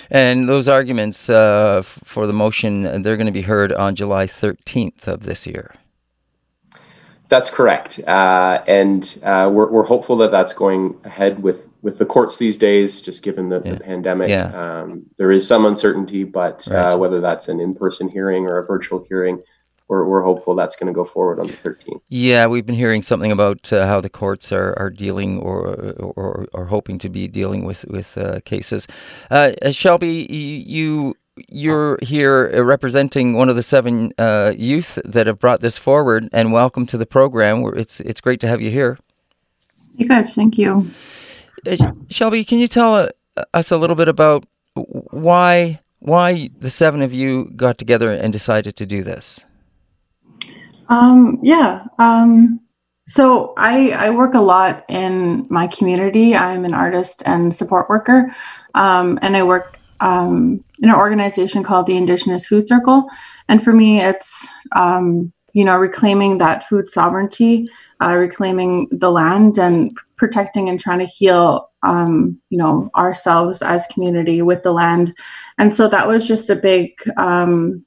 And 0.10 0.50
those 0.50 0.68
arguments 0.68 1.30
uh, 1.30 1.82
for 1.84 2.28
the 2.28 2.34
motion, 2.34 3.02
they're 3.02 3.16
going 3.16 3.28
to 3.28 3.32
be 3.32 3.44
heard 3.44 3.72
on 3.72 3.96
July 3.96 4.28
13th 4.28 5.08
of 5.08 5.24
this 5.24 5.48
year. 5.48 5.74
That's 7.32 7.50
correct, 7.50 7.98
uh, 8.06 8.62
and 8.67 9.04
uh, 9.24 9.50
we're, 9.50 9.72
we're 9.72 9.86
hopeful 9.86 10.17
that 10.17 10.32
that's 10.32 10.54
going 10.54 11.00
ahead 11.06 11.41
with 11.41 11.70
with 11.82 11.98
the 11.98 12.06
courts 12.06 12.38
these 12.38 12.58
days, 12.58 13.02
just 13.02 13.24
given 13.24 13.48
the, 13.48 13.62
yeah. 13.63 13.72
the 13.72 13.80
pandemic. 13.80 14.30
Yeah. 14.30 14.82
Um, 14.82 15.06
there 15.17 15.32
is 15.32 15.48
some 15.48 15.65
uncertainty, 15.65 16.26
but 16.26 16.67
uh, 16.70 16.76
right. 16.76 16.91
uh, 16.91 16.98
whether 16.98 17.22
that's 17.22 17.48
an 17.48 17.62
in 17.62 17.74
person 17.74 18.10
hearing 18.10 18.48
or 18.48 18.58
a 18.58 18.65
virtual 18.65 19.06
hearing, 19.08 19.41
we're, 19.88 20.06
we're 20.06 20.24
hopeful 20.24 20.56
that's 20.56 20.76
going 20.76 20.88
to 20.88 20.94
go 20.94 21.06
forward 21.06 21.39
on 21.39 21.48
the 21.48 21.54
13th. 21.54 22.02
Yeah, 22.10 22.48
we've 22.48 22.65
been 22.65 22.76
hearing 22.76 23.02
something 23.02 23.32
about 23.32 23.72
uh, 23.74 23.88
how 23.88 24.00
the 24.02 24.10
courts 24.10 24.52
are, 24.52 24.78
are 24.78 24.89
dealing 24.89 25.39
or, 25.39 25.94
or, 26.00 26.48
or 26.54 26.65
hoping 26.65 27.00
to 27.00 27.10
be 27.10 27.28
dealing 27.28 27.63
with 27.63 27.86
with 27.86 28.17
uh, 28.17 28.41
cases. 28.41 28.88
Uh, 29.30 29.54
Shelby, 29.72 30.28
you 30.67 31.15
you're 31.50 31.98
here 32.02 32.52
uh, 32.54 32.62
representing 32.62 33.34
one 33.34 33.50
of 33.50 33.56
the 33.56 33.64
seven 33.64 34.12
uh, 34.18 34.54
youth 34.58 35.00
that 35.06 35.28
have 35.28 35.40
brought 35.40 35.62
this 35.62 35.78
forward, 35.78 36.30
and 36.32 36.52
welcome 36.52 36.86
to 36.88 36.98
the 36.98 37.06
program. 37.06 37.64
It's 37.76 38.00
it's 38.00 38.22
great 38.22 38.40
to 38.42 38.48
have 38.48 38.62
you 38.62 38.72
here. 38.72 38.98
You 39.96 40.08
guys, 40.08 40.34
thank 40.34 40.58
you. 40.58 40.90
Uh, 41.68 41.94
Shelby, 42.10 42.44
can 42.44 42.60
you 42.60 42.68
tell 42.68 42.96
uh, 42.96 43.10
us 43.54 43.72
a 43.72 43.78
little 43.78 43.96
bit 43.96 44.08
about 44.08 44.46
why 44.76 45.80
why 46.00 46.50
the 46.58 46.70
seven 46.70 47.02
of 47.02 47.14
you 47.14 47.52
got 47.56 47.78
together 47.78 48.12
and 48.12 48.34
decided 48.34 48.76
to 48.76 48.86
do 48.86 49.04
this? 49.04 49.40
Um, 50.90 51.40
yeah. 51.42 51.86
Um, 52.00 52.60
so 53.06 53.54
I 53.58 53.92
I 53.92 54.10
work 54.10 54.34
a 54.34 54.42
lot 54.42 54.86
in 54.90 55.48
my 55.50 55.68
community. 55.68 56.36
I'm 56.36 56.66
an 56.66 56.74
artist 56.74 57.24
and 57.26 57.56
support 57.56 57.90
worker, 57.90 58.36
um, 58.74 59.20
and 59.22 59.36
I 59.36 59.44
work 59.44 59.80
um, 60.00 60.64
in 60.82 60.89
an 60.89 60.96
organization 60.96 61.63
called 61.63 61.86
the 61.86 61.96
Indigenous 61.96 62.48
Food 62.48 62.67
Circle. 62.67 63.08
And 63.48 63.63
for 63.63 63.72
me, 63.72 64.02
it's, 64.02 64.48
um, 64.76 65.32
you 65.54 65.63
know, 65.63 65.78
reclaiming 65.78 66.38
that 66.39 66.67
food 66.67 66.88
sovereignty, 66.88 67.70
uh, 68.02 68.15
reclaiming 68.15 68.88
the 68.91 69.12
land 69.12 69.58
and 69.58 69.96
protecting 70.17 70.70
and 70.70 70.80
trying 70.80 71.00
to 71.00 71.06
heal, 71.06 71.70
um, 71.84 72.39
you 72.50 72.58
know, 72.58 72.89
ourselves 72.96 73.62
as 73.62 73.86
community 73.88 74.41
with 74.41 74.64
the 74.64 74.72
land. 74.72 75.14
And 75.58 75.76
so 75.76 75.88
that 75.89 76.08
was 76.08 76.28
just 76.28 76.49
a 76.49 76.56
big, 76.56 76.93
um, 77.18 77.86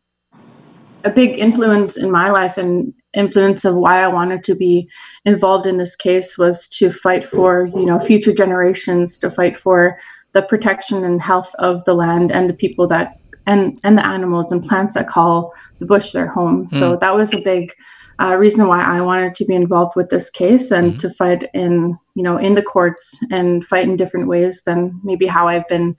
a 1.04 1.10
big 1.10 1.38
influence 1.38 1.96
in 1.96 2.10
my 2.10 2.30
life 2.30 2.56
and 2.56 2.92
influence 3.14 3.64
of 3.64 3.74
why 3.74 4.02
I 4.02 4.08
wanted 4.08 4.42
to 4.44 4.54
be 4.54 4.88
involved 5.24 5.66
in 5.66 5.76
this 5.76 5.94
case 5.94 6.36
was 6.36 6.68
to 6.68 6.90
fight 6.90 7.24
for 7.24 7.66
you 7.66 7.86
know 7.86 8.00
future 8.00 8.32
generations, 8.32 9.16
to 9.18 9.30
fight 9.30 9.56
for 9.56 9.98
the 10.34 10.42
protection 10.42 11.04
and 11.04 11.22
health 11.22 11.54
of 11.58 11.82
the 11.84 11.94
land 11.94 12.30
and 12.30 12.48
the 12.48 12.54
people 12.54 12.86
that 12.88 13.18
and 13.46 13.78
and 13.84 13.96
the 13.96 14.06
animals 14.06 14.52
and 14.52 14.64
plants 14.64 14.94
that 14.94 15.08
call 15.08 15.54
the 15.78 15.86
bush 15.86 16.10
their 16.12 16.28
home. 16.28 16.66
Mm. 16.68 16.78
So 16.78 16.96
that 16.96 17.14
was 17.14 17.32
a 17.32 17.40
big 17.40 17.72
uh, 18.20 18.36
reason 18.36 18.68
why 18.68 18.82
I 18.82 19.00
wanted 19.00 19.34
to 19.36 19.44
be 19.44 19.54
involved 19.54 19.96
with 19.96 20.08
this 20.08 20.30
case 20.30 20.70
and 20.70 20.90
mm-hmm. 20.92 20.98
to 20.98 21.10
fight 21.10 21.48
in 21.54 21.98
you 22.14 22.22
know 22.22 22.36
in 22.36 22.54
the 22.54 22.62
courts 22.62 23.18
and 23.30 23.64
fight 23.64 23.88
in 23.88 23.96
different 23.96 24.28
ways 24.28 24.62
than 24.64 25.00
maybe 25.02 25.26
how 25.26 25.48
I've 25.48 25.68
been 25.68 25.96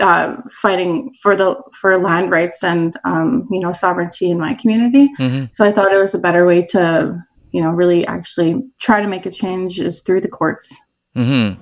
uh, 0.00 0.36
fighting 0.50 1.12
for 1.20 1.36
the 1.36 1.56
for 1.80 1.98
land 1.98 2.30
rights 2.30 2.62
and 2.64 2.96
um, 3.04 3.48
you 3.50 3.60
know 3.60 3.72
sovereignty 3.72 4.30
in 4.30 4.38
my 4.38 4.54
community. 4.54 5.10
Mm-hmm. 5.18 5.46
So 5.52 5.64
I 5.64 5.72
thought 5.72 5.92
it 5.92 5.98
was 5.98 6.14
a 6.14 6.18
better 6.18 6.46
way 6.46 6.62
to 6.66 7.22
you 7.52 7.62
know 7.62 7.70
really 7.70 8.06
actually 8.06 8.62
try 8.80 9.00
to 9.00 9.08
make 9.08 9.26
a 9.26 9.30
change 9.30 9.80
is 9.80 10.02
through 10.02 10.20
the 10.20 10.28
courts. 10.28 10.74
Mm-hmm. 11.16 11.60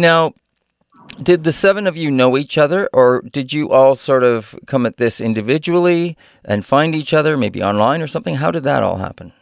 Now, 0.00 0.32
did 1.22 1.44
the 1.44 1.52
seven 1.52 1.86
of 1.86 1.96
you 1.96 2.10
know 2.10 2.36
each 2.36 2.56
other, 2.56 2.88
or 2.92 3.22
did 3.22 3.52
you 3.52 3.70
all 3.70 3.94
sort 3.94 4.22
of 4.22 4.54
come 4.66 4.86
at 4.86 4.96
this 4.96 5.20
individually 5.20 6.16
and 6.44 6.64
find 6.64 6.94
each 6.94 7.12
other, 7.12 7.36
maybe 7.36 7.62
online 7.62 8.02
or 8.02 8.06
something? 8.06 8.36
How 8.36 8.50
did 8.50 8.64
that 8.64 8.82
all 8.82 8.98
happen? 8.98 9.32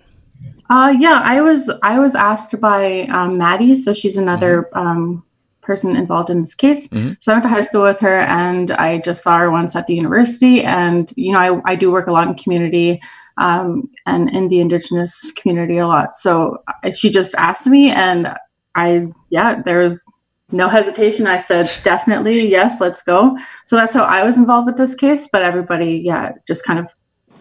Uh, 0.71 0.95
yeah, 0.99 1.23
I 1.25 1.41
was 1.41 1.71
I 1.83 1.99
was 1.99 2.15
asked 2.15 2.59
by 2.61 3.03
um, 3.11 3.39
Maddie, 3.39 3.75
so 3.75 3.93
she's 3.93 4.17
another 4.17 4.69
mm-hmm. 4.75 4.79
um, 4.79 5.25
person 5.63 5.97
involved 5.97 6.31
in 6.31 6.41
this 6.41 6.55
case. 6.55 6.89
Mm-hmm. 6.89 7.13
So 7.21 7.33
I 7.33 7.37
went 7.37 7.45
to 7.45 7.49
high 7.49 7.63
school 7.63 7.83
with 7.83 7.99
her, 8.01 8.19
and 8.19 8.71
I 8.73 8.99
just 8.99 9.23
saw 9.23 9.39
her 9.39 9.51
once 9.51 9.75
at 9.77 9.87
the 9.87 9.95
university. 9.95 10.63
And 10.63 11.13
you 11.17 11.33
know, 11.33 11.39
I, 11.39 11.73
I 11.73 11.75
do 11.77 11.91
work 11.91 12.07
a 12.07 12.13
lot 12.13 12.29
in 12.29 12.35
community 12.35 13.01
um, 13.39 13.89
and 14.05 14.29
in 14.31 14.49
the 14.49 14.61
Indigenous 14.61 15.33
community 15.33 15.79
a 15.79 15.87
lot. 15.87 16.15
So 16.15 16.63
uh, 16.85 16.91
she 16.91 17.11
just 17.11 17.35
asked 17.37 17.67
me, 17.67 17.91
and 17.91 18.35
I 18.75 19.09
yeah, 19.31 19.63
there 19.63 19.81
was 19.81 20.05
no 20.51 20.69
hesitation. 20.69 21.27
I 21.27 21.39
said, 21.39 21.71
definitely, 21.83 22.49
yes, 22.49 22.81
let's 22.81 23.03
go. 23.03 23.37
So 23.65 23.77
that's 23.77 23.95
how 23.95 24.05
I 24.05 24.25
was 24.25 24.37
involved 24.37 24.67
with 24.67 24.77
this 24.77 24.95
case. 24.95 25.29
But 25.31 25.43
everybody, 25.43 26.03
yeah, 26.05 26.33
just 26.47 26.65
kind 26.65 26.79
of, 26.79 26.95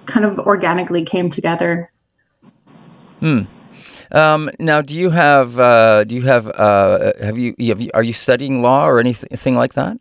kind 0.06 0.26
of 0.26 0.40
organically 0.40 1.04
came 1.04 1.30
together. 1.30 1.92
Hmm. 3.20 3.42
Um, 4.12 4.50
now, 4.60 4.82
do 4.82 4.96
you 4.96 5.10
have, 5.10 5.60
uh, 5.60 6.04
do 6.06 6.16
you 6.16 6.22
have, 6.22 6.48
uh, 6.48 7.14
have 7.20 7.38
you, 7.38 7.56
have 7.68 7.82
you, 7.82 7.92
are 7.94 8.04
you 8.04 8.14
studying 8.14 8.62
law 8.62 8.88
or 8.88 9.00
anything 9.00 9.56
like 9.56 9.74
that? 9.74 9.98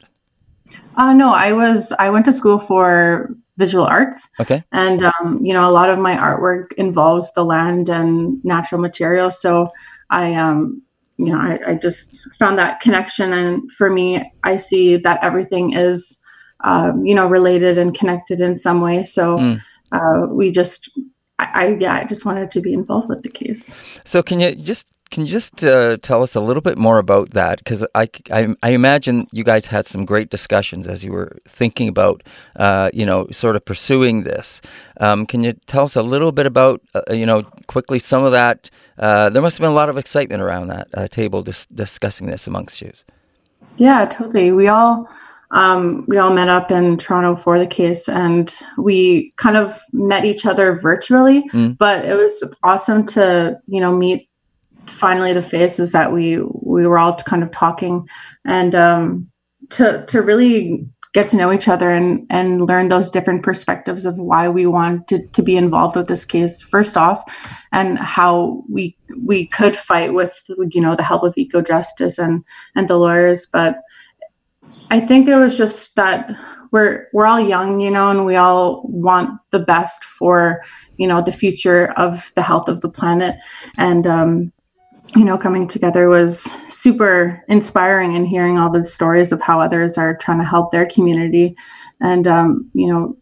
Uh, 0.97 1.13
no, 1.13 1.31
I 1.31 1.53
was, 1.53 1.93
I 1.99 2.09
went 2.11 2.25
to 2.27 2.33
school 2.33 2.59
for 2.59 3.35
visual 3.57 3.85
arts. 3.85 4.29
Okay. 4.39 4.63
And, 4.73 5.05
um, 5.05 5.41
you 5.43 5.53
know, 5.53 5.69
a 5.69 5.73
lot 5.73 5.91
of 5.91 5.99
my 5.99 6.15
artwork 6.15 6.73
involves 6.75 7.33
the 7.33 7.45
land 7.45 7.89
and 7.89 8.45
natural 8.45 8.81
materials. 8.81 9.41
So 9.41 9.71
I, 10.11 10.35
um, 10.35 10.83
you 11.19 11.27
know, 11.27 11.39
I, 11.39 11.71
I, 11.71 11.75
just 11.75 12.14
found 12.39 12.59
that 12.59 12.81
connection. 12.81 13.33
And 13.33 13.71
for 13.73 13.89
me, 13.89 14.31
I 14.45 14.57
see 14.59 14.97
that 14.97 15.19
everything 15.23 15.73
is, 15.73 16.23
um, 16.64 17.07
you 17.07 17.14
know, 17.14 17.27
related 17.27 17.79
and 17.79 17.97
connected 17.97 18.41
in 18.41 18.57
some 18.57 18.81
way. 18.81 19.03
So 19.03 19.39
mm. 19.39 19.61
uh, 19.93 20.27
we 20.29 20.51
just, 20.51 20.91
I, 21.39 21.49
I, 21.55 21.67
yeah, 21.81 21.95
I 21.95 22.05
just 22.05 22.25
wanted 22.25 22.51
to 22.51 22.61
be 22.61 22.73
involved 22.73 23.09
with 23.09 23.23
the 23.23 23.31
case. 23.31 23.73
So 24.05 24.23
can 24.23 24.41
you 24.41 24.55
just 24.55 24.87
can 25.11 25.25
you 25.25 25.33
just 25.33 25.63
uh, 25.63 25.97
tell 25.99 26.23
us 26.23 26.35
a 26.35 26.41
little 26.41 26.61
bit 26.61 26.77
more 26.77 26.99
about 26.99 27.31
that? 27.31 27.59
Because 27.59 27.85
I, 27.95 28.09
I, 28.31 28.55
I, 28.63 28.71
imagine 28.71 29.27
you 29.33 29.45
guys 29.45 29.67
had 29.67 29.87
some 29.87 30.05
great 30.05 30.31
discussions 30.31 30.87
as 30.87 31.05
you 31.05 31.13
were 31.13 31.39
thinking 31.47 31.89
about, 31.89 32.23
uh, 32.57 32.91
you 32.93 33.07
know, 33.07 33.29
sort 33.31 33.57
of 33.57 33.65
pursuing 33.65 34.25
this. 34.25 34.61
Um, 35.01 35.25
can 35.25 35.43
you 35.45 35.53
tell 35.67 35.85
us 35.85 35.97
a 35.97 36.03
little 36.03 36.33
bit 36.33 36.47
about, 36.47 36.83
uh, 36.95 37.03
you 37.13 37.25
know, 37.25 37.45
quickly 37.67 37.99
some 37.99 38.25
of 38.25 38.33
that? 38.33 38.69
Uh, 38.99 39.31
there 39.31 39.43
must 39.43 39.59
have 39.59 39.63
been 39.63 39.71
a 39.71 39.75
lot 39.75 39.89
of 39.89 39.97
excitement 39.97 40.43
around 40.43 40.69
that 40.69 40.89
uh, 40.95 41.07
table 41.09 41.43
dis- 41.43 41.67
discussing 41.67 42.27
this 42.27 42.47
amongst 42.47 42.81
you. 42.81 42.93
Yeah, 43.77 44.07
totally. 44.07 44.53
We 44.53 44.69
all 44.69 45.09
um, 45.53 46.05
we 46.09 46.19
all 46.19 46.33
met 46.33 46.49
up 46.49 46.73
in 46.73 46.97
Toronto 46.97 47.37
for 47.37 47.59
the 47.59 47.67
case, 47.67 48.09
and 48.09 48.53
we 48.77 49.33
kind 49.37 49.57
of 49.57 49.81
met 49.93 50.25
each 50.25 50.45
other 50.45 50.75
virtually. 50.75 51.43
Mm. 51.51 51.79
But 51.79 52.05
it 52.05 52.15
was 52.15 52.43
awesome 52.63 53.07
to 53.09 53.59
you 53.69 53.81
know 53.81 53.97
meet 53.97 54.26
finally 54.87 55.32
the 55.32 55.43
faces 55.43 55.93
that 55.93 56.12
we 56.12 56.39
we 56.62 56.87
were 56.87 56.99
all 56.99 57.16
kind 57.16 57.43
of 57.43 57.51
talking 57.51 58.07
and 58.45 58.74
um, 58.74 59.30
to 59.70 60.05
to 60.07 60.22
really 60.22 60.87
get 61.12 61.28
to 61.28 61.37
know 61.37 61.53
each 61.53 61.66
other 61.66 61.91
and 61.91 62.26
and 62.28 62.66
learn 62.66 62.89
those 62.89 63.11
different 63.11 63.43
perspectives 63.43 64.05
of 64.05 64.18
why 64.18 64.49
we 64.49 64.66
wanted 64.66 65.32
to 65.32 65.43
be 65.43 65.57
involved 65.57 65.97
with 65.97 66.09
this 66.09 66.24
case 66.24 66.61
first 66.61 66.97
off 66.97 67.22
and 67.72 67.99
how 67.99 68.62
we 68.70 68.97
we 69.24 69.47
could 69.47 69.76
fight 69.76 70.12
with 70.12 70.45
you 70.70 70.80
know 70.80 70.95
the 70.95 71.03
help 71.03 71.22
of 71.22 71.34
Ecojustice 71.34 72.18
and 72.18 72.45
and 72.74 72.89
the 72.89 72.97
lawyers. 72.97 73.47
But 73.47 73.78
i 74.91 75.01
think 75.01 75.26
it 75.26 75.34
was 75.34 75.57
just 75.57 75.97
that 75.97 76.30
we're 76.70 77.09
we're 77.12 77.26
all 77.26 77.41
young 77.41 77.80
you 77.80 77.91
know 77.91 78.09
and 78.09 78.24
we 78.24 78.37
all 78.37 78.82
want 78.84 79.30
the 79.51 79.59
best 79.59 80.05
for 80.05 80.62
you 80.97 81.07
know 81.07 81.22
the 81.22 81.32
future 81.32 81.93
of 81.97 82.30
the 82.34 82.43
health 82.43 82.68
of 82.68 82.82
the 82.82 82.91
planet. 82.91 83.37
And 83.78 84.07
um 84.07 84.53
you 85.15 85.25
know, 85.25 85.39
coming 85.39 85.69
together 85.69 86.09
was 86.09 86.43
super 86.69 87.43
inspiring 87.49 88.17
and 88.17 88.27
hearing 88.27 88.59
all 88.59 88.71
the 88.71 88.85
stories 88.85 89.33
of 89.33 89.41
how 89.41 89.61
others 89.61 89.97
are 89.97 90.17
trying 90.17 90.39
to 90.39 90.45
help 90.45 90.73
their 90.73 90.87
community. 90.87 91.57
And, 92.01 92.27
um, 92.27 92.71
you 92.75 92.89
know, 92.89 93.17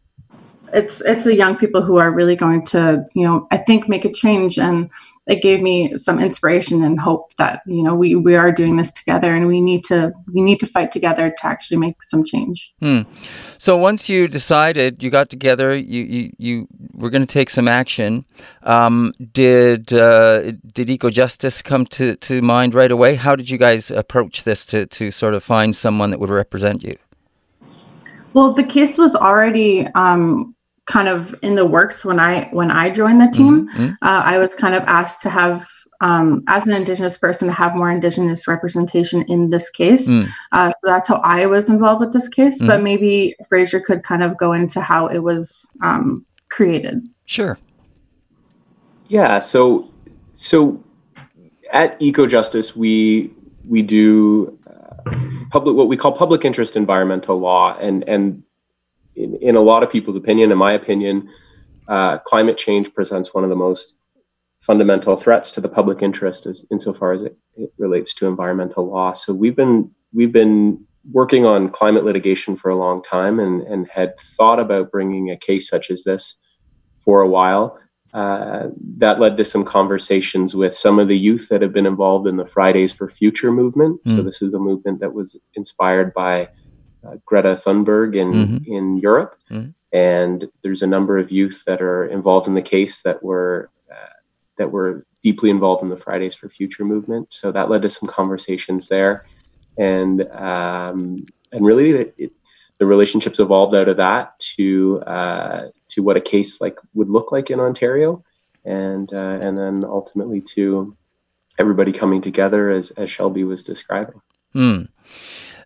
it's, 0.72 1.00
it's 1.02 1.24
the 1.24 1.36
young 1.36 1.56
people 1.56 1.82
who 1.82 1.98
are 1.98 2.10
really 2.10 2.34
going 2.34 2.64
to, 2.66 3.04
you 3.14 3.24
know, 3.24 3.46
I 3.52 3.58
think 3.58 3.88
make 3.88 4.04
a 4.04 4.12
change. 4.12 4.58
And 4.58 4.90
it 5.26 5.40
gave 5.40 5.62
me 5.62 5.96
some 5.96 6.20
inspiration 6.20 6.84
and 6.84 7.00
hope 7.00 7.34
that, 7.36 7.62
you 7.66 7.82
know, 7.82 7.94
we, 7.94 8.14
we 8.14 8.34
are 8.36 8.52
doing 8.52 8.76
this 8.76 8.92
together 8.92 9.34
and 9.34 9.46
we 9.46 9.60
need 9.60 9.82
to, 9.84 10.12
we 10.32 10.42
need 10.42 10.60
to 10.60 10.66
fight 10.66 10.92
together 10.92 11.30
to 11.30 11.46
actually 11.46 11.78
make 11.78 12.02
some 12.02 12.24
change. 12.24 12.74
Hmm. 12.80 13.02
So 13.58 13.78
once 13.78 14.08
you 14.08 14.28
decided, 14.28 15.02
you 15.02 15.08
got 15.08 15.30
together, 15.30 15.74
you, 15.74 16.02
you, 16.02 16.32
you 16.36 16.68
were 16.92 17.08
going 17.08 17.26
to 17.26 17.32
take 17.32 17.48
some 17.48 17.68
action. 17.68 18.26
Um, 18.64 19.14
did 19.32 19.92
uh, 19.92 20.52
did 20.72 20.88
Ecojustice 20.88 21.64
come 21.64 21.86
to, 21.86 22.16
to 22.16 22.42
mind 22.42 22.74
right 22.74 22.90
away? 22.90 23.14
How 23.14 23.34
did 23.34 23.48
you 23.48 23.56
guys 23.56 23.90
approach 23.90 24.44
this 24.44 24.66
to, 24.66 24.84
to 24.86 25.10
sort 25.10 25.32
of 25.32 25.42
find 25.42 25.74
someone 25.74 26.10
that 26.10 26.20
would 26.20 26.30
represent 26.30 26.82
you? 26.82 26.98
Well, 28.34 28.52
the 28.52 28.64
case 28.64 28.98
was 28.98 29.14
already 29.14 29.86
um, 29.94 30.54
kind 30.86 31.08
of 31.08 31.34
in 31.42 31.54
the 31.54 31.64
works 31.64 32.04
when 32.04 32.20
I 32.20 32.48
when 32.52 32.70
I 32.70 32.90
joined 32.90 33.20
the 33.20 33.28
team. 33.28 33.68
Mm-hmm. 33.68 33.82
mm-hmm. 33.82 33.92
Uh, 34.02 34.22
I 34.24 34.38
was 34.38 34.54
kind 34.54 34.74
of 34.74 34.82
asked 34.84 35.22
to 35.22 35.30
have 35.30 35.68
um, 36.00 36.42
as 36.48 36.66
an 36.66 36.72
Indigenous 36.72 37.16
person 37.16 37.48
to 37.48 37.54
have 37.54 37.74
more 37.74 37.90
Indigenous 37.90 38.46
representation 38.46 39.22
in 39.22 39.50
this 39.50 39.70
case. 39.70 40.08
Mm. 40.08 40.28
Uh, 40.52 40.70
so 40.70 40.76
that's 40.82 41.08
how 41.08 41.16
I 41.16 41.46
was 41.46 41.70
involved 41.70 42.00
with 42.00 42.12
this 42.12 42.28
case. 42.28 42.60
Mm. 42.60 42.66
But 42.66 42.82
maybe 42.82 43.34
Fraser 43.48 43.80
could 43.80 44.02
kind 44.02 44.22
of 44.22 44.36
go 44.36 44.52
into 44.52 44.80
how 44.80 45.06
it 45.06 45.20
was 45.20 45.70
um, 45.82 46.26
created. 46.50 47.00
Sure. 47.24 47.58
Yeah. 49.08 49.38
So 49.38 49.90
so 50.34 50.82
at 51.72 51.98
Ecojustice, 52.00 52.76
we 52.76 53.32
we 53.66 53.82
do 53.82 54.58
uh, 54.66 55.16
public 55.50 55.76
what 55.76 55.88
we 55.88 55.96
call 55.96 56.12
public 56.12 56.44
interest 56.44 56.76
environmental 56.76 57.38
law, 57.38 57.76
and 57.78 58.06
and 58.08 58.42
in, 59.16 59.36
in 59.36 59.56
a 59.56 59.60
lot 59.60 59.82
of 59.82 59.90
people's 59.90 60.16
opinion, 60.16 60.52
in 60.52 60.58
my 60.58 60.72
opinion, 60.72 61.28
uh, 61.88 62.18
climate 62.18 62.56
change 62.56 62.92
presents 62.94 63.34
one 63.34 63.44
of 63.44 63.50
the 63.50 63.56
most 63.56 63.98
fundamental 64.60 65.14
threats 65.14 65.50
to 65.50 65.60
the 65.60 65.68
public 65.68 66.00
interest 66.00 66.46
as 66.46 66.66
insofar 66.70 67.12
as 67.12 67.22
it, 67.22 67.36
it 67.56 67.70
relates 67.78 68.14
to 68.14 68.26
environmental 68.26 68.90
law. 68.90 69.12
So 69.12 69.34
we've 69.34 69.56
been 69.56 69.90
we've 70.12 70.32
been 70.32 70.86
working 71.12 71.44
on 71.44 71.68
climate 71.68 72.04
litigation 72.04 72.56
for 72.56 72.70
a 72.70 72.76
long 72.76 73.02
time 73.02 73.38
and, 73.38 73.60
and 73.62 73.86
had 73.90 74.18
thought 74.18 74.58
about 74.58 74.90
bringing 74.90 75.30
a 75.30 75.36
case 75.36 75.68
such 75.68 75.90
as 75.90 76.04
this 76.04 76.36
for 76.98 77.20
a 77.20 77.28
while. 77.28 77.78
Uh, 78.14 78.68
that 78.96 79.18
led 79.18 79.36
to 79.36 79.44
some 79.44 79.64
conversations 79.64 80.54
with 80.54 80.74
some 80.74 81.00
of 81.00 81.08
the 81.08 81.18
youth 81.18 81.48
that 81.48 81.60
have 81.60 81.72
been 81.72 81.84
involved 81.84 82.28
in 82.28 82.36
the 82.36 82.46
Fridays 82.46 82.92
for 82.92 83.08
Future 83.08 83.50
movement. 83.50 84.00
Mm. 84.04 84.16
So 84.16 84.22
this 84.22 84.40
is 84.40 84.54
a 84.54 84.58
movement 84.58 85.00
that 85.00 85.12
was 85.12 85.36
inspired 85.54 86.14
by 86.14 86.48
uh, 87.06 87.16
Greta 87.24 87.54
Thunberg 87.54 88.16
in 88.16 88.32
mm-hmm. 88.32 88.72
in 88.72 88.98
Europe, 88.98 89.36
mm-hmm. 89.50 89.70
and 89.92 90.48
there's 90.62 90.82
a 90.82 90.86
number 90.86 91.18
of 91.18 91.30
youth 91.30 91.64
that 91.66 91.82
are 91.82 92.06
involved 92.06 92.48
in 92.48 92.54
the 92.54 92.62
case 92.62 93.02
that 93.02 93.22
were 93.22 93.70
that 94.56 94.70
were 94.70 95.06
deeply 95.22 95.50
involved 95.50 95.82
in 95.82 95.88
the 95.88 95.96
Fridays 95.96 96.34
for 96.34 96.48
Future 96.48 96.84
movement. 96.84 97.32
So 97.32 97.50
that 97.52 97.70
led 97.70 97.82
to 97.82 97.90
some 97.90 98.08
conversations 98.08 98.88
there, 98.88 99.26
and 99.76 100.22
um, 100.32 101.26
and 101.52 101.64
really 101.64 101.90
it, 101.90 102.14
it, 102.18 102.32
the 102.78 102.86
relationships 102.86 103.40
evolved 103.40 103.74
out 103.74 103.88
of 103.88 103.96
that 103.96 104.38
to 104.56 105.00
uh, 105.02 105.68
to 105.88 106.02
what 106.02 106.16
a 106.16 106.20
case 106.20 106.60
like 106.60 106.78
would 106.94 107.08
look 107.08 107.32
like 107.32 107.50
in 107.50 107.60
Ontario, 107.60 108.24
and 108.64 109.12
uh, 109.12 109.38
and 109.40 109.56
then 109.58 109.84
ultimately 109.84 110.40
to 110.40 110.96
everybody 111.58 111.92
coming 111.92 112.20
together 112.20 112.70
as 112.70 112.90
as 112.92 113.10
Shelby 113.10 113.44
was 113.44 113.62
describing. 113.62 114.20
Mm. 114.54 114.88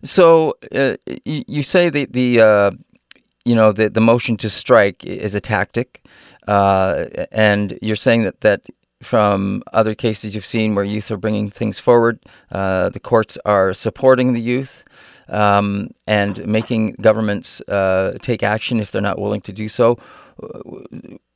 So 0.03 0.57
uh, 0.73 0.95
you 1.25 1.63
say 1.63 1.89
the 1.89 2.05
the 2.05 2.41
uh, 2.41 2.71
you 3.45 3.55
know, 3.55 3.71
the, 3.71 3.89
the 3.89 4.01
motion 4.01 4.37
to 4.37 4.49
strike 4.49 5.03
is 5.03 5.33
a 5.33 5.41
tactic. 5.41 6.05
Uh, 6.47 7.05
and 7.31 7.79
you're 7.81 7.95
saying 7.95 8.23
that, 8.23 8.41
that 8.41 8.61
from 9.01 9.63
other 9.73 9.95
cases 9.95 10.35
you've 10.35 10.45
seen 10.45 10.75
where 10.75 10.83
youth 10.83 11.09
are 11.09 11.17
bringing 11.17 11.49
things 11.49 11.79
forward, 11.79 12.19
uh, 12.51 12.89
the 12.89 12.99
courts 12.99 13.37
are 13.45 13.73
supporting 13.73 14.33
the 14.33 14.41
youth 14.41 14.83
um, 15.29 15.89
and 16.05 16.45
making 16.45 16.93
governments 17.01 17.61
uh, 17.61 18.17
take 18.21 18.43
action 18.43 18.79
if 18.79 18.91
they're 18.91 19.01
not 19.01 19.19
willing 19.19 19.41
to 19.41 19.53
do 19.53 19.67
so. 19.67 19.97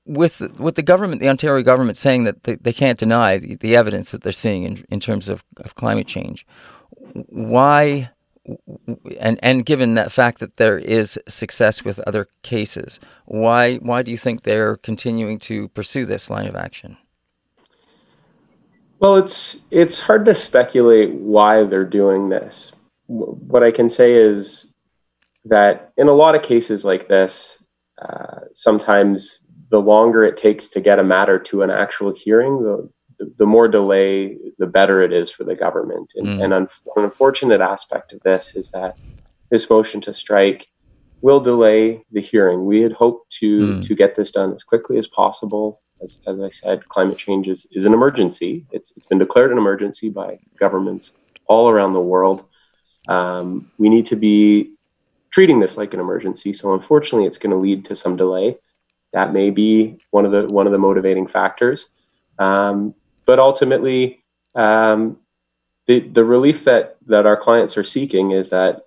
With 0.06 0.42
with 0.60 0.76
the 0.76 0.84
government, 0.84 1.22
the 1.22 1.30
Ontario 1.30 1.64
government 1.64 1.98
saying 1.98 2.26
that 2.26 2.44
they, 2.44 2.56
they 2.56 2.74
can't 2.74 3.00
deny 3.00 3.38
the, 3.38 3.56
the 3.56 3.76
evidence 3.76 4.12
that 4.12 4.22
they're 4.22 4.34
seeing 4.34 4.64
in, 4.64 4.86
in 4.90 5.00
terms 5.00 5.30
of, 5.30 5.44
of 5.58 5.76
climate 5.76 6.08
change, 6.08 6.46
why 7.30 8.10
and 9.20 9.40
and 9.42 9.66
given 9.66 9.94
that 9.94 10.12
fact 10.12 10.40
that 10.40 10.58
there 10.58 10.78
is 10.78 11.20
success 11.28 11.84
with 11.84 12.00
other 12.00 12.28
cases, 12.42 13.00
why 13.26 13.76
why 13.78 14.04
do 14.04 14.12
you 14.12 14.18
think 14.18 14.44
they're 14.44 14.76
continuing 14.76 15.40
to 15.40 15.70
pursue 15.70 16.06
this 16.06 16.30
line 16.30 16.48
of 16.48 16.56
action? 16.56 16.98
Well, 19.00 19.18
it's 19.18 19.62
it's 19.72 20.02
hard 20.02 20.26
to 20.26 20.36
speculate 20.36 21.14
why 21.14 21.64
they're 21.64 21.86
doing 21.86 22.30
this. 22.30 22.74
What 23.08 23.64
I 23.64 23.72
can 23.72 23.90
say 23.90 24.14
is 24.14 24.74
that 25.46 25.92
in 25.98 26.08
a 26.08 26.14
lot 26.14 26.36
of 26.36 26.42
cases 26.42 26.86
like 26.86 27.08
this, 27.08 27.62
uh, 28.02 28.40
sometimes 28.54 29.46
the 29.70 29.82
longer 29.82 30.24
it 30.24 30.38
takes 30.38 30.68
to 30.70 30.80
get 30.80 31.00
a 31.00 31.04
matter 31.04 31.40
to 31.40 31.64
an 31.64 31.70
actual 31.70 32.14
hearing, 32.14 32.64
the 32.64 32.90
the 33.38 33.46
more 33.46 33.68
delay, 33.68 34.38
the 34.58 34.68
better 34.68 35.02
it 35.02 35.14
is 35.14 35.30
for 35.30 35.44
the 35.44 35.56
government. 35.56 36.14
And, 36.16 36.28
mm. 36.28 36.44
and 36.44 36.54
un- 36.54 36.68
an 36.96 37.04
unfortunate 37.04 37.62
aspect 37.62 38.14
of 38.14 38.22
this 38.22 38.56
is 38.56 38.72
that 38.72 38.98
this 39.50 39.70
motion 39.70 40.02
to 40.02 40.14
strike 40.14 40.68
will 41.22 41.40
delay 41.40 42.04
the 42.12 42.22
hearing. 42.22 42.66
We 42.66 42.82
had 42.82 42.94
hoped 42.94 43.32
to 43.40 43.60
mm. 43.60 43.88
to 43.88 43.96
get 43.96 44.16
this 44.16 44.32
done 44.32 44.54
as 44.54 44.64
quickly 44.64 44.98
as 44.98 45.08
possible. 45.08 45.82
As, 46.02 46.22
as 46.28 46.40
I 46.40 46.50
said, 46.50 46.90
climate 46.90 47.18
change 47.18 47.48
is, 47.48 47.66
is 47.72 47.86
an 47.86 47.94
emergency. 47.94 48.66
It's, 48.72 48.92
it's 48.98 49.06
been 49.06 49.20
declared 49.20 49.52
an 49.52 49.58
emergency 49.58 50.10
by 50.10 50.40
governments 50.58 51.18
all 51.48 51.70
around 51.70 51.92
the 51.92 52.02
world. 52.02 52.46
Um, 53.08 53.72
we 53.78 53.88
need 53.88 54.06
to 54.08 54.18
be 54.18 54.74
treating 55.30 55.60
this 55.60 55.78
like 55.78 55.94
an 55.94 56.00
emergency. 56.00 56.52
So 56.52 56.74
unfortunately, 56.74 57.26
it's 57.26 57.38
going 57.38 57.52
to 57.52 57.58
lead 57.58 57.86
to 57.86 57.96
some 57.96 58.18
delay. 58.18 58.58
That 59.14 59.32
may 59.32 59.50
be 59.50 59.98
one 60.12 60.26
of 60.26 60.32
the 60.32 60.48
one 60.48 60.66
of 60.66 60.72
the 60.72 60.78
motivating 60.78 61.28
factors. 61.28 61.88
Um, 62.38 62.96
but 63.26 63.40
ultimately, 63.40 64.24
um, 64.56 65.18
the 65.86 66.00
the 66.00 66.24
relief 66.24 66.64
that 66.64 66.98
that 67.08 67.26
our 67.26 67.38
clients 67.38 67.78
are 67.78 67.84
seeking 67.84 68.32
is 68.32 68.50
that 68.50 68.82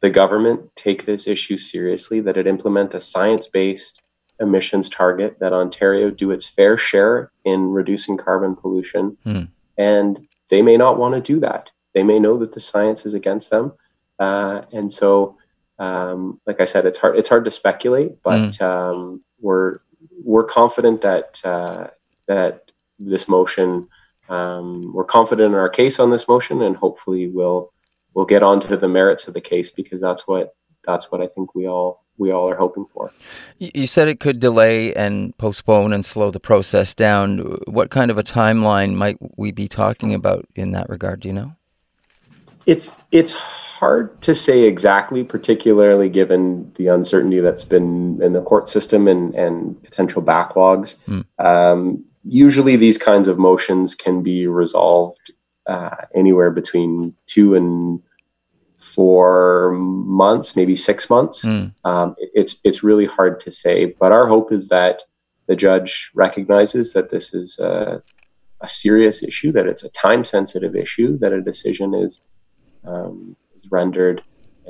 the 0.00 0.10
government 0.10 0.74
take 0.76 1.04
this 1.04 1.26
issue 1.26 1.56
seriously, 1.56 2.20
that 2.20 2.36
it 2.36 2.46
implement 2.46 2.94
a 2.94 3.00
science 3.00 3.46
based 3.46 4.00
emissions 4.38 4.88
target, 4.88 5.38
that 5.40 5.52
Ontario 5.52 6.10
do 6.10 6.30
its 6.30 6.46
fair 6.46 6.78
share 6.78 7.30
in 7.44 7.70
reducing 7.70 8.16
carbon 8.16 8.56
pollution, 8.56 9.16
mm. 9.26 9.48
and 9.76 10.26
they 10.48 10.62
may 10.62 10.76
not 10.76 10.98
want 10.98 11.14
to 11.14 11.20
do 11.20 11.38
that. 11.40 11.70
They 11.94 12.02
may 12.02 12.18
know 12.18 12.38
that 12.38 12.52
the 12.52 12.60
science 12.60 13.04
is 13.04 13.14
against 13.14 13.50
them, 13.50 13.72
uh, 14.18 14.62
and 14.72 14.92
so. 14.92 15.36
Um, 15.78 16.42
like 16.46 16.60
I 16.60 16.66
said, 16.66 16.84
it's 16.84 16.98
hard. 16.98 17.16
It's 17.16 17.28
hard 17.28 17.46
to 17.46 17.50
speculate, 17.50 18.22
but 18.22 18.38
mm. 18.38 18.60
um, 18.60 19.24
we're 19.40 19.78
we're 20.22 20.44
confident 20.44 21.00
that 21.00 21.40
uh, 21.42 21.86
that 22.26 22.69
this 23.00 23.28
motion. 23.28 23.88
Um, 24.28 24.92
we're 24.92 25.04
confident 25.04 25.54
in 25.54 25.58
our 25.58 25.68
case 25.68 25.98
on 25.98 26.10
this 26.10 26.28
motion, 26.28 26.62
and 26.62 26.76
hopefully 26.76 27.28
we'll 27.28 27.72
we'll 28.14 28.26
get 28.26 28.42
onto 28.42 28.76
the 28.76 28.88
merits 28.88 29.26
of 29.28 29.34
the 29.34 29.40
case 29.40 29.70
because 29.70 30.00
that's 30.00 30.26
what 30.28 30.54
that's 30.84 31.10
what 31.10 31.20
I 31.20 31.26
think 31.26 31.54
we 31.54 31.66
all 31.66 32.04
we 32.16 32.30
all 32.30 32.48
are 32.48 32.56
hoping 32.56 32.86
for. 32.92 33.10
You 33.58 33.86
said 33.86 34.08
it 34.08 34.20
could 34.20 34.40
delay 34.40 34.94
and 34.94 35.36
postpone 35.38 35.92
and 35.92 36.04
slow 36.04 36.30
the 36.30 36.38
process 36.38 36.94
down. 36.94 37.38
What 37.66 37.90
kind 37.90 38.10
of 38.10 38.18
a 38.18 38.22
timeline 38.22 38.94
might 38.94 39.16
we 39.36 39.52
be 39.52 39.68
talking 39.68 40.14
about 40.14 40.46
in 40.54 40.72
that 40.72 40.88
regard? 40.88 41.20
Do 41.20 41.28
you 41.28 41.34
know? 41.34 41.56
It's 42.66 42.94
it's 43.10 43.32
hard 43.32 44.20
to 44.22 44.34
say 44.34 44.64
exactly, 44.64 45.24
particularly 45.24 46.10
given 46.10 46.70
the 46.74 46.88
uncertainty 46.88 47.40
that's 47.40 47.64
been 47.64 48.20
in 48.22 48.34
the 48.34 48.42
court 48.42 48.68
system 48.68 49.08
and 49.08 49.34
and 49.34 49.82
potential 49.82 50.22
backlogs. 50.22 50.96
Mm. 51.08 51.24
Um, 51.44 52.04
usually 52.24 52.76
these 52.76 52.98
kinds 52.98 53.28
of 53.28 53.38
motions 53.38 53.94
can 53.94 54.22
be 54.22 54.46
resolved 54.46 55.32
uh, 55.66 55.96
anywhere 56.14 56.50
between 56.50 57.14
two 57.26 57.54
and 57.54 58.02
four 58.76 59.72
months, 59.72 60.56
maybe 60.56 60.74
six 60.74 61.10
months. 61.10 61.44
Mm. 61.44 61.74
Um, 61.84 62.16
it's 62.18 62.56
it's 62.64 62.82
really 62.82 63.06
hard 63.06 63.40
to 63.40 63.50
say, 63.50 63.84
but 63.84 64.12
our 64.12 64.26
hope 64.26 64.52
is 64.52 64.68
that 64.68 65.02
the 65.46 65.56
judge 65.56 66.10
recognizes 66.14 66.92
that 66.92 67.10
this 67.10 67.34
is 67.34 67.58
a, 67.58 68.02
a 68.60 68.68
serious 68.68 69.22
issue, 69.22 69.50
that 69.52 69.66
it's 69.66 69.82
a 69.82 69.90
time 69.90 70.24
sensitive 70.24 70.76
issue, 70.76 71.18
that 71.18 71.32
a 71.32 71.40
decision 71.40 71.92
is, 71.92 72.22
um, 72.84 73.36
is 73.58 73.70
rendered 73.70 74.22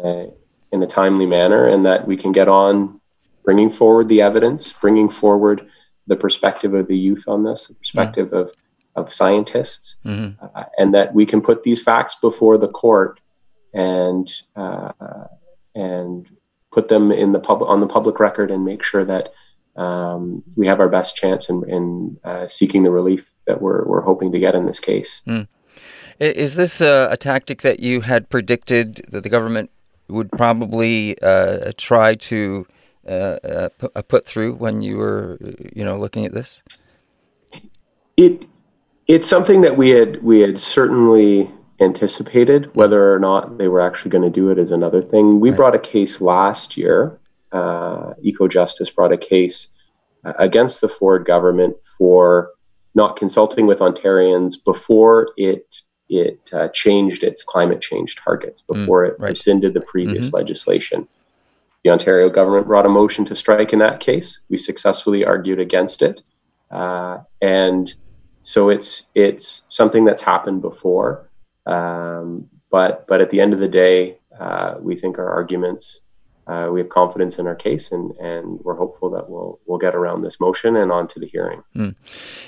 uh, 0.02 0.24
in 0.72 0.82
a 0.82 0.86
timely 0.86 1.26
manner, 1.26 1.66
and 1.66 1.84
that 1.84 2.06
we 2.06 2.16
can 2.16 2.32
get 2.32 2.48
on 2.48 3.00
bringing 3.44 3.70
forward 3.70 4.08
the 4.08 4.22
evidence, 4.22 4.72
bringing 4.72 5.10
forward 5.10 5.68
the 6.10 6.16
perspective 6.16 6.74
of 6.74 6.88
the 6.88 6.98
youth 6.98 7.24
on 7.28 7.44
this, 7.44 7.68
the 7.68 7.74
perspective 7.74 8.26
mm-hmm. 8.26 8.36
of 8.36 8.52
of 8.96 9.12
scientists, 9.12 9.96
mm-hmm. 10.04 10.44
uh, 10.44 10.64
and 10.76 10.92
that 10.92 11.14
we 11.14 11.24
can 11.24 11.40
put 11.40 11.62
these 11.62 11.80
facts 11.80 12.16
before 12.20 12.58
the 12.58 12.68
court 12.68 13.20
and 13.72 14.28
uh, 14.56 14.92
and 15.74 16.28
put 16.72 16.88
them 16.88 17.12
in 17.12 17.30
the 17.32 17.38
pub- 17.38 17.62
on 17.62 17.80
the 17.80 17.86
public 17.86 18.18
record 18.18 18.50
and 18.50 18.64
make 18.64 18.82
sure 18.82 19.04
that 19.04 19.32
um, 19.76 20.42
we 20.56 20.66
have 20.66 20.80
our 20.80 20.88
best 20.88 21.14
chance 21.14 21.48
in, 21.48 21.62
in 21.68 22.18
uh, 22.24 22.48
seeking 22.48 22.82
the 22.82 22.90
relief 22.90 23.30
that 23.46 23.62
we're 23.62 23.84
we're 23.84 24.02
hoping 24.02 24.32
to 24.32 24.40
get 24.40 24.56
in 24.56 24.66
this 24.66 24.80
case. 24.80 25.22
Mm. 25.26 25.46
Is 26.18 26.56
this 26.56 26.80
a, 26.82 27.08
a, 27.12 27.16
tactic 27.16 27.62
that 27.62 27.80
you 27.80 28.02
had 28.02 28.28
predicted 28.28 28.96
that 29.08 29.22
the 29.22 29.30
government 29.30 29.70
would 30.08 30.30
probably 30.32 31.16
uh, 31.22 31.72
try 31.78 32.14
to 32.16 32.66
uh, 33.10 33.38
uh, 33.82 33.88
uh, 33.94 34.02
put 34.02 34.24
through 34.24 34.54
when 34.54 34.82
you 34.82 34.96
were, 34.96 35.38
you 35.74 35.84
know, 35.84 35.98
looking 35.98 36.24
at 36.24 36.32
this? 36.32 36.62
It 38.16 38.46
it's 39.06 39.26
something 39.26 39.62
that 39.62 39.76
we 39.76 39.90
had 39.90 40.22
we 40.22 40.40
had 40.40 40.60
certainly 40.60 41.50
anticipated. 41.80 42.70
Whether 42.74 43.12
or 43.12 43.18
not 43.18 43.58
they 43.58 43.66
were 43.66 43.80
actually 43.80 44.12
going 44.12 44.22
to 44.22 44.30
do 44.30 44.50
it 44.50 44.58
is 44.58 44.70
another 44.70 45.02
thing. 45.02 45.40
We 45.40 45.50
right. 45.50 45.56
brought 45.56 45.74
a 45.74 45.80
case 45.80 46.20
last 46.20 46.76
year. 46.76 47.18
Uh, 47.50 48.14
Ecojustice 48.24 48.94
brought 48.94 49.12
a 49.12 49.18
case 49.18 49.74
uh, 50.24 50.34
against 50.38 50.80
the 50.80 50.88
Ford 50.88 51.24
government 51.24 51.76
for 51.98 52.50
not 52.94 53.16
consulting 53.16 53.66
with 53.66 53.80
Ontarians 53.80 54.54
before 54.64 55.32
it 55.36 55.82
it 56.08 56.50
uh, 56.52 56.68
changed 56.68 57.22
its 57.22 57.42
climate 57.42 57.80
change 57.80 58.16
targets 58.16 58.62
mm, 58.62 58.74
before 58.74 59.04
mm, 59.04 59.08
it 59.08 59.16
right. 59.18 59.30
rescinded 59.30 59.74
the 59.74 59.80
previous 59.80 60.26
mm-hmm. 60.26 60.36
legislation. 60.36 61.08
The 61.84 61.90
Ontario 61.90 62.28
government 62.28 62.66
brought 62.66 62.86
a 62.86 62.90
motion 62.90 63.24
to 63.26 63.34
strike 63.34 63.72
in 63.72 63.78
that 63.78 64.00
case. 64.00 64.40
We 64.50 64.56
successfully 64.56 65.24
argued 65.24 65.60
against 65.60 66.02
it, 66.02 66.22
uh, 66.70 67.18
and 67.40 67.92
so 68.42 68.68
it's 68.68 69.10
it's 69.14 69.64
something 69.68 70.04
that's 70.04 70.22
happened 70.22 70.62
before. 70.62 71.30
Um, 71.66 72.48
but 72.70 73.06
but 73.06 73.20
at 73.20 73.30
the 73.30 73.40
end 73.40 73.52
of 73.52 73.60
the 73.60 73.68
day, 73.68 74.18
uh, 74.38 74.74
we 74.78 74.94
think 74.94 75.18
our 75.18 75.30
arguments 75.30 76.02
uh, 76.50 76.68
we 76.68 76.80
have 76.80 76.88
confidence 76.88 77.38
in 77.38 77.46
our 77.46 77.54
case, 77.54 77.92
and, 77.92 78.10
and 78.16 78.58
we're 78.64 78.74
hopeful 78.74 79.08
that 79.10 79.30
we'll 79.30 79.60
we'll 79.66 79.78
get 79.78 79.94
around 79.94 80.22
this 80.22 80.40
motion 80.40 80.74
and 80.74 80.90
on 80.90 81.06
to 81.06 81.20
the 81.20 81.26
hearing. 81.26 81.62
Mm. 81.76 81.94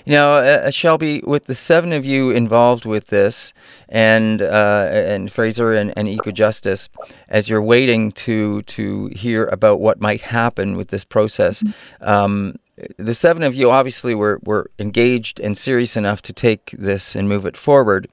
You 0.05 0.13
know, 0.13 0.35
uh, 0.35 0.63
uh, 0.67 0.71
Shelby, 0.71 1.23
with 1.25 1.45
the 1.45 1.55
seven 1.55 1.93
of 1.93 2.05
you 2.05 2.31
involved 2.31 2.85
with 2.85 3.07
this, 3.07 3.53
and 3.89 4.43
uh, 4.43 4.89
and 4.91 5.31
Fraser 5.31 5.73
and, 5.73 5.93
and 5.97 6.09
Ecojustice, 6.09 6.89
as 7.29 7.49
you're 7.49 7.63
waiting 7.63 8.11
to 8.13 8.63
to 8.63 9.07
hear 9.09 9.47
about 9.47 9.79
what 9.79 10.01
might 10.01 10.23
happen 10.23 10.77
with 10.77 10.89
this 10.89 11.05
process. 11.05 11.63
Mm-hmm. 11.63 12.09
Um, 12.09 12.57
the 12.99 13.15
seven 13.15 13.45
of 13.45 13.55
you 13.55 13.71
obviously 13.71 14.15
were, 14.15 14.41
were 14.43 14.71
engaged 14.79 15.39
and 15.39 15.57
serious 15.57 15.97
enough 15.97 16.23
to 16.23 16.33
take 16.33 16.75
this 16.77 17.15
and 17.15 17.29
move 17.29 17.47
it 17.47 17.57
forward. 17.57 18.09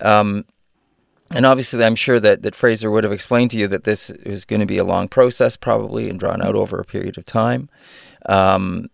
Um, 0.00 0.46
and 1.34 1.44
obviously, 1.44 1.84
I'm 1.84 1.96
sure 1.96 2.20
that, 2.20 2.42
that 2.42 2.54
Fraser 2.54 2.90
would 2.90 3.04
have 3.04 3.12
explained 3.12 3.50
to 3.50 3.56
you 3.56 3.66
that 3.68 3.82
this 3.82 4.08
is 4.08 4.44
going 4.44 4.60
to 4.60 4.66
be 4.66 4.78
a 4.78 4.84
long 4.84 5.08
process, 5.08 5.56
probably, 5.56 6.08
and 6.08 6.18
drawn 6.18 6.40
out 6.40 6.54
over 6.54 6.78
a 6.78 6.84
period 6.84 7.18
of 7.18 7.26
time. 7.26 7.68
Um, 8.26 8.88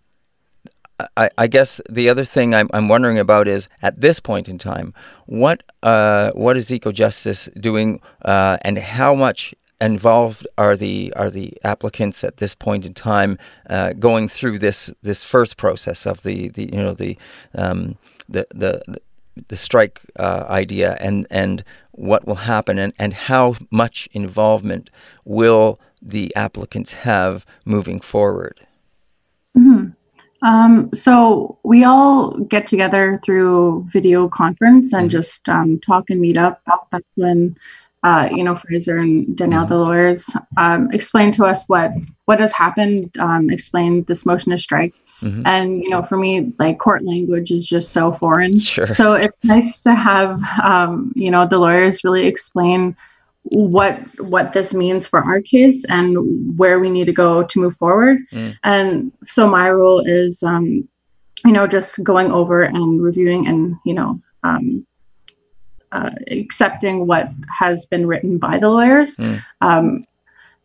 I, 1.17 1.31
I, 1.39 1.47
guess 1.47 1.81
the 1.89 2.09
other 2.09 2.25
thing 2.25 2.55
I'm, 2.55 2.69
I'm, 2.73 2.89
wondering 2.89 3.19
about 3.19 3.47
is 3.47 3.69
at 3.81 4.01
this 4.01 4.21
point 4.21 4.49
in 4.49 4.59
time, 4.59 4.93
what 5.27 5.63
uh, 5.83 6.31
what 6.33 6.57
is 6.57 6.69
Ecojustice 6.69 7.49
doing, 7.61 8.01
uh, 8.23 8.59
and 8.63 8.79
how 8.79 9.15
much 9.15 9.55
involved 9.81 10.47
are 10.59 10.77
the 10.77 11.13
are 11.17 11.31
the 11.31 11.55
applicants 11.65 12.23
at 12.23 12.37
this 12.37 12.55
point 12.55 12.85
in 12.85 12.93
time 12.93 13.39
uh, 13.69 13.93
going 13.95 14.29
through 14.29 14.59
this 14.59 14.91
this 15.03 15.25
first 15.25 15.57
process 15.57 16.07
of 16.07 16.23
the, 16.23 16.49
the 16.49 16.65
you 16.65 16.79
know 16.79 16.93
the 16.93 17.17
um, 17.55 17.97
the, 18.29 18.47
the 18.51 19.01
the 19.49 19.57
strike 19.57 20.01
uh, 20.19 20.47
idea 20.49 20.97
and 21.01 21.27
and 21.31 21.65
what 21.93 22.27
will 22.27 22.37
happen 22.37 22.79
and, 22.79 22.93
and 22.99 23.13
how 23.13 23.55
much 23.71 24.09
involvement 24.13 24.91
will 25.25 25.79
the 26.01 26.35
applicants 26.35 26.93
have 26.95 27.45
moving 27.67 28.01
forward? 28.01 28.59
Mm-hmm. 29.57 29.91
Um, 30.43 30.89
so 30.95 31.59
we 31.65 31.85
all 31.85 32.39
get 32.39 32.67
together 32.67 33.21
through 33.25 33.87
video 33.93 34.29
conference 34.29 34.95
and 34.95 35.03
mm-hmm. 35.03 35.19
just 35.19 35.47
um, 35.49 35.79
talk 35.81 36.09
and 36.09 36.21
meet 36.21 36.39
up. 36.39 36.63
That's 36.91 37.05
when 37.17 37.57
uh, 38.03 38.29
you 38.31 38.43
know, 38.43 38.57
Fraser 38.57 38.99
and 38.99 39.37
Danielle, 39.37 39.67
the 39.67 39.77
lawyers, 39.77 40.25
um, 40.57 40.91
explain 40.93 41.33
to 41.33 41.45
us 41.45 41.65
what 41.67 41.93
what 42.25 42.41
has 42.41 42.53
happened, 42.53 43.17
um, 43.19 43.51
explain 43.51 44.05
this 44.05 44.25
motion 44.25 44.53
to 44.53 44.59
strike. 44.59 44.95
Mm-hmm. 45.21 45.43
And 45.45 45.83
you 45.83 45.91
know, 45.91 46.03
for 46.03 46.17
me, 46.17 46.53
like 46.59 46.79
court 46.79 47.03
language 47.03 47.51
is 47.51 47.67
just 47.67 47.93
so 47.93 48.13
foreign. 48.13 48.59
Sure. 48.59 48.87
So 48.95 49.13
it's 49.15 49.37
nice 49.45 49.81
to 49.81 49.95
have 49.95 50.41
um, 50.63 51.13
you 51.15 51.31
know 51.31 51.47
the 51.47 51.59
lawyers 51.59 52.03
really 52.03 52.27
explain 52.27 52.97
what 53.43 54.01
what 54.21 54.53
this 54.55 54.73
means 54.73 55.07
for 55.07 55.23
our 55.23 55.43
case 55.43 55.85
and 55.87 56.59
where 56.59 56.81
we 56.81 56.89
need 56.89 57.07
to 57.07 57.13
go 57.13 57.43
to 57.43 57.61
move 57.61 57.77
forward. 57.77 58.19
Mm. 58.33 58.57
And 58.65 59.13
so 59.25 59.47
my 59.47 59.71
role 59.71 60.01
is, 60.01 60.43
um, 60.43 60.89
you 61.45 61.53
know, 61.53 61.67
just 61.67 62.03
going 62.03 62.31
over 62.31 62.63
and 62.63 63.03
reviewing 63.03 63.47
and 63.47 63.77
you 63.85 63.93
know 63.93 64.21
um, 64.43 64.87
uh, 65.93 66.11
accepting 66.31 67.07
what 67.07 67.31
has 67.57 67.87
been 67.87 68.07
written 68.07 68.39
by 68.39 68.59
the 68.59 68.69
lawyers. 68.69 69.17
Mm. 69.17 69.43
Um, 69.61 70.07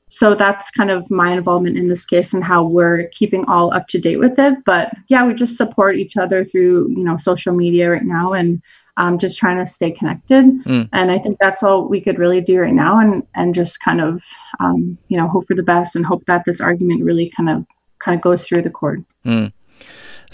so 0.08 0.36
that's 0.36 0.70
kind 0.70 0.92
of 0.92 1.10
my 1.10 1.34
involvement 1.34 1.78
in 1.78 1.88
this 1.88 2.06
case 2.06 2.34
and 2.34 2.44
how 2.44 2.64
we're 2.64 3.08
keeping 3.10 3.44
all 3.46 3.74
up 3.74 3.88
to 3.88 4.00
date 4.00 4.18
with 4.18 4.38
it. 4.38 4.54
But 4.66 4.94
yeah, 5.08 5.26
we 5.26 5.34
just 5.34 5.58
support 5.58 5.98
each 5.98 6.16
other 6.16 6.46
through 6.46 6.90
you 6.90 7.04
know 7.04 7.18
social 7.18 7.54
media 7.54 7.90
right 7.90 8.04
now 8.04 8.34
and 8.34 8.62
um, 8.98 9.18
just 9.18 9.38
trying 9.38 9.58
to 9.58 9.68
stay 9.68 9.92
connected. 9.92 10.46
Mm. 10.64 10.90
And 10.94 11.12
I 11.12 11.18
think 11.18 11.38
that's 11.40 11.64
all 11.64 11.88
we 11.88 12.00
could 12.00 12.20
really 12.20 12.40
do 12.40 12.60
right 12.60 12.74
now, 12.74 13.00
and 13.00 13.24
and 13.36 13.54
just 13.54 13.80
kind 13.82 14.00
of 14.00 14.24
um, 14.60 14.98
you 15.08 15.18
know 15.18 15.28
hope 15.28 15.48
for 15.48 15.56
the 15.56 15.64
best 15.64 15.96
and 15.96 16.06
hope 16.06 16.26
that 16.26 16.46
this 16.46 16.62
argument 16.62 17.04
really 17.04 17.32
kind 17.36 17.50
of 17.50 17.66
kind 18.00 18.16
of 18.16 18.22
goes 18.22 18.48
through 18.48 18.62
the 18.62 18.70
court. 18.70 19.00
Mm. 19.26 19.52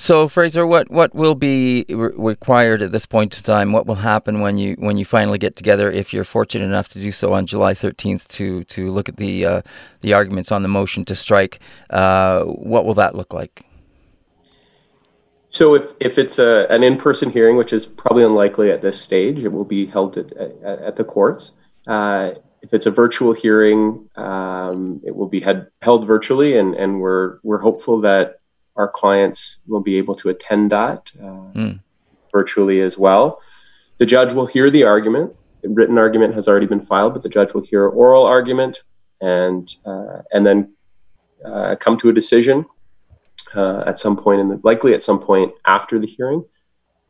So 0.02 0.28
Fraser, 0.28 0.66
what, 0.66 0.90
what 0.90 1.14
will 1.14 1.36
be 1.36 1.86
re- 1.88 2.10
required 2.16 2.82
at 2.82 2.92
this 2.92 3.06
point 3.06 3.38
in 3.38 3.44
time? 3.44 3.72
What 3.72 3.86
will 3.86 4.02
happen 4.02 4.40
when 4.40 4.58
you 4.58 4.74
when 4.80 4.98
you 4.98 5.06
finally 5.06 5.38
get 5.38 5.56
together, 5.56 5.92
if 5.92 6.12
you're 6.12 6.24
fortunate 6.24 6.66
enough 6.66 6.90
to 6.94 7.00
do 7.00 7.12
so 7.12 7.34
on 7.34 7.46
July 7.46 7.76
13th, 7.76 8.28
to 8.30 8.64
to 8.64 8.90
look 8.90 9.08
at 9.08 9.18
the 9.18 9.46
uh, 9.46 9.62
the 10.02 10.14
arguments 10.14 10.52
on 10.52 10.64
the 10.64 10.68
motion 10.68 11.06
to 11.06 11.16
strike? 11.16 11.60
Uh, 11.92 12.46
what 12.46 12.84
will 12.84 12.96
that 12.96 13.14
look 13.14 13.32
like? 13.32 13.62
So 15.50 15.76
if, 15.76 15.92
if 16.00 16.18
it's 16.18 16.40
a, 16.40 16.66
an 16.72 16.82
in-person 16.82 17.30
hearing, 17.30 17.56
which 17.56 17.72
is 17.72 17.86
probably 17.86 18.24
unlikely 18.24 18.72
at 18.72 18.82
this 18.82 19.00
stage, 19.00 19.44
it 19.44 19.50
will 19.50 19.66
be 19.66 19.86
held 19.86 20.18
at, 20.18 20.34
at, 20.34 20.80
at 20.82 20.96
the 20.96 21.04
courts. 21.04 21.52
Uh, 21.86 22.32
if 22.64 22.74
it's 22.74 22.88
a 22.88 22.92
virtual 22.92 23.34
hearing, 23.34 24.10
um, 24.16 25.00
it 25.06 25.16
will 25.16 25.30
be 25.30 25.46
held 25.84 26.08
virtually, 26.08 26.58
and, 26.58 26.74
and 26.74 27.00
we're 27.00 27.38
we're 27.44 27.60
hopeful 27.60 28.02
that 28.02 28.41
our 28.82 28.88
clients 28.88 29.58
will 29.68 29.80
be 29.80 29.96
able 29.98 30.16
to 30.16 30.30
attend 30.30 30.72
that 30.72 31.12
uh, 31.22 31.46
mm. 31.60 31.80
virtually 32.32 32.82
as 32.82 32.98
well. 32.98 33.40
The 34.00 34.08
judge 34.08 34.34
will 34.34 34.48
hear 34.48 34.72
the 34.72 34.84
argument. 34.84 35.36
The 35.62 35.70
written 35.70 36.00
argument 36.00 36.34
has 36.34 36.48
already 36.48 36.66
been 36.66 36.82
filed, 36.82 37.14
but 37.14 37.22
the 37.22 37.30
judge 37.30 37.54
will 37.54 37.62
hear 37.62 37.88
oral 37.88 38.26
argument 38.26 38.82
and 39.22 39.72
uh, 39.86 40.24
and 40.34 40.44
then 40.48 40.74
uh, 41.46 41.76
come 41.76 41.96
to 41.98 42.10
a 42.10 42.14
decision 42.22 42.66
uh, 43.54 43.84
at 43.86 44.00
some 44.00 44.18
point 44.18 44.42
in 44.42 44.50
the 44.50 44.60
likely 44.64 44.96
at 44.96 45.04
some 45.04 45.20
point 45.20 45.54
after 45.66 46.00
the 46.00 46.08
hearing. 46.08 46.44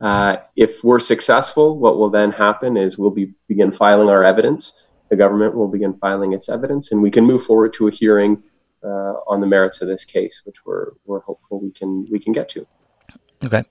Uh, 0.02 0.36
if 0.58 0.84
we're 0.84 1.00
successful, 1.00 1.78
what 1.78 1.98
will 1.98 2.10
then 2.10 2.32
happen 2.32 2.76
is 2.76 2.98
we'll 2.98 3.18
be 3.22 3.34
begin 3.48 3.72
filing 3.72 4.10
our 4.10 4.26
evidence. 4.26 4.88
The 5.10 5.16
government 5.16 5.56
will 5.56 5.70
begin 5.70 5.94
filing 5.94 6.34
its 6.34 6.50
evidence, 6.50 6.92
and 6.92 7.02
we 7.02 7.12
can 7.12 7.26
move 7.26 7.44
forward 7.44 7.72
to 7.76 7.88
a 7.88 7.92
hearing 7.92 8.44
Uh, 8.84 9.14
on 9.28 9.42
the 9.42 9.48
merits 9.48 9.82
of 9.82 9.88
this 9.88 10.06
case, 10.06 10.42
which 10.44 10.66
we're 10.66 10.94
we're 11.06 11.20
hopeful 11.20 11.60
we 11.60 11.72
can 11.72 12.08
we 12.10 12.20
can 12.20 12.34
get 12.34 12.50
to. 12.50 12.66
Okay. 13.46 13.64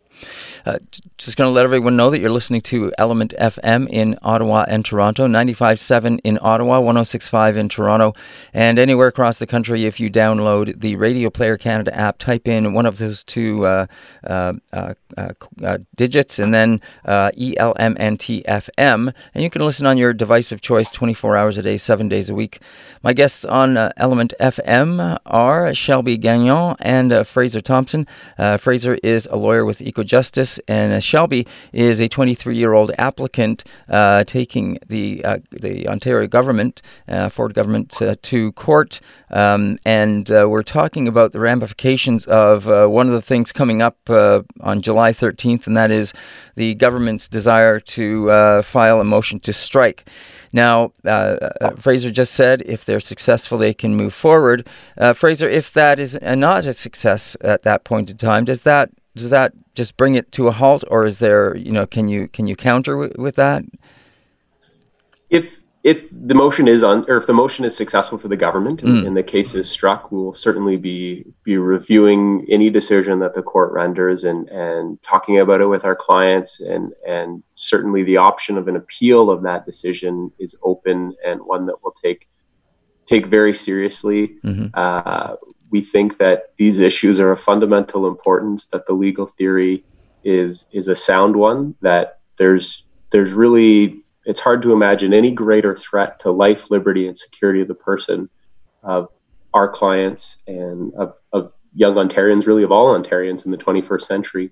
Uh, 0.66 0.78
just 1.16 1.36
going 1.36 1.48
to 1.48 1.52
let 1.52 1.64
everyone 1.64 1.96
know 1.96 2.10
that 2.10 2.18
you're 2.18 2.30
listening 2.30 2.60
to 2.60 2.92
Element 2.98 3.34
FM 3.38 3.88
in 3.88 4.16
Ottawa 4.22 4.64
and 4.68 4.84
Toronto, 4.84 5.26
95.7 5.26 6.20
in 6.24 6.38
Ottawa, 6.42 6.80
106.5 6.80 7.56
in 7.56 7.68
Toronto, 7.68 8.14
and 8.52 8.78
anywhere 8.78 9.08
across 9.08 9.38
the 9.38 9.46
country. 9.46 9.86
If 9.86 10.00
you 10.00 10.10
download 10.10 10.80
the 10.80 10.96
Radio 10.96 11.30
Player 11.30 11.56
Canada 11.56 11.96
app, 11.96 12.18
type 12.18 12.48
in 12.48 12.74
one 12.74 12.86
of 12.86 12.98
those 12.98 13.24
two 13.24 13.64
uh, 13.64 13.86
uh, 14.24 14.54
uh, 14.72 14.94
uh 15.16 15.78
digits 15.96 16.38
and 16.38 16.52
then 16.52 16.80
ELMNTFM, 17.06 19.14
and 19.34 19.44
you 19.44 19.50
can 19.50 19.64
listen 19.64 19.86
on 19.86 19.98
your 19.98 20.12
device 20.12 20.52
of 20.52 20.60
choice 20.60 20.90
24 20.90 21.36
hours 21.36 21.58
a 21.58 21.62
day, 21.62 21.76
seven 21.76 22.08
days 22.08 22.28
a 22.28 22.34
week. 22.34 22.60
My 23.02 23.12
guests 23.12 23.44
on 23.44 23.76
Element 23.96 24.34
FM 24.40 25.18
are 25.26 25.74
Shelby 25.74 26.16
Gagnon 26.16 26.76
and 26.80 27.26
Fraser 27.26 27.60
Thomson. 27.60 28.06
Fraser 28.58 28.98
is 29.02 29.26
a 29.30 29.36
lawyer 29.36 29.64
with 29.64 29.80
Ecojustice, 29.80 30.49
and 30.66 30.92
uh, 30.92 31.00
Shelby 31.00 31.46
is 31.72 32.00
a 32.00 32.08
23 32.08 32.56
year 32.56 32.72
old 32.72 32.90
applicant 32.98 33.64
uh, 33.88 34.24
taking 34.24 34.78
the, 34.88 35.24
uh, 35.24 35.38
the 35.50 35.88
Ontario 35.88 36.26
government, 36.26 36.82
uh, 37.08 37.28
Ford 37.28 37.54
government, 37.54 38.00
uh, 38.00 38.16
to 38.22 38.52
court. 38.52 39.00
Um, 39.30 39.78
and 39.84 40.28
we're 40.28 40.62
talking 40.62 41.06
about 41.06 41.32
the 41.32 41.40
ramifications 41.40 42.26
of 42.26 42.66
one 42.66 43.06
of 43.06 43.12
the 43.12 43.22
things 43.22 43.52
coming 43.52 43.80
up 43.80 43.98
on 44.08 44.82
July 44.82 45.12
13th, 45.12 45.66
and 45.66 45.76
that 45.76 45.90
is 45.90 46.12
the 46.56 46.74
government's 46.74 47.28
desire 47.28 47.78
to 47.80 48.62
file 48.62 49.00
a 49.00 49.04
motion 49.04 49.38
to 49.40 49.52
strike. 49.52 50.04
Now, 50.52 50.92
uh, 51.04 51.50
uh, 51.60 51.70
Fraser 51.76 52.10
just 52.10 52.32
said 52.32 52.62
if 52.66 52.84
they're 52.84 53.00
successful, 53.00 53.58
they 53.58 53.74
can 53.74 53.94
move 53.94 54.14
forward. 54.14 54.66
Uh, 54.98 55.12
Fraser, 55.12 55.48
if 55.48 55.72
that 55.72 55.98
is 55.98 56.18
not 56.22 56.66
a 56.66 56.74
success 56.74 57.36
at 57.40 57.62
that 57.62 57.84
point 57.84 58.10
in 58.10 58.16
time, 58.16 58.44
does 58.44 58.62
that 58.62 58.90
does 59.20 59.30
that 59.30 59.52
just 59.74 59.96
bring 59.96 60.14
it 60.14 60.32
to 60.32 60.48
a 60.48 60.52
halt, 60.52 60.84
or 60.88 61.04
is 61.04 61.18
there, 61.18 61.56
you 61.56 61.72
know, 61.72 61.86
can 61.86 62.08
you 62.08 62.28
can 62.28 62.46
you 62.46 62.56
counter 62.56 62.96
with, 62.96 63.16
with 63.16 63.36
that? 63.36 63.64
If 65.28 65.60
if 65.82 66.08
the 66.12 66.34
motion 66.34 66.68
is 66.68 66.82
on, 66.82 67.06
or 67.08 67.16
if 67.16 67.26
the 67.26 67.32
motion 67.32 67.64
is 67.64 67.74
successful 67.74 68.18
for 68.18 68.28
the 68.28 68.36
government 68.36 68.82
mm. 68.82 69.06
and, 69.06 69.16
the 69.16 69.22
case 69.22 69.54
is 69.54 69.70
struck, 69.70 70.12
we'll 70.12 70.34
certainly 70.34 70.76
be 70.76 71.24
be 71.42 71.56
reviewing 71.56 72.46
any 72.50 72.68
decision 72.68 73.18
that 73.20 73.34
the 73.34 73.42
court 73.42 73.72
renders 73.72 74.24
and 74.24 74.48
and 74.48 75.02
talking 75.02 75.38
about 75.38 75.62
it 75.62 75.66
with 75.66 75.84
our 75.84 75.96
clients, 75.96 76.60
and 76.60 76.92
and 77.06 77.42
certainly 77.54 78.02
the 78.02 78.18
option 78.18 78.58
of 78.58 78.68
an 78.68 78.76
appeal 78.76 79.30
of 79.30 79.42
that 79.42 79.64
decision 79.64 80.30
is 80.38 80.54
open 80.62 81.14
and 81.24 81.40
one 81.40 81.64
that 81.66 81.76
we'll 81.82 81.94
take 82.02 82.28
take 83.06 83.26
very 83.26 83.54
seriously. 83.54 84.36
Mm-hmm. 84.44 84.66
Uh, 84.74 85.36
we 85.70 85.80
think 85.80 86.18
that 86.18 86.56
these 86.56 86.80
issues 86.80 87.20
are 87.20 87.32
of 87.32 87.40
fundamental 87.40 88.06
importance, 88.06 88.66
that 88.66 88.86
the 88.86 88.92
legal 88.92 89.26
theory 89.26 89.84
is 90.24 90.66
is 90.72 90.88
a 90.88 90.94
sound 90.94 91.36
one, 91.36 91.74
that 91.80 92.20
there's 92.36 92.84
there's 93.10 93.32
really 93.32 94.02
it's 94.24 94.40
hard 94.40 94.62
to 94.62 94.72
imagine 94.72 95.12
any 95.14 95.32
greater 95.32 95.74
threat 95.74 96.20
to 96.20 96.30
life, 96.30 96.70
liberty, 96.70 97.06
and 97.06 97.16
security 97.16 97.62
of 97.62 97.68
the 97.68 97.74
person 97.74 98.28
of 98.82 99.08
our 99.54 99.68
clients 99.68 100.38
and 100.46 100.92
of, 100.94 101.16
of 101.32 101.52
young 101.74 101.94
Ontarians, 101.94 102.46
really 102.46 102.62
of 102.62 102.70
all 102.70 102.94
Ontarians 102.96 103.44
in 103.44 103.50
the 103.50 103.58
21st 103.58 104.02
century, 104.02 104.50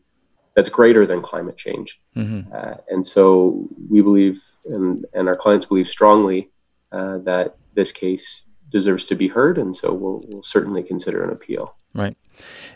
that's 0.55 0.69
greater 0.69 1.07
than 1.07 1.23
climate 1.23 1.57
change. 1.57 2.01
Mm-hmm. 2.17 2.53
Uh, 2.53 2.75
and 2.89 3.05
so 3.05 3.69
we 3.89 4.01
believe, 4.01 4.43
and, 4.65 5.05
and 5.13 5.29
our 5.29 5.37
clients 5.37 5.67
believe 5.67 5.89
strongly, 5.89 6.51
uh, 6.91 7.19
that 7.19 7.57
this 7.75 7.93
case 7.93 8.45
deserves 8.71 9.05
to 9.05 9.15
be 9.15 9.29
heard, 9.29 9.59
and 9.59 9.75
so 9.75 9.93
we'll, 9.93 10.23
we'll 10.27 10.43
certainly 10.43 10.83
consider 10.83 11.25
an 11.25 11.31
appeal. 11.31 11.75
Right. 11.95 12.17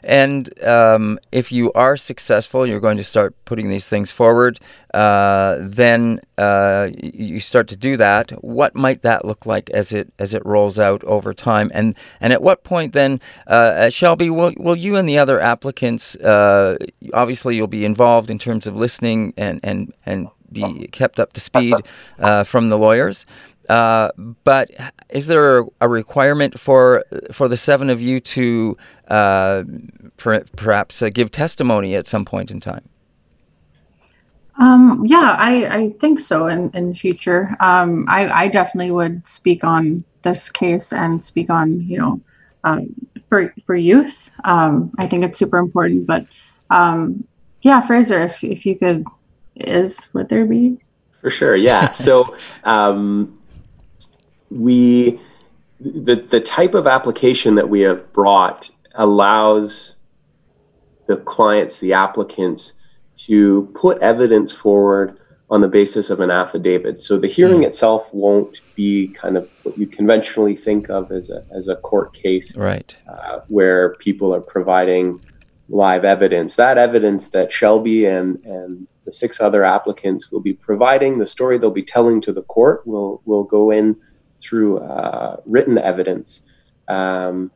And 0.03 0.61
um, 0.65 1.21
if 1.31 1.53
you 1.53 1.73
are 1.75 1.97
successful, 1.97 2.67
you're 2.67 2.81
going 2.81 2.97
to 2.97 3.05
start 3.05 3.37
putting 3.45 3.69
these 3.69 3.89
things 3.89 4.11
forward. 4.11 4.59
Uh, 4.93 5.59
then 5.61 6.21
uh, 6.37 6.91
you 7.01 7.39
start 7.39 7.69
to 7.69 7.77
do 7.77 7.97
that. 7.97 8.31
What 8.43 8.75
might 8.75 9.03
that 9.03 9.25
look 9.25 9.47
like 9.47 9.71
as 9.71 9.93
it 9.93 10.13
as 10.19 10.35
it 10.35 10.45
rolls 10.45 10.79
out 10.79 11.05
over 11.05 11.33
time? 11.33 11.71
And 11.73 11.97
and 12.21 12.33
at 12.33 12.43
what 12.43 12.65
point 12.65 12.93
then, 12.93 13.21
uh, 13.47 13.91
Shelby, 13.91 14.31
will 14.31 14.53
will 14.57 14.77
you 14.77 14.97
and 14.97 15.09
the 15.09 15.19
other 15.19 15.41
applicants, 15.41 16.17
uh, 16.17 16.77
obviously, 17.15 17.55
you'll 17.55 17.69
be 17.69 17.85
involved 17.85 18.31
in 18.31 18.39
terms 18.39 18.67
of 18.67 18.75
listening 18.75 19.33
and 19.37 19.61
and 19.63 19.93
and 20.05 20.29
be 20.51 20.87
kept 20.89 21.19
up 21.19 21.33
to 21.33 21.41
speed 21.41 21.75
uh, 22.19 22.45
from 22.45 22.69
the 22.69 22.79
lawyers. 22.79 23.25
Uh, 23.69 24.11
but 24.45 24.71
is 25.11 25.27
there 25.27 25.65
a 25.81 25.89
requirement 25.89 26.59
for 26.59 27.05
for 27.31 27.49
the 27.49 27.57
seven 27.57 27.91
of 27.91 28.01
you 28.01 28.21
to 28.21 28.77
uh, 29.09 29.65
per, 30.17 30.45
perhaps 30.57 31.01
uh, 31.03 31.09
give 31.09 31.31
testimony 31.31 31.95
at 31.95 32.07
some 32.07 32.25
point 32.25 32.51
in 32.51 32.61
time? 32.61 32.89
Um, 34.61 35.03
yeah, 35.07 35.37
I, 35.39 35.77
I 35.77 35.91
think 36.01 36.21
so. 36.21 36.47
In 36.47 36.71
in 36.75 36.91
the 36.91 36.97
future, 36.97 37.57
um, 37.61 38.05
I, 38.09 38.45
I 38.45 38.49
definitely 38.49 38.91
would 38.91 39.27
speak 39.27 39.65
on 39.65 40.05
this 40.23 40.51
case 40.51 40.93
and 40.93 41.23
speak 41.23 41.51
on 41.51 41.81
you 41.81 41.99
know 41.99 42.21
um, 42.65 42.95
for 43.29 43.55
for 43.65 43.75
youth. 43.75 44.31
Um, 44.45 44.93
I 44.99 45.07
think 45.07 45.25
it's 45.25 45.39
super 45.39 45.59
important. 45.59 46.07
But 46.07 46.27
um, 46.71 47.27
yeah, 47.63 47.81
Fraser, 47.81 48.23
if 48.23 48.45
if 48.45 48.67
you 48.67 48.77
could 48.77 49.05
is. 49.57 50.07
Would 50.13 50.29
there 50.29 50.45
be? 50.45 50.79
For 51.13 51.31
sure, 51.31 51.55
yeah. 51.55 51.91
so 51.93 52.37
um, 52.65 53.39
we 54.61 55.21
the 55.81 56.17
the 56.17 56.41
type 56.41 56.75
of 56.75 56.87
application 56.87 57.55
that 57.57 57.69
we 57.69 57.81
have 57.81 58.13
brought 58.13 58.71
allows 58.95 59.97
the 61.07 61.17
clients, 61.17 61.79
the 61.79 61.93
applicants, 61.93 62.75
to 63.17 63.71
put 63.75 63.99
evidence 63.99 64.53
forward 64.53 65.19
on 65.51 65.61
the 65.61 65.69
basis 65.69 66.09
of 66.09 66.21
an 66.21 66.31
affidavit. 66.31 67.03
So 67.03 67.19
the 67.19 67.27
hearing 67.27 67.61
mm. 67.61 67.67
itself 67.67 68.13
won't 68.15 68.61
be 68.75 69.09
kind 69.09 69.37
of 69.37 69.51
what 69.65 69.77
you 69.77 69.87
conventionally 69.87 70.57
think 70.57 70.89
of 70.89 71.13
as 71.13 71.29
a, 71.29 71.45
as 71.55 71.69
a 71.69 71.77
court 71.77 72.15
case, 72.15 72.57
right? 72.57 72.97
Uh, 73.07 73.41
where 73.49 73.95
people 73.97 74.35
are 74.35 74.41
providing 74.41 75.21
live 75.69 76.05
evidence. 76.05 76.57
That 76.57 76.79
evidence 76.79 77.29
that 77.31 77.53
Shelby 77.53 78.07
and 78.07 78.43
and 78.45 78.87
the 79.05 79.13
six 79.13 79.41
other 79.41 79.65
applicants 79.65 80.31
will 80.31 80.41
be 80.41 80.53
providing, 80.55 81.19
the 81.19 81.27
story 81.27 81.59
they'll 81.59 81.71
be 81.71 81.83
telling 81.83 82.21
to 82.23 82.33
the 82.33 82.43
court 82.43 82.87
will 82.87 83.21
will 83.25 83.45
go 83.45 83.71
in 83.71 83.97
through 84.43 84.79
uh, 84.79 85.37
written 85.47 85.79
evidence. 85.79 86.43
Um, 86.89 87.51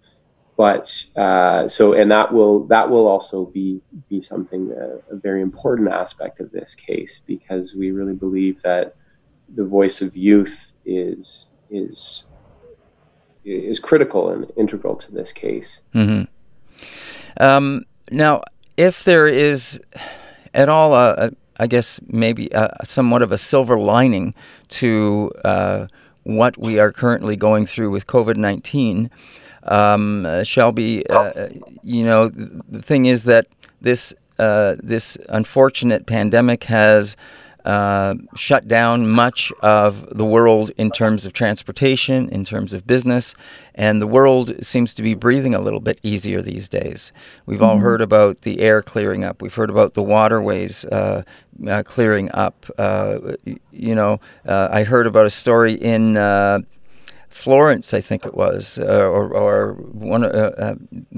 but 0.57 1.05
uh, 1.16 1.68
so 1.68 1.93
and 1.93 2.11
that 2.11 2.32
will 2.32 2.66
that 2.68 2.89
will 2.89 3.07
also 3.07 3.45
be 3.45 3.82
be 4.09 4.22
something 4.22 4.72
uh, 4.72 5.14
a 5.14 5.16
very 5.16 5.43
important 5.43 5.89
aspect 5.89 6.41
of 6.41 6.51
this 6.51 6.74
case 6.74 7.20
because 7.26 7.74
we 7.74 7.91
really 7.91 8.14
believe 8.14 8.62
that 8.62 8.97
the 9.55 9.64
voice 9.64 10.01
of 10.01 10.16
youth 10.16 10.72
is 10.87 11.53
is 11.70 12.24
is 13.45 13.78
critical 13.78 14.30
and 14.30 14.51
integral 14.57 14.97
to 14.97 15.12
this 15.12 15.30
case. 15.32 15.82
Mm-hmm. 15.95 16.24
Um, 17.39 17.84
now, 18.11 18.43
if 18.76 19.05
there 19.05 19.26
is 19.26 19.78
at 20.55 20.68
all 20.68 20.95
a, 20.95 21.14
a 21.18 21.30
I 21.59 21.66
guess 21.66 22.01
maybe 22.07 22.49
a, 22.53 22.74
somewhat 22.84 23.22
of 23.22 23.32
a 23.32 23.39
silver 23.39 23.78
lining 23.78 24.34
to 24.68 25.30
uh, 25.45 25.87
what 26.27 26.59
we 26.59 26.79
are 26.79 26.93
currently 26.93 27.37
going 27.37 27.66
through 27.66 27.91
with 27.91 28.07
COVID 28.07 28.37
nineteen 28.37 29.11
um, 29.66 30.24
uh, 30.24 30.45
Shelby, 30.45 31.07
uh, 31.09 31.49
you 31.83 32.05
know, 32.05 32.29
the 32.29 32.83
thing 32.83 33.07
is 33.07 33.24
that 33.24 33.47
this 33.81 34.14
uh, 34.39 34.77
this 34.79 35.16
unfortunate 35.29 36.07
pandemic 36.07 36.64
has 36.64 37.16
uh, 37.67 38.14
shut 38.37 38.69
down 38.69 39.09
much 39.09 39.53
of 39.61 40.17
the 40.17 40.25
world 40.25 40.71
in 40.77 40.91
terms 40.91 41.27
of 41.27 41.33
transportation, 41.33 42.29
in 42.29 42.45
terms 42.45 42.73
of 42.73 42.87
business, 42.87 43.35
and 43.75 44.01
the 44.01 44.07
world 44.07 44.64
seems 44.64 44.95
to 44.95 45.03
be 45.03 45.14
breathing 45.14 45.55
a 45.55 45.61
little 45.61 45.81
bit 45.81 45.99
easier 46.03 46.41
these 46.41 46.69
days. 46.69 47.12
We've 47.45 47.59
mm-hmm. 47.59 47.64
all 47.67 47.79
heard 47.79 48.01
about 48.01 48.43
the 48.43 48.61
air 48.61 48.83
clearing 48.83 49.25
up. 49.25 49.43
We've 49.43 49.55
heard 49.55 49.69
about 49.69 49.95
the 49.95 50.03
waterways 50.03 50.85
uh, 50.85 51.25
uh, 51.67 51.83
clearing 51.83 52.31
up. 52.33 52.67
Uh, 52.79 53.35
you 53.73 53.95
know, 53.95 54.21
uh, 54.47 54.69
I 54.71 54.85
heard 54.85 55.07
about 55.07 55.27
a 55.27 55.31
story 55.31 55.75
in 55.75 56.17
Florence, 57.37 57.93
I 57.93 58.01
think 58.01 58.24
it 58.24 58.34
was, 58.34 58.78
uh, 58.78 59.07
or, 59.07 59.32
or 59.34 59.74
one 59.74 60.24
uh, 60.24 60.28
uh, 60.28 60.74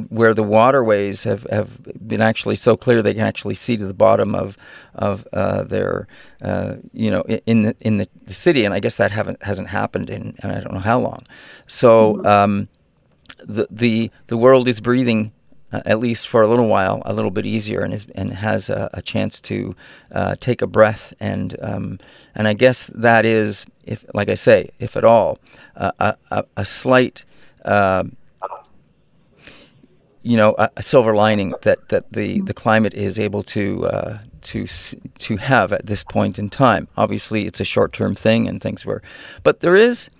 where 0.09 0.35
the 0.35 0.43
waterways 0.43 1.23
have, 1.23 1.45
have 1.45 1.79
been 2.07 2.21
actually 2.21 2.57
so 2.57 2.77
clear 2.77 3.03
they 3.03 3.15
can 3.15 3.23
actually 3.23 3.55
see 3.55 3.77
to 3.77 3.87
the 3.87 3.95
bottom 3.95 4.35
of 4.35 4.59
of 4.97 5.29
uh, 5.33 5.63
their, 5.63 6.09
uh, 6.43 6.75
you 6.93 7.09
know, 7.13 7.23
in 7.47 7.63
the 7.63 7.77
in 7.81 7.99
the, 7.99 8.09
city, 8.33 8.65
and 8.65 8.75
I 8.75 8.81
guess 8.81 8.97
that 8.97 9.13
haven't 9.13 9.43
hasn't 9.45 9.69
happened 9.69 10.11
in, 10.11 10.35
in 10.43 10.51
I 10.51 10.61
don't 10.61 10.75
know 10.75 10.81
how 10.81 10.99
long. 10.99 11.23
So 11.69 12.15
mm-hmm. 12.15 12.27
um, 12.27 12.69
the 13.45 13.69
the 13.71 14.11
the 14.27 14.37
world 14.37 14.67
is 14.67 14.81
breathing 14.81 15.31
uh, 15.73 15.83
at 15.85 15.99
least 15.99 16.27
for 16.27 16.43
a 16.43 16.49
little 16.49 16.69
while, 16.69 17.03
a 17.05 17.13
little 17.13 17.31
bit 17.31 17.45
easier, 17.45 17.83
and 17.83 17.93
is, 17.93 18.07
and 18.15 18.33
has 18.33 18.71
a, 18.71 18.89
a 18.95 19.03
chance 19.03 19.41
to 19.43 19.77
uh, 20.11 20.35
take 20.41 20.63
a 20.63 20.67
breath. 20.67 21.13
And 21.21 21.57
um, 21.61 22.01
and 22.35 22.49
I 22.49 22.55
guess 22.55 22.87
that 22.95 23.25
is, 23.25 23.67
if 23.89 24.05
like 24.15 24.29
I 24.29 24.35
say, 24.35 24.71
if 24.79 24.97
at 24.97 25.05
all, 25.05 25.39
uh, 25.77 26.13
a, 26.31 26.45
a, 26.57 26.65
slight. 26.65 27.25
Um, 27.65 28.17
you 30.23 30.37
know, 30.37 30.55
a, 30.59 30.69
a, 30.77 30.83
silver 30.83 31.15
lining 31.15 31.55
that, 31.63 31.89
that 31.89 32.13
the, 32.13 32.41
the 32.43 32.53
climate 32.53 32.93
is 32.93 33.19
able 33.19 33.43
to 33.45 33.87
uh, 33.87 34.19
to 34.43 34.67
to 34.67 35.37
have 35.37 35.73
at 35.73 35.87
this 35.87 36.03
point 36.03 36.39
in 36.39 36.51
time. 36.51 36.89
Obviously, 36.97 37.47
it's 37.47 37.61
a 37.61 37.65
short 37.65 37.93
term 37.93 38.15
thing, 38.15 38.47
and 38.49 38.61
things 38.61 38.85
were, 38.85 39.03
but 39.43 39.61
there 39.61 39.77
is 39.77 40.11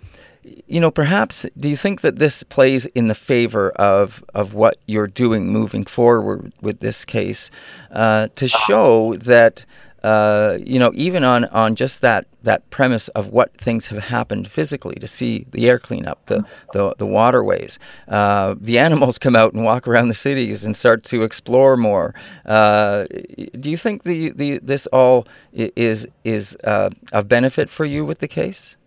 you 0.67 0.79
know, 0.79 0.91
perhaps 0.91 1.45
do 1.57 1.67
you 1.67 1.75
think 1.75 2.01
that 2.01 2.17
this 2.17 2.43
plays 2.43 2.85
in 2.87 3.07
the 3.07 3.15
favor 3.15 3.71
of 3.71 4.23
of 4.33 4.53
what 4.53 4.77
you're 4.85 5.07
doing 5.07 5.49
moving 5.49 5.85
forward 5.85 6.53
with 6.61 6.79
this 6.79 7.05
case 7.05 7.51
uh, 7.91 8.29
to 8.35 8.47
show 8.47 9.15
that 9.15 9.65
uh, 10.03 10.57
you 10.65 10.79
know 10.79 10.91
even 10.93 11.23
on 11.23 11.45
on 11.45 11.75
just 11.75 12.01
that 12.01 12.25
that 12.43 12.69
premise 12.69 13.09
of 13.09 13.29
what 13.29 13.53
things 13.57 13.87
have 13.87 14.05
happened 14.05 14.49
physically 14.49 14.95
to 14.95 15.07
see 15.07 15.45
the 15.51 15.69
air 15.69 15.79
cleanup, 15.79 16.25
the 16.27 16.45
the, 16.73 16.95
the 16.97 17.05
waterways, 17.05 17.77
uh, 18.07 18.55
the 18.59 18.79
animals 18.79 19.17
come 19.17 19.35
out 19.35 19.53
and 19.53 19.63
walk 19.63 19.87
around 19.87 20.07
the 20.07 20.13
cities 20.13 20.63
and 20.63 20.75
start 20.75 21.03
to 21.03 21.23
explore 21.23 21.75
more. 21.75 22.13
Uh, 22.45 23.05
do 23.59 23.69
you 23.69 23.77
think 23.77 24.03
the, 24.03 24.29
the 24.29 24.59
this 24.59 24.87
all 24.87 25.27
is 25.53 26.07
is 26.23 26.55
uh, 26.63 26.89
of 27.11 27.27
benefit 27.27 27.69
for 27.69 27.85
you 27.85 28.05
with 28.05 28.19
the 28.19 28.27
case? 28.27 28.77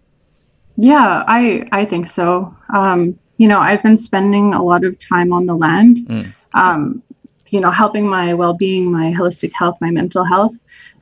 Yeah, 0.76 1.24
I 1.26 1.68
I 1.72 1.84
think 1.84 2.08
so. 2.08 2.54
Um, 2.74 3.18
you 3.36 3.48
know, 3.48 3.58
I've 3.58 3.82
been 3.82 3.98
spending 3.98 4.54
a 4.54 4.62
lot 4.62 4.84
of 4.84 4.98
time 4.98 5.32
on 5.32 5.46
the 5.46 5.54
land. 5.54 5.98
Mm. 6.08 6.34
Um, 6.54 7.02
you 7.50 7.60
know, 7.60 7.70
helping 7.70 8.08
my 8.08 8.32
well-being, 8.32 8.90
my 8.90 9.12
holistic 9.12 9.52
health, 9.52 9.76
my 9.80 9.90
mental 9.90 10.24
health. 10.24 10.54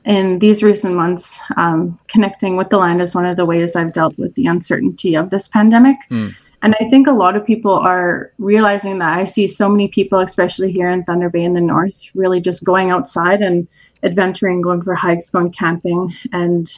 In 0.05 0.39
these 0.39 0.63
recent 0.63 0.95
months, 0.95 1.39
um, 1.57 1.99
connecting 2.07 2.57
with 2.57 2.69
the 2.69 2.77
land 2.77 3.01
is 3.01 3.13
one 3.13 3.25
of 3.25 3.37
the 3.37 3.45
ways 3.45 3.75
I've 3.75 3.93
dealt 3.93 4.17
with 4.17 4.33
the 4.35 4.47
uncertainty 4.47 5.15
of 5.15 5.29
this 5.29 5.47
pandemic. 5.47 5.97
Mm. 6.09 6.35
And 6.63 6.75
I 6.79 6.87
think 6.89 7.07
a 7.07 7.11
lot 7.11 7.35
of 7.35 7.45
people 7.45 7.71
are 7.71 8.31
realizing 8.37 8.99
that 8.99 9.17
I 9.17 9.25
see 9.25 9.47
so 9.47 9.67
many 9.67 9.87
people, 9.87 10.19
especially 10.19 10.71
here 10.71 10.89
in 10.89 11.03
Thunder 11.03 11.29
Bay 11.29 11.43
in 11.43 11.53
the 11.53 11.61
north, 11.61 11.99
really 12.13 12.39
just 12.39 12.63
going 12.63 12.91
outside 12.91 13.41
and 13.41 13.67
adventuring, 14.03 14.61
going 14.61 14.81
for 14.83 14.93
hikes, 14.93 15.29
going 15.29 15.51
camping, 15.51 16.13
and 16.31 16.71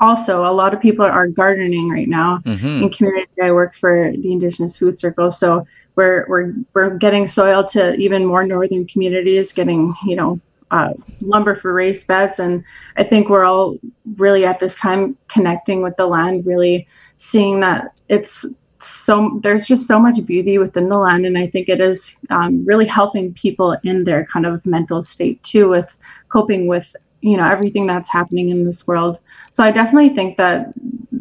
also 0.00 0.44
a 0.44 0.52
lot 0.52 0.74
of 0.74 0.80
people 0.80 1.04
are 1.04 1.26
gardening 1.26 1.88
right 1.88 2.08
now 2.08 2.38
mm-hmm. 2.44 2.84
in 2.84 2.90
community 2.90 3.30
i 3.42 3.50
work 3.50 3.74
for 3.74 4.12
the 4.18 4.32
indigenous 4.32 4.76
food 4.76 4.98
circle 4.98 5.30
so 5.30 5.66
we're 5.96 6.24
we're 6.28 6.54
we're 6.74 6.96
getting 6.96 7.26
soil 7.26 7.64
to 7.64 7.94
even 7.94 8.24
more 8.24 8.46
northern 8.46 8.86
communities 8.86 9.52
getting 9.52 9.94
you 10.06 10.14
know 10.14 10.38
uh, 10.70 10.92
lumber 11.20 11.54
for 11.54 11.72
raised 11.72 12.06
beds. 12.06 12.38
And 12.38 12.64
i 12.96 13.02
think 13.02 13.28
we're 13.28 13.44
all 13.44 13.78
really 14.16 14.44
at 14.44 14.60
this 14.60 14.74
time 14.78 15.16
connecting 15.28 15.82
with 15.82 15.96
the 15.96 16.06
land 16.06 16.46
really 16.46 16.86
seeing 17.16 17.60
that 17.60 17.92
it's 18.08 18.44
so 18.80 19.40
there's 19.42 19.66
just 19.66 19.88
so 19.88 19.98
much 19.98 20.24
beauty 20.24 20.56
within 20.58 20.88
the 20.88 20.98
land. 20.98 21.26
And 21.26 21.38
i 21.38 21.46
think 21.46 21.68
it 21.68 21.80
is 21.80 22.14
um, 22.30 22.64
really 22.64 22.86
helping 22.86 23.32
people 23.34 23.76
in 23.84 24.04
their 24.04 24.24
kind 24.26 24.46
of 24.46 24.64
mental 24.66 25.02
state 25.02 25.42
too 25.42 25.68
with 25.68 25.96
coping 26.28 26.66
with 26.66 26.94
you 27.20 27.36
know 27.36 27.48
everything 27.48 27.86
that's 27.86 28.08
happening 28.08 28.50
in 28.50 28.64
this 28.64 28.86
world. 28.86 29.18
So 29.52 29.64
i 29.64 29.70
definitely 29.70 30.10
think 30.10 30.36
that 30.36 30.72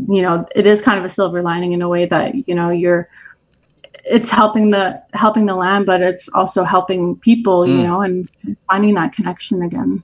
you 0.10 0.22
know 0.22 0.46
it 0.56 0.68
is 0.68 0.82
kind 0.82 1.00
of 1.00 1.06
a 1.06 1.10
silver 1.10 1.42
lining 1.42 1.72
in 1.72 1.82
a 1.82 1.90
way 1.90 2.06
that 2.06 2.48
you 2.48 2.56
know 2.56 2.70
you're 2.70 3.10
it's 4.10 4.30
helping 4.30 4.72
the 4.72 5.02
helping 5.14 5.46
the 5.46 5.56
land 5.56 5.86
but 5.86 6.02
it's 6.02 6.30
also 6.30 6.64
helping 6.64 7.16
people 7.18 7.66
mm. 7.66 7.70
you 7.70 7.88
know 7.88 8.02
and 8.02 8.30
finding 8.70 8.94
that 8.94 9.14
connection 9.14 9.62
again 9.62 10.04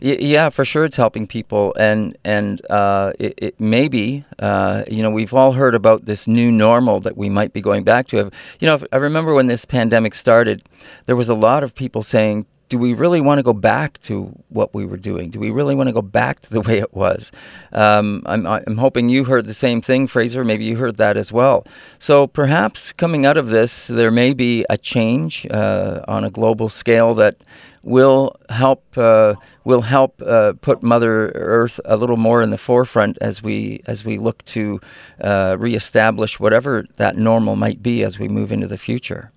yeah, 0.00 0.48
for 0.48 0.64
sure, 0.64 0.84
it's 0.84 0.96
helping 0.96 1.26
people, 1.26 1.74
and 1.78 2.16
and 2.24 2.60
uh, 2.70 3.12
it, 3.18 3.34
it 3.36 3.60
maybe 3.60 4.24
uh, 4.38 4.84
you 4.90 5.02
know 5.02 5.10
we've 5.10 5.34
all 5.34 5.52
heard 5.52 5.74
about 5.74 6.06
this 6.06 6.26
new 6.26 6.50
normal 6.50 7.00
that 7.00 7.16
we 7.16 7.28
might 7.28 7.52
be 7.52 7.60
going 7.60 7.84
back 7.84 8.06
to. 8.08 8.30
You 8.60 8.66
know, 8.66 8.80
I 8.92 8.96
remember 8.96 9.34
when 9.34 9.46
this 9.46 9.64
pandemic 9.64 10.14
started, 10.14 10.62
there 11.06 11.16
was 11.16 11.28
a 11.28 11.34
lot 11.34 11.62
of 11.62 11.74
people 11.74 12.02
saying 12.02 12.46
do 12.70 12.78
we 12.78 12.94
really 12.94 13.20
want 13.20 13.40
to 13.40 13.42
go 13.42 13.52
back 13.52 13.98
to 14.02 14.32
what 14.48 14.72
we 14.72 14.86
were 14.86 14.96
doing? 14.96 15.28
Do 15.30 15.40
we 15.40 15.50
really 15.50 15.74
want 15.74 15.88
to 15.88 15.92
go 15.92 16.02
back 16.02 16.38
to 16.42 16.50
the 16.50 16.60
way 16.60 16.78
it 16.78 16.94
was? 16.94 17.32
Um, 17.72 18.22
I'm, 18.24 18.46
I'm 18.46 18.78
hoping 18.78 19.08
you 19.08 19.24
heard 19.24 19.46
the 19.46 19.54
same 19.54 19.80
thing, 19.80 20.06
Fraser. 20.06 20.44
Maybe 20.44 20.64
you 20.64 20.76
heard 20.76 20.96
that 20.96 21.16
as 21.16 21.32
well. 21.32 21.66
So 21.98 22.28
perhaps 22.28 22.92
coming 22.92 23.26
out 23.26 23.36
of 23.36 23.48
this, 23.48 23.88
there 23.88 24.12
may 24.12 24.32
be 24.32 24.64
a 24.70 24.78
change 24.78 25.46
uh, 25.50 26.02
on 26.06 26.22
a 26.22 26.30
global 26.30 26.68
scale 26.68 27.12
that 27.16 27.38
will 27.82 28.36
help 28.50 28.84
uh, 28.96 29.34
will 29.64 29.82
help 29.82 30.22
uh, 30.22 30.52
put 30.60 30.80
Mother 30.80 31.30
Earth 31.34 31.80
a 31.84 31.96
little 31.96 32.18
more 32.18 32.40
in 32.40 32.50
the 32.50 32.58
forefront 32.58 33.18
as 33.20 33.42
we 33.42 33.82
as 33.86 34.04
we 34.04 34.16
look 34.16 34.44
to 34.44 34.80
uh, 35.20 35.56
reestablish 35.58 36.38
whatever 36.38 36.86
that 36.98 37.16
normal 37.16 37.56
might 37.56 37.82
be 37.82 38.04
as 38.04 38.18
we 38.18 38.28
move 38.28 38.52
into 38.52 38.68
the 38.68 38.78
future. 38.78 39.32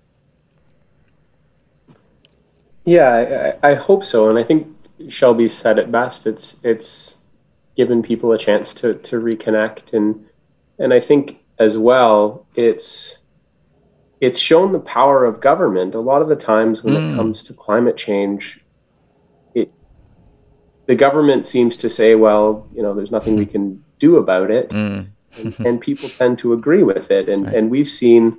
Yeah, 2.84 3.56
I, 3.62 3.70
I, 3.70 3.74
hope 3.74 4.04
so, 4.04 4.28
and 4.28 4.38
I 4.38 4.42
think 4.42 4.68
Shelby 5.08 5.48
said 5.48 5.78
it 5.78 5.90
best. 5.90 6.26
It's 6.26 6.60
it's 6.62 7.18
given 7.76 8.02
people 8.02 8.32
a 8.32 8.38
chance 8.38 8.74
to 8.74 8.94
to 8.94 9.20
reconnect, 9.20 9.94
and 9.94 10.26
and 10.78 10.92
I 10.92 11.00
think 11.00 11.40
as 11.58 11.78
well, 11.78 12.46
it's 12.56 13.20
it's 14.20 14.38
shown 14.38 14.72
the 14.72 14.80
power 14.80 15.24
of 15.24 15.40
government. 15.40 15.94
A 15.94 16.00
lot 16.00 16.22
of 16.22 16.28
the 16.28 16.36
times 16.36 16.82
when 16.82 16.94
mm. 16.94 17.12
it 17.12 17.16
comes 17.16 17.42
to 17.44 17.54
climate 17.54 17.96
change, 17.96 18.60
it 19.54 19.72
the 20.86 20.94
government 20.94 21.46
seems 21.46 21.76
to 21.78 21.88
say, 21.88 22.14
well, 22.14 22.68
you 22.74 22.82
know, 22.82 22.94
there's 22.94 23.10
nothing 23.10 23.36
we 23.36 23.46
can 23.46 23.82
do 23.98 24.16
about 24.16 24.50
it. 24.50 24.68
Mm. 24.70 25.08
and, 25.38 25.60
and, 25.66 25.80
people 25.80 26.08
tend 26.08 26.38
to 26.38 26.52
agree 26.52 26.82
with 26.82 27.10
it. 27.10 27.28
And, 27.28 27.46
right. 27.46 27.54
and 27.56 27.70
we've 27.70 27.88
seen 27.88 28.38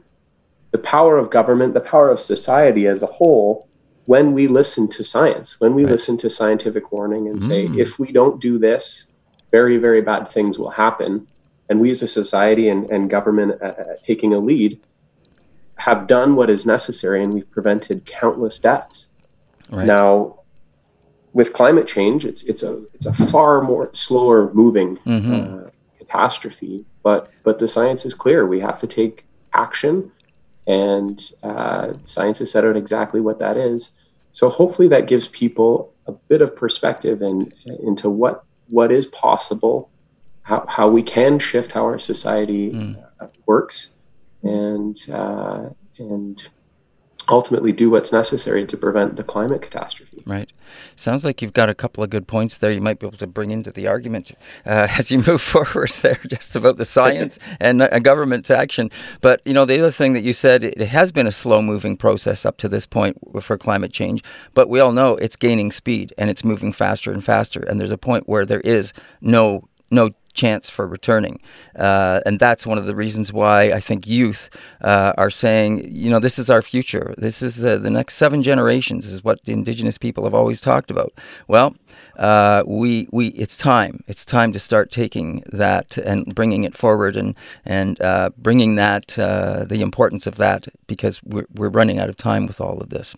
the 0.71 0.77
power 0.77 1.17
of 1.17 1.29
government, 1.29 1.73
the 1.73 1.81
power 1.81 2.09
of 2.09 2.19
society 2.19 2.87
as 2.87 3.01
a 3.01 3.07
whole, 3.07 3.67
when 4.05 4.33
we 4.33 4.47
listen 4.47 4.87
to 4.89 5.03
science, 5.03 5.59
when 5.59 5.73
we 5.73 5.83
right. 5.83 5.93
listen 5.93 6.17
to 6.17 6.29
scientific 6.29 6.91
warning 6.91 7.27
and 7.27 7.39
mm. 7.41 7.47
say, 7.47 7.65
if 7.79 7.97
we 7.99 8.11
don't 8.11 8.39
do 8.39 8.57
this, 8.59 9.05
very, 9.51 9.77
very 9.77 10.01
bad 10.01 10.27
things 10.27 10.59
will 10.59 10.71
happen. 10.71 11.27
And 11.69 11.79
we 11.79 11.89
as 11.89 12.03
a 12.03 12.07
society 12.07 12.69
and, 12.69 12.89
and 12.91 13.09
government 13.09 13.61
uh, 13.61 13.65
uh 13.65 13.83
taking 14.01 14.33
a 14.33 14.39
lead 14.39 14.79
have 15.77 16.07
done 16.07 16.35
what 16.35 16.49
is 16.49 16.65
necessary 16.65 17.23
and 17.23 17.33
we've 17.33 17.49
prevented 17.49 18.05
countless 18.05 18.59
deaths. 18.59 19.09
Right. 19.69 19.85
Now, 19.85 20.39
with 21.33 21.51
climate 21.51 21.87
change, 21.87 22.23
it's 22.25 22.43
it's 22.43 22.63
a 22.63 22.83
it's 22.93 23.05
a 23.05 23.13
far 23.13 23.61
more 23.61 23.89
slower 23.93 24.53
moving 24.53 24.97
mm-hmm. 24.97 25.65
uh, 25.65 25.69
catastrophe. 25.97 26.85
But 27.03 27.29
but 27.43 27.59
the 27.59 27.67
science 27.67 28.05
is 28.05 28.13
clear. 28.13 28.45
We 28.45 28.61
have 28.61 28.79
to 28.79 28.87
take 28.87 29.25
action, 29.53 30.11
and 30.67 31.31
uh, 31.43 31.93
science 32.03 32.39
has 32.39 32.51
set 32.51 32.65
out 32.65 32.75
exactly 32.75 33.21
what 33.21 33.39
that 33.39 33.57
is. 33.57 33.91
So 34.31 34.49
hopefully 34.49 34.87
that 34.89 35.07
gives 35.07 35.27
people 35.27 35.93
a 36.07 36.11
bit 36.11 36.41
of 36.41 36.55
perspective 36.55 37.21
and 37.21 37.53
into 37.65 38.09
what 38.09 38.43
what 38.69 38.91
is 38.91 39.05
possible, 39.05 39.89
how 40.41 40.65
how 40.67 40.87
we 40.89 41.03
can 41.03 41.39
shift 41.39 41.71
how 41.71 41.83
our 41.83 41.99
society 41.99 42.71
mm. 42.71 43.03
works, 43.45 43.91
and 44.43 44.97
uh, 45.11 45.69
and 45.97 46.47
ultimately 47.29 47.71
do 47.71 47.89
what's 47.89 48.11
necessary 48.11 48.65
to 48.65 48.77
prevent 48.77 49.15
the 49.15 49.23
climate 49.23 49.61
catastrophe. 49.61 50.21
Right. 50.25 50.51
Sounds 50.95 51.23
like 51.23 51.41
you've 51.41 51.53
got 51.53 51.69
a 51.69 51.75
couple 51.75 52.03
of 52.03 52.09
good 52.09 52.27
points 52.27 52.57
there 52.57 52.71
you 52.71 52.81
might 52.81 52.99
be 52.99 53.07
able 53.07 53.17
to 53.17 53.27
bring 53.27 53.51
into 53.51 53.71
the 53.71 53.87
argument 53.87 54.31
uh, 54.65 54.87
as 54.97 55.11
you 55.11 55.19
move 55.19 55.41
forward 55.53 55.89
there, 56.01 56.19
just 56.27 56.55
about 56.55 56.77
the 56.77 56.85
science 56.85 57.39
and 57.59 57.81
uh, 57.81 57.99
government's 57.99 58.49
action. 58.49 58.89
But, 59.21 59.41
you 59.45 59.53
know, 59.53 59.65
the 59.65 59.79
other 59.79 59.91
thing 59.91 60.13
that 60.13 60.23
you 60.23 60.33
said, 60.33 60.63
it 60.63 60.79
has 60.79 61.11
been 61.11 61.27
a 61.27 61.31
slow 61.31 61.61
moving 61.61 61.97
process 61.97 62.45
up 62.45 62.57
to 62.57 62.69
this 62.69 62.85
point 62.85 63.17
for 63.41 63.57
climate 63.57 63.93
change, 63.93 64.23
but 64.53 64.69
we 64.69 64.79
all 64.79 64.91
know 64.91 65.15
it's 65.17 65.35
gaining 65.35 65.71
speed 65.71 66.13
and 66.17 66.29
it's 66.29 66.43
moving 66.43 66.73
faster 66.73 67.11
and 67.11 67.23
faster. 67.23 67.61
And 67.61 67.79
there's 67.79 67.91
a 67.91 67.97
point 67.97 68.27
where 68.27 68.45
there 68.45 68.61
is 68.61 68.93
no 69.21 69.67
no 69.91 70.09
chance 70.35 70.69
for 70.69 70.87
returning. 70.87 71.39
Uh, 71.75 72.21
and 72.25 72.39
that's 72.39 72.67
one 72.67 72.77
of 72.77 72.85
the 72.85 72.95
reasons 72.95 73.33
why 73.33 73.71
I 73.71 73.79
think 73.79 74.05
youth 74.05 74.49
uh, 74.81 75.13
are 75.17 75.29
saying, 75.29 75.89
you 75.89 76.09
know, 76.09 76.19
this 76.19 76.37
is 76.37 76.49
our 76.49 76.61
future. 76.61 77.15
This 77.17 77.41
is 77.41 77.57
the, 77.57 77.77
the 77.77 77.89
next 77.89 78.15
seven 78.15 78.43
generations, 78.43 79.11
is 79.11 79.23
what 79.23 79.39
Indigenous 79.45 79.97
people 79.97 80.25
have 80.25 80.33
always 80.33 80.61
talked 80.61 80.91
about. 80.91 81.13
Well, 81.47 81.75
uh, 82.17 82.63
we 82.65 83.07
we 83.11 83.27
it's 83.29 83.57
time. 83.57 84.03
It's 84.07 84.25
time 84.25 84.53
to 84.53 84.59
start 84.59 84.91
taking 84.91 85.43
that 85.51 85.97
and 85.97 86.33
bringing 86.33 86.63
it 86.63 86.77
forward 86.77 87.15
and 87.15 87.35
and 87.65 88.01
uh, 88.01 88.29
bringing 88.37 88.75
that 88.75 89.17
uh, 89.19 89.65
the 89.65 89.81
importance 89.81 90.25
of 90.25 90.35
that 90.35 90.67
because 90.87 91.21
we're 91.23 91.47
we're 91.53 91.69
running 91.69 91.99
out 91.99 92.09
of 92.09 92.17
time 92.17 92.47
with 92.47 92.61
all 92.61 92.79
of 92.79 92.89
this 92.89 93.15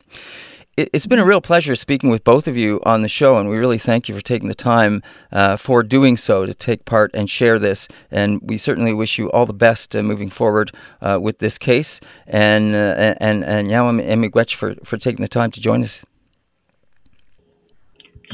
it's 0.78 1.08
been 1.08 1.20
a 1.20 1.26
real 1.26 1.42
pleasure 1.42 1.76
speaking 1.76 2.12
with 2.12 2.24
both 2.24 2.48
of 2.48 2.56
you 2.56 2.80
on 2.86 3.02
the 3.02 3.10
show, 3.10 3.38
and 3.40 3.50
we 3.50 3.58
really 3.58 3.80
thank 3.80 4.08
you 4.08 4.16
for 4.16 4.22
taking 4.22 4.48
the 4.48 4.56
time 4.56 5.02
uh, 5.32 5.56
for 5.58 5.82
doing 5.82 6.18
so 6.18 6.46
to 6.46 6.54
take 6.54 6.86
part 6.86 7.10
and 7.16 7.30
share 7.30 7.58
this. 7.58 7.88
And 8.12 8.40
we 8.44 8.58
certainly 8.58 8.94
wish 8.94 9.18
you 9.18 9.32
all 9.32 9.48
the 9.48 9.54
best 9.54 9.96
uh, 9.96 10.04
moving 10.04 10.30
forward 10.30 10.72
uh, 11.02 11.18
with 11.20 11.40
this 11.40 11.58
case. 11.58 12.00
And 12.28 12.76
uh, 12.76 13.16
and 13.20 13.44
and 13.44 13.70
Yawam 13.70 14.00
Emigwech 14.06 14.54
for 14.54 14.76
for 14.84 14.98
taking 14.98 15.24
the 15.24 15.28
time 15.28 15.50
to 15.52 15.60
join 15.60 15.84
us. 15.84 16.06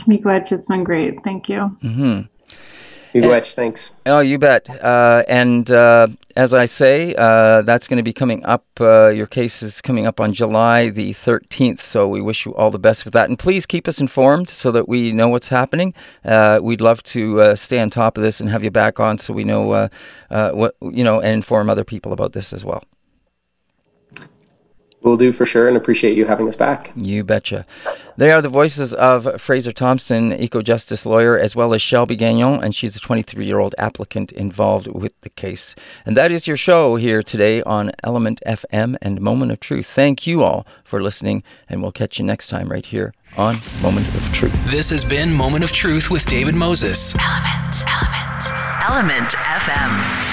Miigwech, 0.08 0.52
it's 0.52 0.68
been 0.68 0.84
great. 0.84 1.24
Thank 1.24 1.48
you. 1.48 1.78
Mm-hmm. 1.82 2.22
Miigwech, 3.18 3.54
thanks. 3.54 3.92
Oh, 4.06 4.20
you 4.20 4.40
bet. 4.40 4.68
Uh, 4.84 5.24
and 5.28 5.70
uh, 5.70 6.08
as 6.36 6.54
I 6.54 6.66
say, 6.66 7.14
uh, 7.18 7.62
that's 7.62 7.88
going 7.88 7.98
to 7.98 8.04
be 8.04 8.14
coming 8.14 8.44
up. 8.46 8.66
Uh, 8.80 9.10
your 9.10 9.28
case 9.28 9.62
is 9.62 9.82
coming 9.82 10.06
up 10.08 10.20
on 10.20 10.34
July 10.34 10.90
the 10.90 11.14
13th. 11.14 11.80
So 11.80 12.08
we 12.08 12.22
wish 12.22 12.46
you 12.46 12.56
all 12.56 12.72
the 12.72 12.80
best 12.80 13.06
with 13.06 13.14
that. 13.14 13.30
And 13.30 13.38
please 13.38 13.66
keep 13.66 13.88
us 13.88 14.00
informed 14.00 14.50
so 14.50 14.72
that 14.72 14.88
we 14.88 15.12
know 15.12 15.30
what's 15.30 15.50
happening. 15.50 15.94
Uh, 16.24 16.60
we'd 16.62 16.82
love 16.82 17.04
to 17.04 17.42
uh, 17.42 17.56
stay 17.56 17.80
on 17.80 17.90
top 17.90 18.18
of 18.18 18.24
this 18.24 18.40
and 18.40 18.50
have 18.50 18.64
you 18.64 18.72
back 18.72 19.00
on 19.00 19.18
so 19.18 19.34
we 19.34 19.44
know 19.44 19.90
what, 20.30 20.76
you 20.82 21.04
know, 21.04 21.22
and 21.22 21.34
inform 21.36 21.70
other 21.70 21.84
people 21.84 22.14
about 22.14 22.34
this 22.34 22.54
as 22.54 22.64
well. 22.64 22.84
We'll 25.04 25.18
do 25.18 25.34
for 25.34 25.46
sure 25.46 25.68
and 25.68 25.76
appreciate 25.76 26.16
you 26.16 26.26
having 26.26 26.48
us 26.48 26.56
back. 26.56 26.92
You 26.96 27.26
betcha. 27.26 27.66
They 28.16 28.32
are 28.32 28.42
the 28.42 28.50
voices 28.50 28.94
of 28.94 29.42
Fraser 29.42 29.74
Thomson, 29.74 30.32
eco 30.32 30.62
justice 30.62 31.06
lawyer, 31.06 31.38
as 31.38 31.56
well 31.56 31.74
as 31.74 31.82
Shelby 31.82 32.16
Gagnon, 32.16 32.64
and 32.64 32.74
she's 32.74 32.96
a 32.96 33.00
23 33.00 33.46
year 33.46 33.60
old 33.60 33.76
applicant 33.78 34.32
involved 34.32 34.88
with 34.88 35.20
the 35.22 35.30
case. 35.30 35.76
And 36.06 36.16
that 36.16 36.32
is 36.32 36.48
your 36.48 36.56
show 36.56 36.96
here 36.96 37.22
today 37.22 37.62
on 37.64 37.92
Element 38.02 38.40
FM 38.46 38.96
and 39.02 39.20
Moment 39.20 39.52
of 39.52 39.60
Truth. 39.60 39.88
Thank 39.88 40.26
you 40.26 40.42
all 40.42 40.66
for 40.86 41.02
listening, 41.02 41.44
and 41.68 41.82
we'll 41.82 41.92
catch 41.92 42.18
you 42.18 42.24
next 42.24 42.48
time 42.48 42.70
right 42.70 42.86
here 42.86 43.14
on 43.38 43.58
Moment 43.82 44.08
of 44.16 44.32
Truth. 44.32 44.72
This 44.72 44.90
has 44.92 45.04
been 45.04 45.34
Moment 45.34 45.66
of 45.66 45.74
Truth 45.74 46.10
with 46.10 46.26
David 46.28 46.56
Moses. 46.56 47.14
Element, 47.20 47.84
Element, 47.90 48.44
Element 48.90 49.32
FM. 49.34 50.33